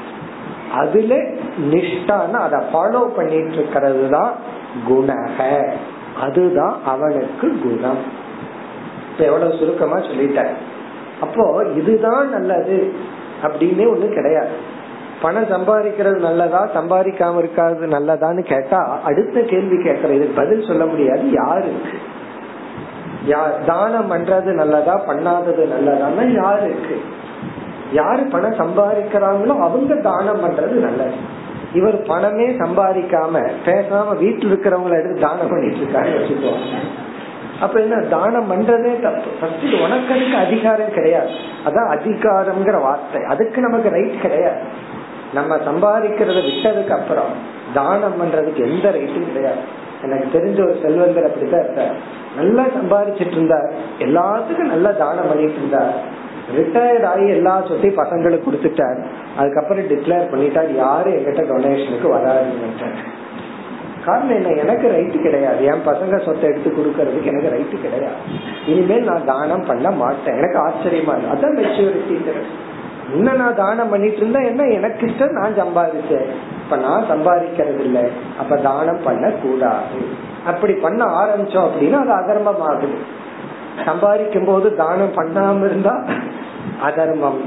அதுல 0.74 1.14
நிஷ்டான 1.70 2.32
அதை 2.32 2.58
ஃபாலோ 2.72 3.02
பண்ணிட்டு 3.16 3.52
இருக்கிறது 3.52 4.10
தான் 4.10 4.32
குணக. 4.88 5.38
அதுதான் 6.20 6.76
அவனுக்கு 6.84 7.48
குணம். 7.62 8.02
இப்ப 9.12 9.24
எவ்வளவு 9.24 9.58
சுருக்கமா 9.58 9.96
சொல்லிட்டேன். 9.96 10.52
அப்போ 11.20 11.64
இதுதான் 11.76 12.30
நல்லது 12.30 12.92
அப்படின்னு 13.42 13.84
ஒண்ணு 13.94 14.08
கிடையாது. 14.14 14.54
பணம் 15.22 15.50
சம்பாதிக்கிறது 15.50 16.18
நல்லதா? 16.18 16.68
சம்பாதிக்காம 16.74 17.38
இருக்காது 17.38 17.86
நல்லதான்னு 17.86 18.42
கேட்டா 18.42 19.00
அடுத்த 19.04 19.40
கேள்வி 19.40 19.76
கேட்கற 19.76 20.10
இதுக்கு 20.10 20.32
பதில் 20.36 20.66
சொல்ல 20.66 20.84
முடியாது. 20.86 21.30
யாருக்கு 21.30 21.98
யார்? 23.24 23.64
தானம் 23.64 24.10
பண்றது 24.10 24.50
நல்லதா? 24.52 24.94
பண்ணாதது 25.06 25.62
நல்லதான்னா 25.74 26.24
யாருக்கு? 26.42 26.96
யாரு 28.00 28.22
பணம் 28.22 28.60
சம்பாதிக்கிறாங்களோ 28.62 29.54
அவங்க 29.66 29.94
தானம் 30.08 30.42
பண்றது 30.44 30.76
நல்லது. 30.86 31.16
இவர் 31.74 32.02
பணமே 32.02 32.46
சம்பாதிக்காம 32.62 33.34
பேசாம 33.66 34.16
வீட்டில் 34.18 34.50
இருக்கிறவங்களை 34.50 34.96
எடுத்து 34.98 35.20
தானம் 35.20 35.48
பண்ணிட்டு 35.48 35.80
இருக்காரு 35.82 36.12
வச்சுக்கோங்க. 36.16 36.78
அப்ப 37.60 37.80
என்ன 37.80 37.96
தானம் 38.08 38.50
பண்றதே 38.50 38.92
தப்பு. 39.02 39.28
ஃபர்ஸ்ட் 39.40 39.74
உனக்கு 39.82 40.14
அதுக்கு 40.14 40.36
அதிகாரம் 40.36 40.94
கிடையாது. 40.94 41.32
அதான் 41.66 41.90
அதிகாரம்ங்கிற 41.96 42.80
வார்த்தை. 42.80 43.20
அதுக்கு 43.28 43.60
நமக்கு 43.60 43.88
ரைட் 43.88 44.20
கிடையாது. 44.20 44.62
நம்ம 45.34 45.56
சம்பாதிக்கிறத 45.56 46.40
விட்டதுக்கு 46.48 46.94
அப்புறம் 46.98 47.32
தானம் 47.74 48.18
பண்றதுக்கு 48.20 48.60
எந்த 48.70 48.86
ரைட்டும் 48.90 49.28
கிடையாது. 49.28 49.62
எனக்கு 50.02 50.28
தெரிஞ்ச 50.38 50.58
ஒரு 50.66 50.78
செல்வந்தர் 50.82 51.28
அப்படிதான் 51.28 51.64
இருந்தார் 51.64 51.94
நல்லா 52.36 52.64
சம்பாதிச்சிட்டு 52.78 53.36
இருந்தார். 53.38 53.68
எல்லாத்துக்கும் 53.98 54.72
நல்லா 54.74 54.90
தானம் 54.90 55.28
பண்ணிட்டு 55.28 55.58
இருந்தார். 55.60 56.22
ரிட்டையர்ட் 56.52 57.06
ஆகி 57.06 57.28
எல்லா 57.28 57.64
சொத்தையும் 57.68 58.04
பசங்களுக்கு 58.04 58.42
கொடுத்துட்டார். 58.46 59.04
அதுக்கப்புறம் 59.36 59.84
டிக்ளேர் 59.84 60.30
பண்ணிட்டார். 60.32 60.76
யாரும் 60.76 61.12
எங்கிட்ட 61.12 61.42
டொனேஷனுக்கு 61.52 62.08
வராதுன்னு 62.16 63.12
காரணம் 64.04 64.34
என்ன? 64.34 64.48
எனக்கு 64.48 64.88
ரைட்டு 64.88 65.22
கிடையாது. 65.22 65.64
என் 65.64 65.86
பசங்க 65.86 66.24
சொத்தை 66.24 66.50
எடுத்து 66.50 66.70
கொடுக்கறதுக்கு 66.70 67.24
எனக்கு 67.24 67.48
ரைட்டு 67.48 67.80
கிடையாது. 67.80 68.16
இனிமேல் 68.66 69.04
நான் 69.04 69.24
தானம் 69.24 69.64
பண்ண 69.66 69.90
மாட்டேன். 69.90 70.36
எனக்கு 70.36 70.58
ஆச்சரியமா 70.58 71.16
இருக்கு. 71.16 71.32
அதான் 71.32 71.58
மெச்சூரிட்டி 71.58 72.32
இன்னும் 73.14 73.36
நான் 73.36 73.54
தானம் 73.54 73.88
பண்ணிட்டு 73.88 74.16
இருந்தா 74.16 74.40
என்ன? 74.40 74.64
எனக்கு 74.64 75.06
இஷ்டம் 75.06 75.30
நான் 75.30 75.52
சம்பாதிச்சேன். 75.52 76.28
இப்ப 76.64 76.76
நான் 76.76 77.04
சம்பாதிக்கிறது 77.10 77.78
இல்லை 77.78 78.02
அப்ப 78.38 78.56
தானம் 78.56 79.02
பண்ண 79.04 79.30
கூடாது 79.30 80.32
அப்படி 80.46 80.72
பண்ண 80.72 81.04
ஆரம்பிச்சோம் 81.04 81.68
அப்படின்னா 81.68 82.06
அது 82.06 82.12
அதர்மமாகுது. 82.12 82.96
சம்பாதிக்கும் 83.84 84.46
போது 84.46 84.74
தானம் 84.74 85.12
பண்ணாம 85.16 85.64
இருந்தா 85.64 86.04
அதர்மம். 86.82 87.40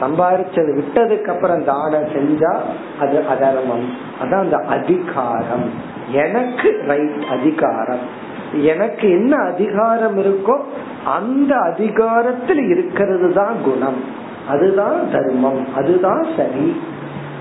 சம்பாதிச்சது 0.00 0.80
விட்டதுக்கு 0.80 1.24
அப்புறம் 1.24 1.64
தானம் 1.64 2.04
செஞ்சா 2.04 2.56
அது 3.00 3.24
அதர்மம். 3.28 3.92
அதான் 4.22 4.38
அந்த 4.38 4.56
அதிகாரம். 4.56 5.70
எனக்கு 6.12 6.82
ரைட் 6.86 7.24
அதிகாரம். 7.30 8.26
எனக்கு 8.62 9.10
என்ன 9.10 9.36
அதிகாரம் 9.36 10.18
இருக்கோ 10.18 10.60
அந்த 11.04 11.56
அதிகாரத்தில் 11.56 12.68
இருக்கிறது 12.68 13.32
தான் 13.32 13.54
குணம். 13.64 14.04
அதுதான் 14.48 15.10
தர்மம். 15.12 15.66
அதுதான் 15.76 16.26
சரி. 16.36 16.80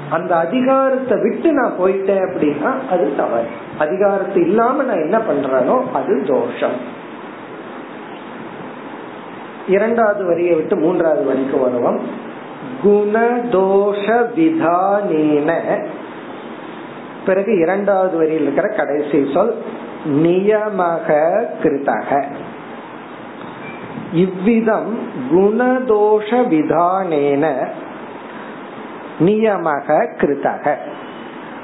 அந்த 0.09 0.35
அதிகாரத்தை 0.35 1.21
விட்டு 1.21 1.51
நான் 1.51 1.73
போயிட்டேன் 1.79 2.25
அப்படின்னா 2.25 2.89
அது 2.91 3.15
தவறு. 3.17 3.47
அதிகாரத்தை 3.77 4.41
இல்லாம 4.41 4.83
நான் 4.83 4.99
என்ன 4.99 5.17
பண்றேனோ 5.17 5.91
அது 5.93 6.23
தோஷம். 6.27 7.05
இரண்டாவது 9.67 10.25
வரியை 10.25 10.55
விட்டு 10.55 10.75
மூன்றாவது 10.75 11.23
வரிக்கு 11.23 11.59
வருவோம். 11.59 11.99
குணதோஷ 12.83 14.05
விதானேன. 14.35 15.51
பிறகு 17.25 17.57
இரண்டாவது 17.57 18.17
வரியில் 18.17 18.41
இருக்கிற 18.41 18.67
கடைசி 18.67 19.29
சொல் 19.33 19.55
நியமக 20.05 21.39
கிருதக 21.63 22.23
இவ்விதம் 24.13 24.97
குணதோஷ 25.31 26.29
விதானேன 26.29 27.67
நியமக 29.19 30.07
கிருதக 30.21 30.75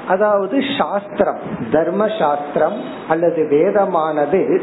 அதாவது 0.08 0.58
சாஸ்திரம் 0.78 1.38
தர்ம 1.72 2.08
சாஸ்திரம் 2.18 2.78
அல்லது 3.08 3.46
வேதமானது 3.50 4.62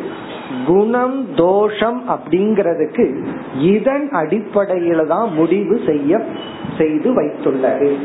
குணம் 0.68 1.36
தோஷம் 1.36 2.04
அப்படிங்கிறதுக்கு 2.10 3.26
இதன் 3.60 4.10
அடிப்படையில 4.12 5.08
தான் 5.08 5.34
முடிவு 5.34 5.80
செய்ய 5.86 6.22
செய்து 6.78 7.22
வைத்துள்ளது. 7.22 7.96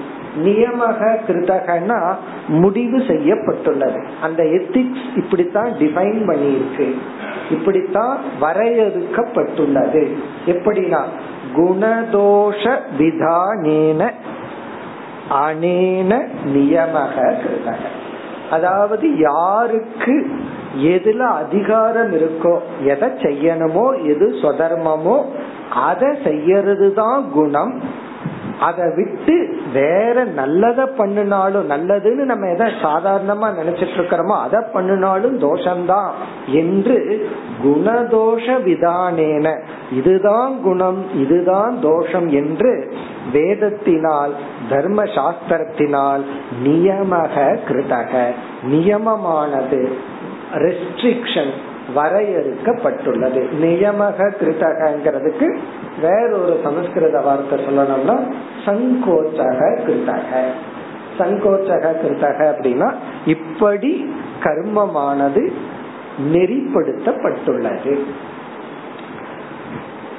நியமக 0.45 1.17
கிருதகனா 1.27 2.15
முடிவு 2.49 3.03
செய்யப்பட்டுள்ளது. 3.09 4.03
அந்த 4.23 4.43
எத்திக்ஸ் 4.43 5.17
இப்படித்தான் 5.17 5.73
டிஃபைன் 5.73 6.29
பண்ணியிருக்கு. 6.29 6.95
இப்படித்தான் 7.51 8.19
வரையறுக்கப்பட்டுள்ளது. 8.41 10.13
எப்படின்னா 10.47 11.03
குணதோஷ 11.57 12.79
விதானேன 12.99 14.11
அனேன 15.31 16.27
நியமக 16.55 17.17
கிருதகன் 17.17 18.05
அதாவது 18.51 19.19
யாருக்கு 19.19 20.27
எதுல 20.77 21.19
அதிகாரம் 21.19 22.13
இருக்கோ 22.13 22.59
எதை 22.85 23.09
செய்யணுமோ 23.09 24.07
எது 24.07 24.27
சொதர்மமோ 24.43 25.25
அதை 25.71 26.09
செய்யறது 26.25 26.95
தான் 26.95 27.31
குணம். 27.35 27.83
அதை 28.61 28.85
விட்டு 28.97 29.57
வேற 29.73 30.25
நல்லத 30.25 30.87
பண்ணினாலும் 30.97 31.71
நல்லதுன்னு 31.71 32.25
நம்ம 32.25 32.47
எதை 32.47 32.67
சாதாரணமா 32.67 33.49
நினைச்சிட்டு 33.59 33.97
இருக்கிறோமோ 33.99 34.37
அதை 34.41 34.61
பண்ணினாலும் 34.73 35.41
தோஷம்தான் 35.41 36.11
என்று 36.47 37.29
குணதோஷ 37.65 38.47
விதானேன. 38.65 39.61
இதுதான் 39.93 40.61
குணம் 40.63 41.05
இதுதான் 41.15 41.81
தோஷம் 41.81 42.29
என்று 42.29 42.95
வேதத்தினால் 43.33 44.31
தர்ம 44.69 45.03
சாஸ்திரத்தினால் 45.03 46.21
நியமக 46.65 47.59
கிருதக. 47.69 48.27
நியமமானது 48.71 49.93
ரெஸ்ட்ரிக்ஷன் 50.55 51.53
வரையறுக்கப்பட்டுள்ளது. 51.95 53.41
நியமக 53.63 54.29
கிருதகங்கிறதுக்கு 54.41 55.49
வேறொரு 56.01 56.61
சமஸ்கிருத 56.63 57.21
வார்த்தை 57.21 57.59
சொல்லணும்னா 57.59 58.17
சங்கோச்சக 58.67 59.61
கிருதக 59.87 60.41
சங்கோச்சக 61.19 61.93
கிருதக 62.03 62.39
அப்படின்னா 62.53 62.89
இப்படி 63.27 63.93
கர்மமானது 64.43 65.53
நெறிப்படுத்தப்பட்டுள்ளது. 66.33 67.95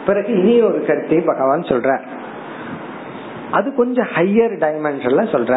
பிறகு 0.05 0.33
இனி 0.39 0.61
ஒரு 0.61 0.85
கருத்தையும் 0.87 1.25
பகவான் 1.25 1.61
சொல்ற 1.61 1.99
அது 3.51 3.75
கொஞ்சம் 3.75 4.07
ஹையர் 4.15 4.55
டைமென்ஷன்ல 4.63 5.23
சொல்ற 5.33 5.53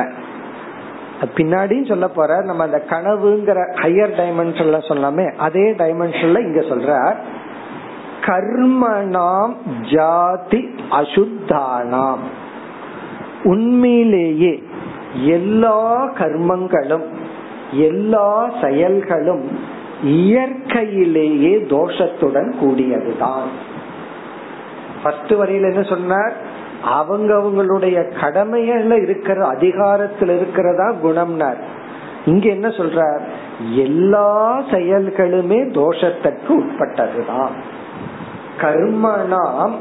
பின்னாடியும் 1.21 1.89
சொல்ல 1.89 2.09
போற 2.09 2.43
நம்ம 2.43 2.63
அந்த 2.63 2.85
கனவுங்கிற 2.91 3.59
ஹையர் 3.75 4.17
டைமென்ஷன்ல 4.21 4.79
சொல்லாமே 4.89 5.37
அதே 5.37 5.71
டைமென்ஷன்ல 5.71 6.41
இங்க 6.41 6.61
சொல்ற 6.61 7.15
கர்மனாம் 8.27 9.55
ஜாதி 9.95 10.75
அசுத்தானாம். 10.91 12.25
உண்மையிலேயே 13.43 14.63
எல்லா 15.25 16.13
கர்மங்களும் 16.15 17.07
எல்லா 17.73 18.51
செயல்களும் 18.63 19.59
இயற்கையிலேயே 20.05 21.57
தோஷத்துடன் 21.57 22.55
கூடியதுதான். 22.63 23.49
ஃபர்ஸ்ட் 25.03 25.33
வரியில 25.33 25.73
என்ன 25.73 25.83
சொன்னார்? 25.83 26.33
அவங்கவுங்களுடைய 26.85 28.13
கடமைகள்ல 28.21 29.03
இருக்கிற 29.03 29.47
அதிகாரத்தில் 29.47 30.29
இருக்கிறதா 30.29 30.93
குணம்னார். 31.05 31.59
இங்க 32.25 32.49
என்ன 32.49 32.69
சொல்றார்? 32.69 33.21
எல்லா 33.77 34.61
செயல்களுமே 34.61 35.73
தோஷத்திற்கு 35.73 36.49
உட்பட்டதுதான். 36.49 37.51
கர்மனாம் 38.61 39.73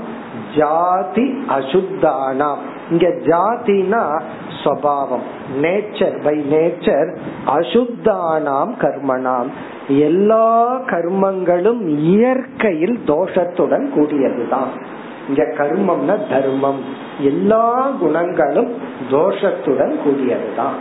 ஜாதி 0.58 1.46
அசுத்தானாம். 1.50 2.62
இங்க 2.90 3.08
ஜாதினா 3.08 4.22
சுவாவம். 4.64 5.26
நேச்சர் 5.62 6.24
பை 6.24 6.46
நேச்சர் 6.52 7.18
அசுத்தானாம் 7.48 8.74
கர்மனாம். 8.80 9.48
எல்லா 9.88 10.80
கர்மங்களும் 10.80 11.88
இயற்கையில் 11.88 13.00
தோஷத்துடன் 13.08 13.90
கூடியதுதான். 13.96 14.98
இங்க 15.30 15.44
கர்மம்னா 15.44 16.30
தர்மம். 16.30 16.84
எல்லா 17.20 17.92
குணங்களும் 18.00 18.74
தோஷத்துடன் 19.12 20.00
கூடியதுதான். 20.06 20.78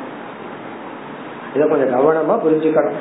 இத 1.54 1.66
கொஞ்சம் 1.66 2.00
கவனமா 2.00 2.32
புரிஞ்சுக்கணும். 2.32 2.98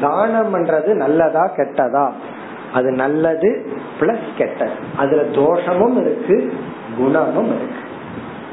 தானம் 0.00 0.54
பண்றது 0.54 0.94
நல்லதா 0.94 1.52
கெட்டதா? 1.56 2.10
அது 2.74 2.90
நல்லது 2.90 3.66
பிளஸ் 4.00 4.36
கெட்டது. 4.38 4.70
அதுல 4.96 5.22
தோஷமும் 5.22 6.00
இருக்கு 6.00 6.52
குணமும் 6.98 7.56
இருக்கு. 7.56 7.74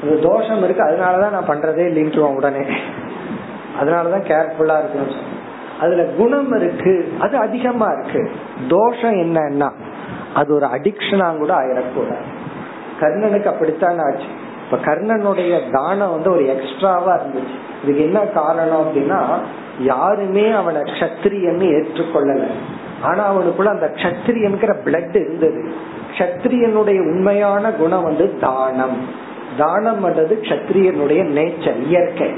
அது 0.04 0.20
தோஷம் 0.20 0.64
இருக்கு 0.64 0.84
அதனாலதான் 0.84 1.32
நான் 1.32 1.50
பண்றதே 1.50 1.86
இல்லைன்ட்டுருவோம் 1.90 2.36
உடனே. 2.36 2.66
அதனாலதான் 3.82 4.28
கேர்ஃபுல்லா 4.28 4.80
இருக்கணும் 4.80 5.16
அதுல 5.80 6.04
குணம் 6.04 6.56
இருக்கு 6.56 7.14
அது 7.20 7.38
அதிகமா 7.38 7.86
இருக்கு. 7.86 8.32
தோஷம் 8.68 9.14
என்னன்னா 9.14 9.72
அது 10.38 10.54
ஒரு 10.54 10.66
அடிக்ஷனா 10.66 11.38
கூட 11.38 11.54
ஆயிடக்கூடாது. 11.54 12.26
கர்ணனுக்கு 13.00 13.46
அப்படித்தான் 13.46 14.00
ஆச்சு. 14.00 14.26
இப்ப 14.64 14.92
கர்ணனுடைய 14.92 15.60
தானம் 15.72 16.12
வந்து 16.12 16.32
ஒரு 16.32 16.48
எக்ஸ்ட்ராவா 16.48 17.16
இருந்துச்சு. 17.16 17.56
இதுக்கு 17.84 18.04
என்ன 18.04 18.20
காரணம் 18.20 18.88
அப்படின்னா 18.88 19.26
யாருமே 19.80 20.52
அவனை 20.52 20.82
கத்திரியன்னு 20.82 21.68
ஏற்றுக்கொள்ளல. 21.68 22.48
ஆனா 23.02 23.34
அவனுக்குள்ள 23.34 23.66
அந்த 23.66 23.92
கத்திரியன்கிற 23.96 24.76
பிளட் 24.86 25.16
இருந்தது. 25.16 25.74
கத்திரியனுடைய 26.18 27.00
உண்மையான 27.00 27.72
குணம் 27.72 28.04
வந்து 28.04 28.40
தானம். 28.40 29.08
தானம் 29.58 30.06
பண்றது 30.06 30.36
கத்திரியனுடைய 30.42 31.24
நேச்சர் 31.30 31.84
இயற்கை. 31.84 32.34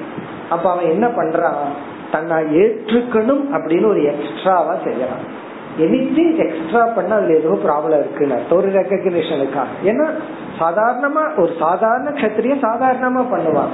அப்ப 0.49 0.71
அவன் 0.71 0.89
என்ன 0.89 1.07
பண்றான்? 1.07 1.67
தன்னை 2.11 2.57
ஏற்றுக்கணும் 2.57 3.41
அப்படின்னு 3.53 3.85
ஒரு 3.85 4.03
எக்ஸ்ட்ராவா 4.03 4.75
செய்யறான். 4.75 5.38
எனிதிங் 5.83 6.35
எக்ஸ்ட்ரா 6.45 6.83
பண்ண 6.95 7.11
அதுல 7.15 7.33
ஏதோ 7.33 7.55
ப்ராப்ளம் 7.65 7.99
இருக்குன்னு 7.99 8.37
ஒரு 8.51 8.69
ரெக்கக்னிஷனுக்காக 8.77 9.75
ஏன்னா 9.85 10.07
சாதாரணமா 10.59 11.23
ஒரு 11.37 11.51
சாதாரண 11.59 12.09
கத்திரிய 12.21 12.55
சாதாரணமா 12.67 13.23
பண்ணுவான் 13.33 13.73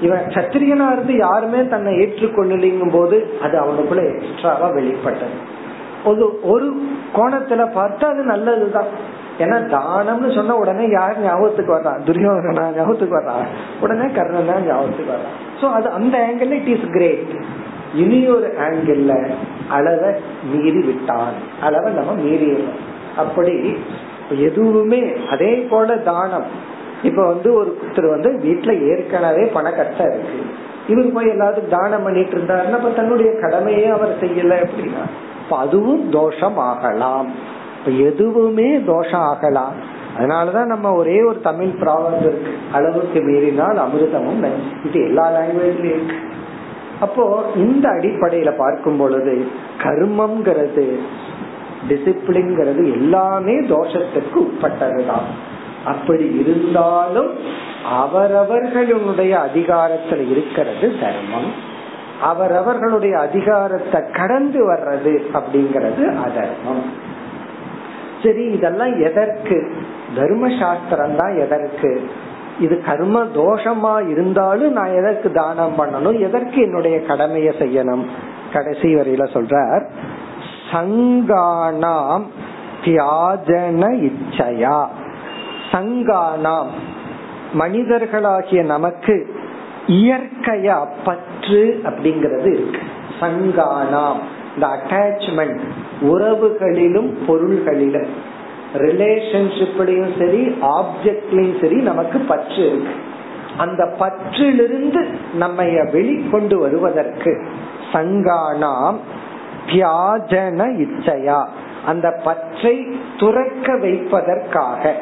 இவன் 0.00 0.24
சத்திரியனா 0.36 0.86
இருந்து 0.92 1.14
யாருமே 1.16 1.60
தன்னை 1.66 1.90
ஏற்றுக்கொள்ளலிங்கும் 2.02 2.94
போது 2.94 3.16
அது 3.42 3.54
அவனுக்குள்ள 3.58 4.02
எக்ஸ்ட்ராவா 4.12 4.68
வெளிப்பட்டது. 4.68 5.36
ஒரு 6.04 6.24
ஒரு 6.44 6.66
கோணத்துல 7.14 7.62
பார்த்தா 7.76 8.06
அது 8.12 8.22
நல்லதுதான். 8.24 8.90
ஏன்னா 9.38 9.56
தானம்னு 9.70 10.28
சொன்ன 10.34 10.56
உடனே 10.56 10.84
யார் 10.90 11.22
ஞாபகத்துக்கு 11.22 11.72
வர்றான் 11.76 12.02
துரியோகனா 12.08 12.64
ஞாபகத்துக்கு 12.76 13.16
வர்றான் 13.18 13.46
உடனே 13.80 14.06
கர்ணன் 14.16 14.50
தான் 14.52 14.66
ஞாபகத்துக்கு 14.66 15.14
வர்றான் 15.14 15.38
சோ 15.60 15.68
அது 15.78 15.88
அந்த 15.90 16.16
ஆங்கிள் 16.26 16.52
இட் 16.58 16.70
இஸ் 16.74 16.86
கிரேட் 16.90 17.32
இனி 17.94 18.28
ஒரு 18.28 18.48
ஆங்கிள் 18.58 19.02
அளவை 19.68 20.12
மீறி 20.52 20.80
விட்டான். 20.80 21.32
அளவை 21.60 21.92
நம்ம 21.92 22.12
மீறிடுறோம் 22.12 22.82
அப்படி 23.16 23.76
எதுவுமே 24.38 25.00
அதே 25.30 25.54
போல 25.70 25.96
தானம். 25.96 26.46
இப்ப 27.02 27.26
வந்து 27.26 27.50
ஒருத்தர் 27.62 28.08
வந்து 28.08 28.30
வீட்டுல 28.44 28.72
ஏற்கனவே 28.90 29.44
பண 29.46 29.70
கஷ்டம் 29.70 30.08
இருக்கு. 30.08 30.44
இவர் 30.88 31.12
போய் 31.12 31.26
எல்லாத்துக்கும் 31.26 31.74
தானம் 31.78 32.02
பண்ணிட்டு 32.02 32.36
இருந்தாருன்னா 32.36 32.76
இப்ப 32.76 32.90
தன்னுடைய 32.90 33.32
கடமையே 33.40 33.86
அவர் 33.86 34.16
செய்யல 34.20 34.54
அப்படின்னா 34.64 35.04
அதுவும் 35.50 36.10
தோஷம் 36.10 36.58
ஆகலாம். 36.58 37.28
இப்ப 37.78 37.90
எதுவுமே 37.90 38.82
தோஷம் 38.86 39.20
ஆகலாம். 39.20 39.74
அதனாலதான் 40.18 40.64
நம்ம 40.64 40.92
ஒரே 40.92 41.22
ஒரு 41.22 41.40
தமிழ் 41.40 41.72
ப்ராப்ளம் 41.80 42.20
இருக்கு. 42.20 42.52
அளவுக்கு 42.72 43.20
மீறினால் 43.22 43.76
அமிர்தமும் 43.76 44.46
இது 44.84 45.00
எல்லா 45.04 45.30
லாங்குவேஜ்லயும் 45.30 45.96
இருக்கு. 45.98 46.14
அப்போ 47.04 47.24
இந்த 47.56 47.84
அடிப்படையில 47.88 48.50
பார்க்கும் 48.56 48.96
பொழுது 48.96 49.46
கர்மம்ங்கிறது 49.82 50.86
டிசிப்ளின்ங்கிறது 51.88 52.82
எல்லாமே 52.92 53.54
தோஷத்துக்கு 53.60 54.38
உட்பட்டதுதான். 54.38 55.28
அப்படி 55.84 56.26
இருந்தாலும் 56.38 57.30
அவரவர்களுடைய 57.84 59.32
அதிகாரத்துல 59.46 60.22
இருக்கிறது 60.30 60.86
தர்மம். 61.00 61.50
அவரவர்களுடைய 62.22 63.14
அதிகாரத்தை 63.18 64.00
கடந்து 64.12 64.60
வர்றது 64.72 65.12
அப்படிங்கறது 65.32 66.04
அதர்மம். 66.26 66.84
சரி 68.22 68.44
இதெல்லாம் 68.44 68.94
எதற்கு? 69.02 69.58
தர்ம 70.16 70.48
சாஸ்திரம் 70.60 71.16
தான் 71.16 71.34
எதற்கு? 71.38 71.90
இது 72.60 72.82
கர்ம 72.82 73.24
தோஷமா 73.24 74.08
இருந்தாலும் 74.08 74.72
நான் 74.72 74.94
எதற்கு 74.94 75.30
தானம் 75.30 75.74
பண்ணணும்? 75.78 76.20
எதற்கு 76.20 76.62
என்னுடைய 76.62 77.02
கடமையை 77.02 77.54
செய்யணும்? 77.58 78.04
கடைசி 78.52 78.94
வரையில 78.94 79.24
சொல்றார் 79.32 79.86
சங்கானாம் 80.72 82.24
தியாஜன 82.84 84.10
இச்சையா. 84.10 84.86
சங்கானாம் 85.72 86.66
மனிதர்களாகிய 87.58 88.64
நமக்கு 88.64 89.34
இயற்கையா 89.86 90.86
பற்று 91.04 91.80
அப்படிங்கிறது 91.84 92.52
இருக்கு. 92.52 92.80
சங்கானாம் 93.20 94.16
இந்த 94.54 94.66
அட்டாச்மெண்ட் 94.66 95.60
உறவுகளிலும் 96.00 97.12
பொருள்களிலும். 97.26 98.32
ரிலேஷன்ஷிப்லயும் 98.74 100.12
சரி 100.18 100.42
ஆப்ஜெக்ட்லயும் 100.60 101.60
சரி 101.60 101.76
நமக்கு 101.80 102.18
பற்று 102.18 102.62
இருக்கு. 102.66 102.94
அந்த 103.56 103.82
பற்றிலிருந்து 103.98 105.00
நம்ம 105.34 105.62
வெளிக்கொண்டு 105.96 106.54
வருவதற்கு 106.54 107.32
சங்கானாம் 107.92 108.98
தியாஜன 109.66 110.66
இச்சையா. 110.84 111.40
அந்த 111.86 112.06
பற்றை 112.24 112.76
துறக்க 113.18 113.76
வைப்பதற்காக 113.76 114.92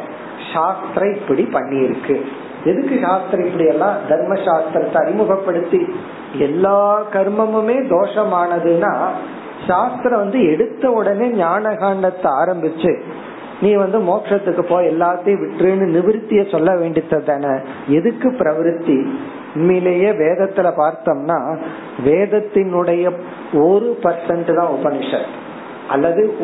சாஸ்திர 0.53 1.09
இப்படி 1.11 1.49
பண்ணியிருக்கு. 1.53 2.17
எதுக்கு 2.65 2.99
சாஸ்திரம் 3.03 3.47
இப்படி 3.47 3.69
எல்லாம் 3.69 3.95
தர்ம 4.09 4.35
சாஸ்திரத்தை 4.35 4.99
அறிமுகப்படுத்தி 5.05 5.81
எல்லா 6.39 7.03
கர்மமுமே 7.13 7.77
தோஷமானதுன்னா 7.95 8.93
சாஸ்திரம் 9.67 10.19
வந்து 10.19 10.53
எடுத்த 10.53 10.91
உடனே 10.91 11.27
ஞான 11.29 11.71
காண்டத்தை 11.71 12.31
ஆரம்பிச்சு 12.43 12.93
நீ 13.63 13.75
வந்து 13.75 13.99
மோட்சத்துக்கு 13.99 14.63
போய் 14.69 14.89
எல்லாத்தையும் 14.89 15.43
விட்டுருன்னு 15.43 15.91
நிவிருத்திய 15.97 16.51
சொல்ல 16.51 16.77
வேண்டியது 16.77 17.23
தானே? 17.23 17.59
எதுக்கு 17.89 18.31
பிரவருத்தி? 18.31 19.11
உண்மையிலேயே 19.55 20.11
வேதத்துல 20.11 20.73
பார்த்தோம்னா 20.77 21.59
வேதத்தினுடைய 22.05 23.13
ஒரு 23.53 23.99
பர்சன்ட் 24.03 24.55
தான் 24.55 24.69
உபனிஷத். 24.69 25.31
அல்லது 25.89 26.37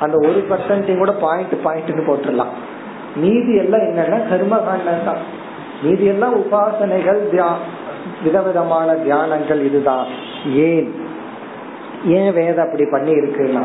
அந்த 0.00 0.16
ஒரு 0.16 0.44
பர்சன்டையும் 0.50 0.98
கூட 0.98 1.12
பாயிண்ட் 1.12 1.62
பாயிண்ட் 1.62 1.88
போட்டுடலாம். 1.88 2.54
மீதி 3.16 3.54
எல்லாம் 3.54 3.80
என்னன்னா 3.80 4.18
கர்மகாண்டம் 4.32 5.04
தான் 5.04 5.18
மீதி 5.82 6.04
எல்லாம் 6.04 6.40
உபாசனைகள் 6.40 7.50
விதவிதமான 8.24 8.92
தியானங்கள் 8.92 9.64
இதுதான். 9.64 10.06
ஏன்? 10.54 10.94
ஏன் 12.06 12.32
வேதம் 12.32 12.66
அப்படி 12.66 12.84
பண்ணி 12.90 13.12
இருக்குன்னா 13.12 13.64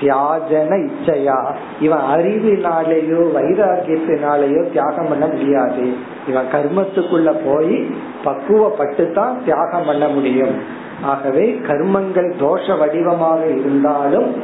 தியாஜன 0.00 0.88
இச்சையா? 0.88 1.38
இவன் 1.80 2.04
அறிவினாலேயோ 2.14 3.20
வைராகியத்தினாலேயோ 3.36 4.70
தியாகம் 4.70 5.08
பண்ண 5.08 5.26
முடியாது. 5.26 5.92
இவன் 6.26 6.48
கர்மத்துக்குள்ள 6.52 7.32
போய் 7.44 7.76
பக்குவப்பட்டு 8.24 9.12
தான் 9.12 9.42
தியாகம் 9.44 9.86
பண்ண 9.86 10.08
முடியும். 10.08 10.56
ஆகவே 11.02 11.58
கர்மங்கள் 11.66 12.30
தோஷ 12.40 12.78
வடிவமாக 12.78 13.46
இருந்தாலும் 13.46 14.34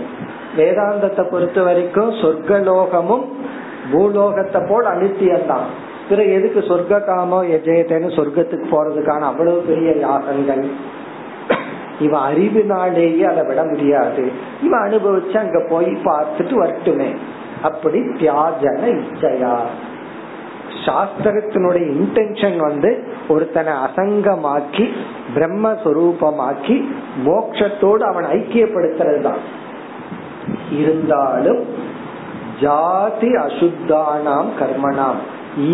வேதாந்தத்தை 0.56 1.30
பொறுத்த 1.30 1.62
வரைக்கும் 1.62 2.10
சொர்க்கலோகமும் 2.10 3.24
பூலோகத்தை 3.92 4.60
போல் 4.68 4.84
அனித்தியம்தான் 4.84 5.66
பிறகு 6.08 6.32
எதுக்கு 6.32 6.60
சொர்க்க 6.60 7.00
காமோ 7.04 7.38
எஜயத்தேன்னு 7.56 8.10
சொர்க்கத்துக்கு 8.16 8.66
போறதுக்கான 8.70 9.20
அவ்வளவு 9.20 9.60
பெரிய 9.60 9.90
யாகங்கள்? 9.92 10.64
இவன் 12.00 12.24
அறிவினாலேயே 12.28 13.24
அதை 13.24 13.42
விட 13.44 13.62
முடியாது 13.64 14.22
இவன் 14.62 14.84
அனுபவிச்சு 14.84 15.36
அங்க 15.38 15.60
போய் 15.68 15.90
பார்த்துட்டு 16.04 16.54
வரட்டுமே 16.58 17.10
அப்படி 17.62 17.98
தியாஜன 18.16 18.80
இச்சையா 18.98 19.56
சாஸ்திரத்தினுடைய 20.84 21.86
இன்டென்ஷன் 21.96 22.56
வந்து 22.58 22.90
ஒருத்தனை 23.28 23.72
அசங்கமாக்கி 23.84 24.86
பிரம்மஸ்வரூபமாக்கி 25.34 26.76
மோக்ஷத்தோடு 27.24 28.04
அவன் 28.04 28.26
ஐக்கியப்படுத்துறது 28.32 29.22
தான் 29.22 29.42
இருந்தாலும் 30.78 31.62
ஜாதி 32.60 33.30
அசுத்தானாம் 33.44 34.50
கர்மனாம் 34.58 35.20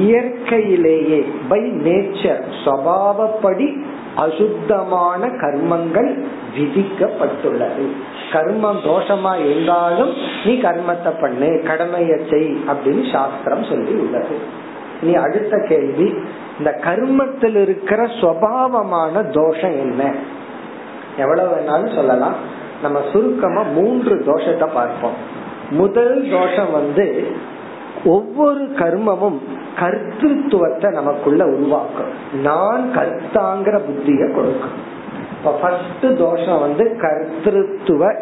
இயற்கையிலேயே 0.00 1.20
பை 1.48 1.62
நேச்சர் 1.84 2.42
சபாவப்படி 2.64 3.68
அசுத்தமான 4.16 5.26
கர்மங்கள் 5.26 6.24
விதிக்கப்பட்டுள்ளது. 6.58 7.86
கர்மம் 8.32 8.78
தோஷமா 8.84 9.50
இருந்தாலும் 9.50 10.14
நீ 10.44 10.54
கர்மத்தை 10.54 11.20
பண்ணு 11.20 11.62
கடமையை 11.66 12.18
செய் 12.30 12.64
அப்படின்னு 12.68 13.12
சாஸ்திரம் 13.12 13.64
சொல்லி 13.64 13.92
உள்ளது 13.92 14.38
நீ 15.02 15.14
அடுத்த 15.14 15.64
கேள்வி 15.68 16.14
இந்த 16.58 16.80
கர்மத்தில் 16.84 17.56
இருக்கிற 17.56 18.04
சுவாவமான 18.04 19.30
தோஷம் 19.30 19.78
என்ன? 19.78 20.14
எவ்வளவு 21.16 21.56
வேணாலும் 21.56 21.94
சொல்லலாம். 21.94 22.34
நம்ம 22.82 23.00
சுருக்கமா 23.12 23.62
மூன்று 23.62 24.22
தோஷத்தை 24.26 24.68
பார்ப்போம். 24.74 25.38
முதல் 25.70 26.28
தோஷம் 26.30 26.72
வந்து 26.72 27.32
ஒவ்வொரு 28.04 28.64
கர்மமும் 28.78 29.38
கர்த்தத்துவத்தை 29.76 30.92
நமக்குள்ள 30.92 31.46
உருவாக்கும். 31.46 32.12
நான் 32.42 32.90
கர்த்தாங்கிற 32.94 33.78
புத்திய 33.78 34.34
கொடுக்கும். 34.34 34.72
இப்ப 35.32 35.58
ஃபர்ஸ்ட் 35.62 36.18
தோஷம் 36.18 36.60
வந்து 36.60 36.96
கர்த்தத்துவ 37.00 38.12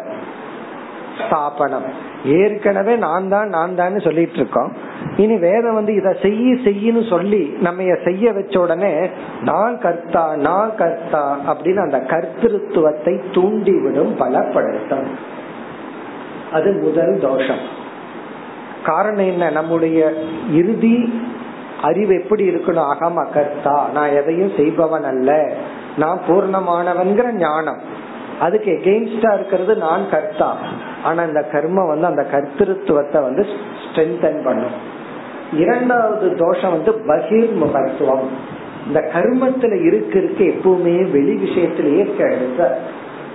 ஸ்தாபனம். 1.19 1.83
ஏற்கனவே 2.25 2.95
நான் 2.95 3.29
தான் 3.29 3.49
நான் 3.49 3.75
தான் 3.75 3.99
சொல்லிட்டு 3.99 4.33
இருக்கோம் 4.33 4.71
இனி 5.17 5.37
வேதம் 5.37 5.73
வந்து 5.73 5.95
இத 5.95 6.15
செய்ய 6.21 6.55
செய்யு 6.55 7.07
சொல்லி 7.09 7.53
நம்ம 7.61 7.95
செய்ய 8.03 8.31
வச்ச 8.31 8.59
உடனே 8.59 9.09
நான் 9.41 9.79
கர்த்தா 9.79 10.35
நான் 10.35 10.75
கர்த்தா 10.75 11.37
அப்படின்னு 11.47 11.75
அந்த 11.75 11.97
கர்த்திருத்துவத்தை 11.97 13.19
தூண்டிவிடும் 13.31 14.13
பலப்படுத்தும். 14.19 15.07
அது 16.51 16.71
முதல் 16.71 17.19
தோஷம். 17.19 17.78
காரணம் 18.85 19.25
என்ன? 19.25 19.49
நம்முடைய 19.49 20.13
இறுதி 20.53 21.23
அறிவு 21.81 22.21
எப்படி 22.21 22.49
இருக்கணும் 22.49 22.87
அகம் 22.87 23.17
அகர்த்தா 23.17 23.91
நான் 23.91 24.09
எதையும் 24.09 24.51
செய்பவன் 24.57 25.03
அல்ல. 25.03 25.53
நான் 25.97 26.19
பூர்ணமானவன்கிற 26.27 27.31
ஞானம். 27.31 27.79
அதுக்கு 28.39 28.79
எகெயின்ஸ்டா 28.83 29.33
இருக்கிறது 29.33 29.75
நான் 29.75 30.09
கர்த்தா. 30.09 30.57
ஆனா 31.03 31.23
இந்த 31.23 31.45
கர்மம் 31.51 31.87
வந்து 31.87 32.05
அந்த 32.05 32.27
கர்த்திருத்துவத்தை 32.31 33.21
வந்து 33.21 33.45
ஸ்ட்ரென்தன் 33.85 34.43
பண்ணும். 34.43 34.97
இரண்டாவது 35.53 36.35
தோஷம் 36.35 36.71
வந்து 36.71 36.91
பகிர் 36.91 37.53
முகத்துவம் 37.53 38.57
இந்த 38.87 39.11
கர்மத்துல 39.13 39.85
இருக்கு 39.85 40.19
இருக்கு 40.19 40.45
எப்பவுமே 40.45 41.11
வெளி 41.11 41.33
விஷயத்திலேயே 41.33 42.17
எடுத்த 42.17 42.79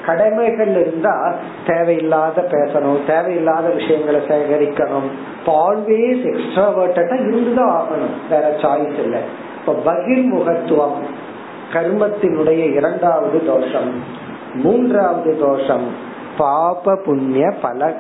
கடமைகள் 0.07 0.73
இருந்தா 0.81 1.35
தேவையில்லாத 1.67 2.43
பேசணும் 2.43 3.05
தேவையில்லாத 3.07 3.69
விஷயங்களை 3.69 4.21
சேகரிக்கணும். 4.21 5.09
ஆல்வேஸ் 5.47 6.25
எக்ஸ்ட்ராவர்ட்டா 6.33 7.15
இருந்துதான் 7.15 7.83
ஆகணும். 7.83 8.15
வேற 8.31 8.51
சாய்ஸ் 8.51 8.99
இல்லை. 8.99 9.21
இப்ப 9.59 9.93
பகிர் 9.93 10.25
முகத்துவம் 10.25 11.05
கர்மத்தினுடைய 11.73 12.73
இரண்டாவது 12.73 13.47
தோஷம் 13.47 14.03
மூன்றாவது 14.55 15.39
தோஷம் 15.39 16.13
பாப 16.39 16.97
புண்ணிய 16.97 17.51
பல 17.63 17.93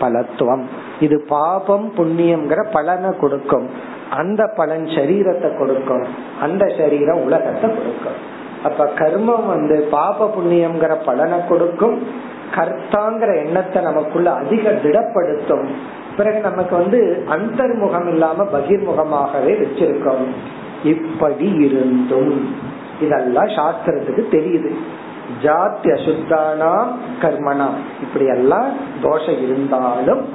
பலத்துவம். 0.00 0.68
இது 1.00 1.24
பாபம் 1.28 1.92
புண்ணியம்ங்கிற 1.96 2.66
பலனை 2.72 3.10
கொடுக்கும். 3.20 3.70
அந்த 4.10 4.52
பலன் 4.56 4.84
சரீரத்தை 4.84 5.58
கொடுக்கும். 5.58 6.04
அந்த 6.40 6.74
சரீரம் 6.78 7.22
உலகத்தை 7.22 7.70
கொடுக்கும். 7.70 8.30
அப்ப 8.64 8.92
கர்மம் 8.94 9.46
வந்து 9.46 9.88
பாப 9.90 10.34
புண்ணியம்ங்கிற 10.36 11.04
பலனை 11.04 11.38
கொடுக்கும். 11.48 12.06
கர்த்தாங்கிற 12.54 13.46
எண்ணத்தை 13.46 13.82
நமக்குள்ள 13.82 14.32
அதிக 14.32 14.70
திடப்படுத்தும். 14.70 15.66
பிறகு 16.16 16.40
நமக்கு 16.40 16.76
வந்து 16.76 17.24
அந்தர்முகம் 17.28 18.08
இல்லாம 18.08 18.44
பகிர்முகமாகவே 18.44 19.46
வச்சிருக்கோம். 19.46 20.24
இப்படி 20.84 21.52
இருந்தும். 21.52 22.54
இதெல்லாம் 23.00 23.46
சாஸ்திரத்துக்கு 23.46 24.24
தெரியுது. 24.30 24.70
ஜாத்தி 25.42 25.90
அசுத்தானாம் 25.90 26.86
கர்மனாம் 27.22 27.78
இப்படி 28.00 28.26
எல்லாம் 28.26 28.70
தோஷம் 29.02 29.42
இருந்தாலும் 29.42 30.28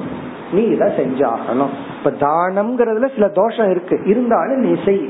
நீ 0.51 0.61
இத 0.61 0.86
செஞ்சாகணும். 0.86 1.69
இப்ப 1.97 2.28
தானம்ங்கிறதுல 2.28 3.13
சில 3.13 3.28
தோஷம் 3.28 3.69
இருக்கு. 3.69 4.01
இருந்தாலும் 4.05 4.59
நீ 4.59 4.75
செய். 4.86 5.09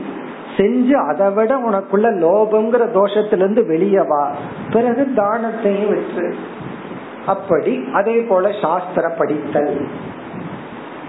செஞ்சு 0.58 1.08
அதை 1.08 1.30
விட 1.30 1.58
உனக்குள்ள 1.58 2.08
லோபம்ங்கிற 2.22 2.92
தோஷத்திலிருந்து 2.94 3.66
வெளியே 3.66 4.00
வா. 4.08 4.32
பிறகு 4.72 5.08
தானத்தையும் 5.16 5.88
விட்டு 5.88 6.36
அப்படி 7.26 7.88
அதே 7.94 8.22
போல 8.22 8.52
சாஸ்திர 8.62 9.10
படித்தல். 9.10 9.88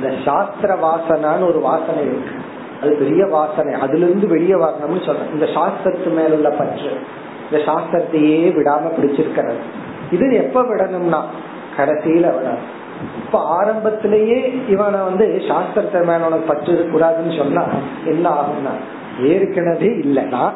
இந்த 0.00 0.14
சாஸ்திர 0.24 0.74
வாசனான்னு 0.74 1.48
ஒரு 1.48 1.60
வாசனை 1.60 2.04
இருக்கு. 2.06 2.34
அது 2.82 2.94
பெரிய 2.94 3.26
வாசனை. 3.26 3.80
அதுல 3.80 4.04
இருந்து 4.04 4.26
வெளியே 4.26 4.52
வரணும்னு 4.52 5.06
சொல்றேன். 5.06 5.32
இந்த 5.32 5.44
சாஸ்திரத்து 5.44 6.10
மேல 6.14 6.34
உள்ள 6.34 6.50
பற்று. 6.50 6.98
இந்த 7.50 7.64
சாஸ்திரத்தையே 7.64 8.56
விடாம 8.56 8.92
பிடிச்சிருக்கிறது. 8.96 9.58
இது 10.10 10.34
எப்ப 10.34 10.62
விடணும்னா? 10.62 11.20
கடைசியில 11.76 12.30
விடணும். 12.30 12.76
இப்ப 13.24 13.38
ஆரம்பத்திலேயே 13.42 14.62
இவனை 14.68 15.00
வந்து 15.00 15.42
சாஸ்திரத்தை 15.48 16.00
மேல 16.00 16.16
உனக்கு 16.16 16.46
பற்று 16.46 16.90
கூடாதுன்னு 16.92 17.36
சொன்னா 17.36 17.64
என்ன 18.04 18.30
ஆகும்னா? 18.30 18.96
ஏற்கனவே 19.18 19.86
இல்லைன்னா 19.86 20.52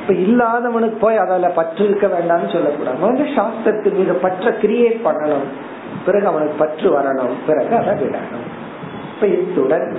இப்ப 0.00 0.08
இல்லாதவனுக்கு 0.08 0.96
போய் 1.00 1.16
அதில் 1.16 1.54
பற்று 1.54 1.84
இருக்க 1.84 2.06
வேண்டாம்னு 2.06 2.52
சொல்லக்கூடாது. 2.52 3.02
முதல்ல 3.02 3.26
சாஸ்திரத்து 3.26 3.92
மீது 3.92 4.14
பற்ற 4.14 4.50
கிரியேட் 4.50 5.04
பண்ணணும். 5.04 5.42
பிறகு 6.06 6.26
அவனுக்கு 6.26 6.54
பற்று 6.58 6.98
வரணும். 6.98 7.32
பிறகு 7.46 7.76
அதை 7.76 8.06
விடணும். 8.06 8.46
இப்ப 9.14 9.26
இத்துடன் 9.26 9.96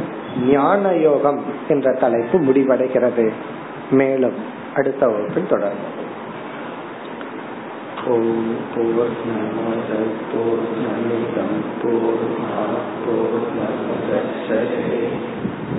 ஞான 0.47 0.93
யோகம் 0.93 1.43
என்ற 1.67 1.91
தலைப்பு 1.91 2.39
முடிவடைகிறது. 2.39 3.31
மேலும் 3.91 4.33
அடுத்த 4.75 5.07
வகுப்பில் 5.07 5.49
தொடரும் 5.49 6.03
ஓம் 8.07 8.55
பூர்ணமத 8.75 10.07
பூர்ணமிதம் 10.31 11.57
பூர்ணா 11.81 12.65
பூர்ணமுதச்சதே 13.05 15.09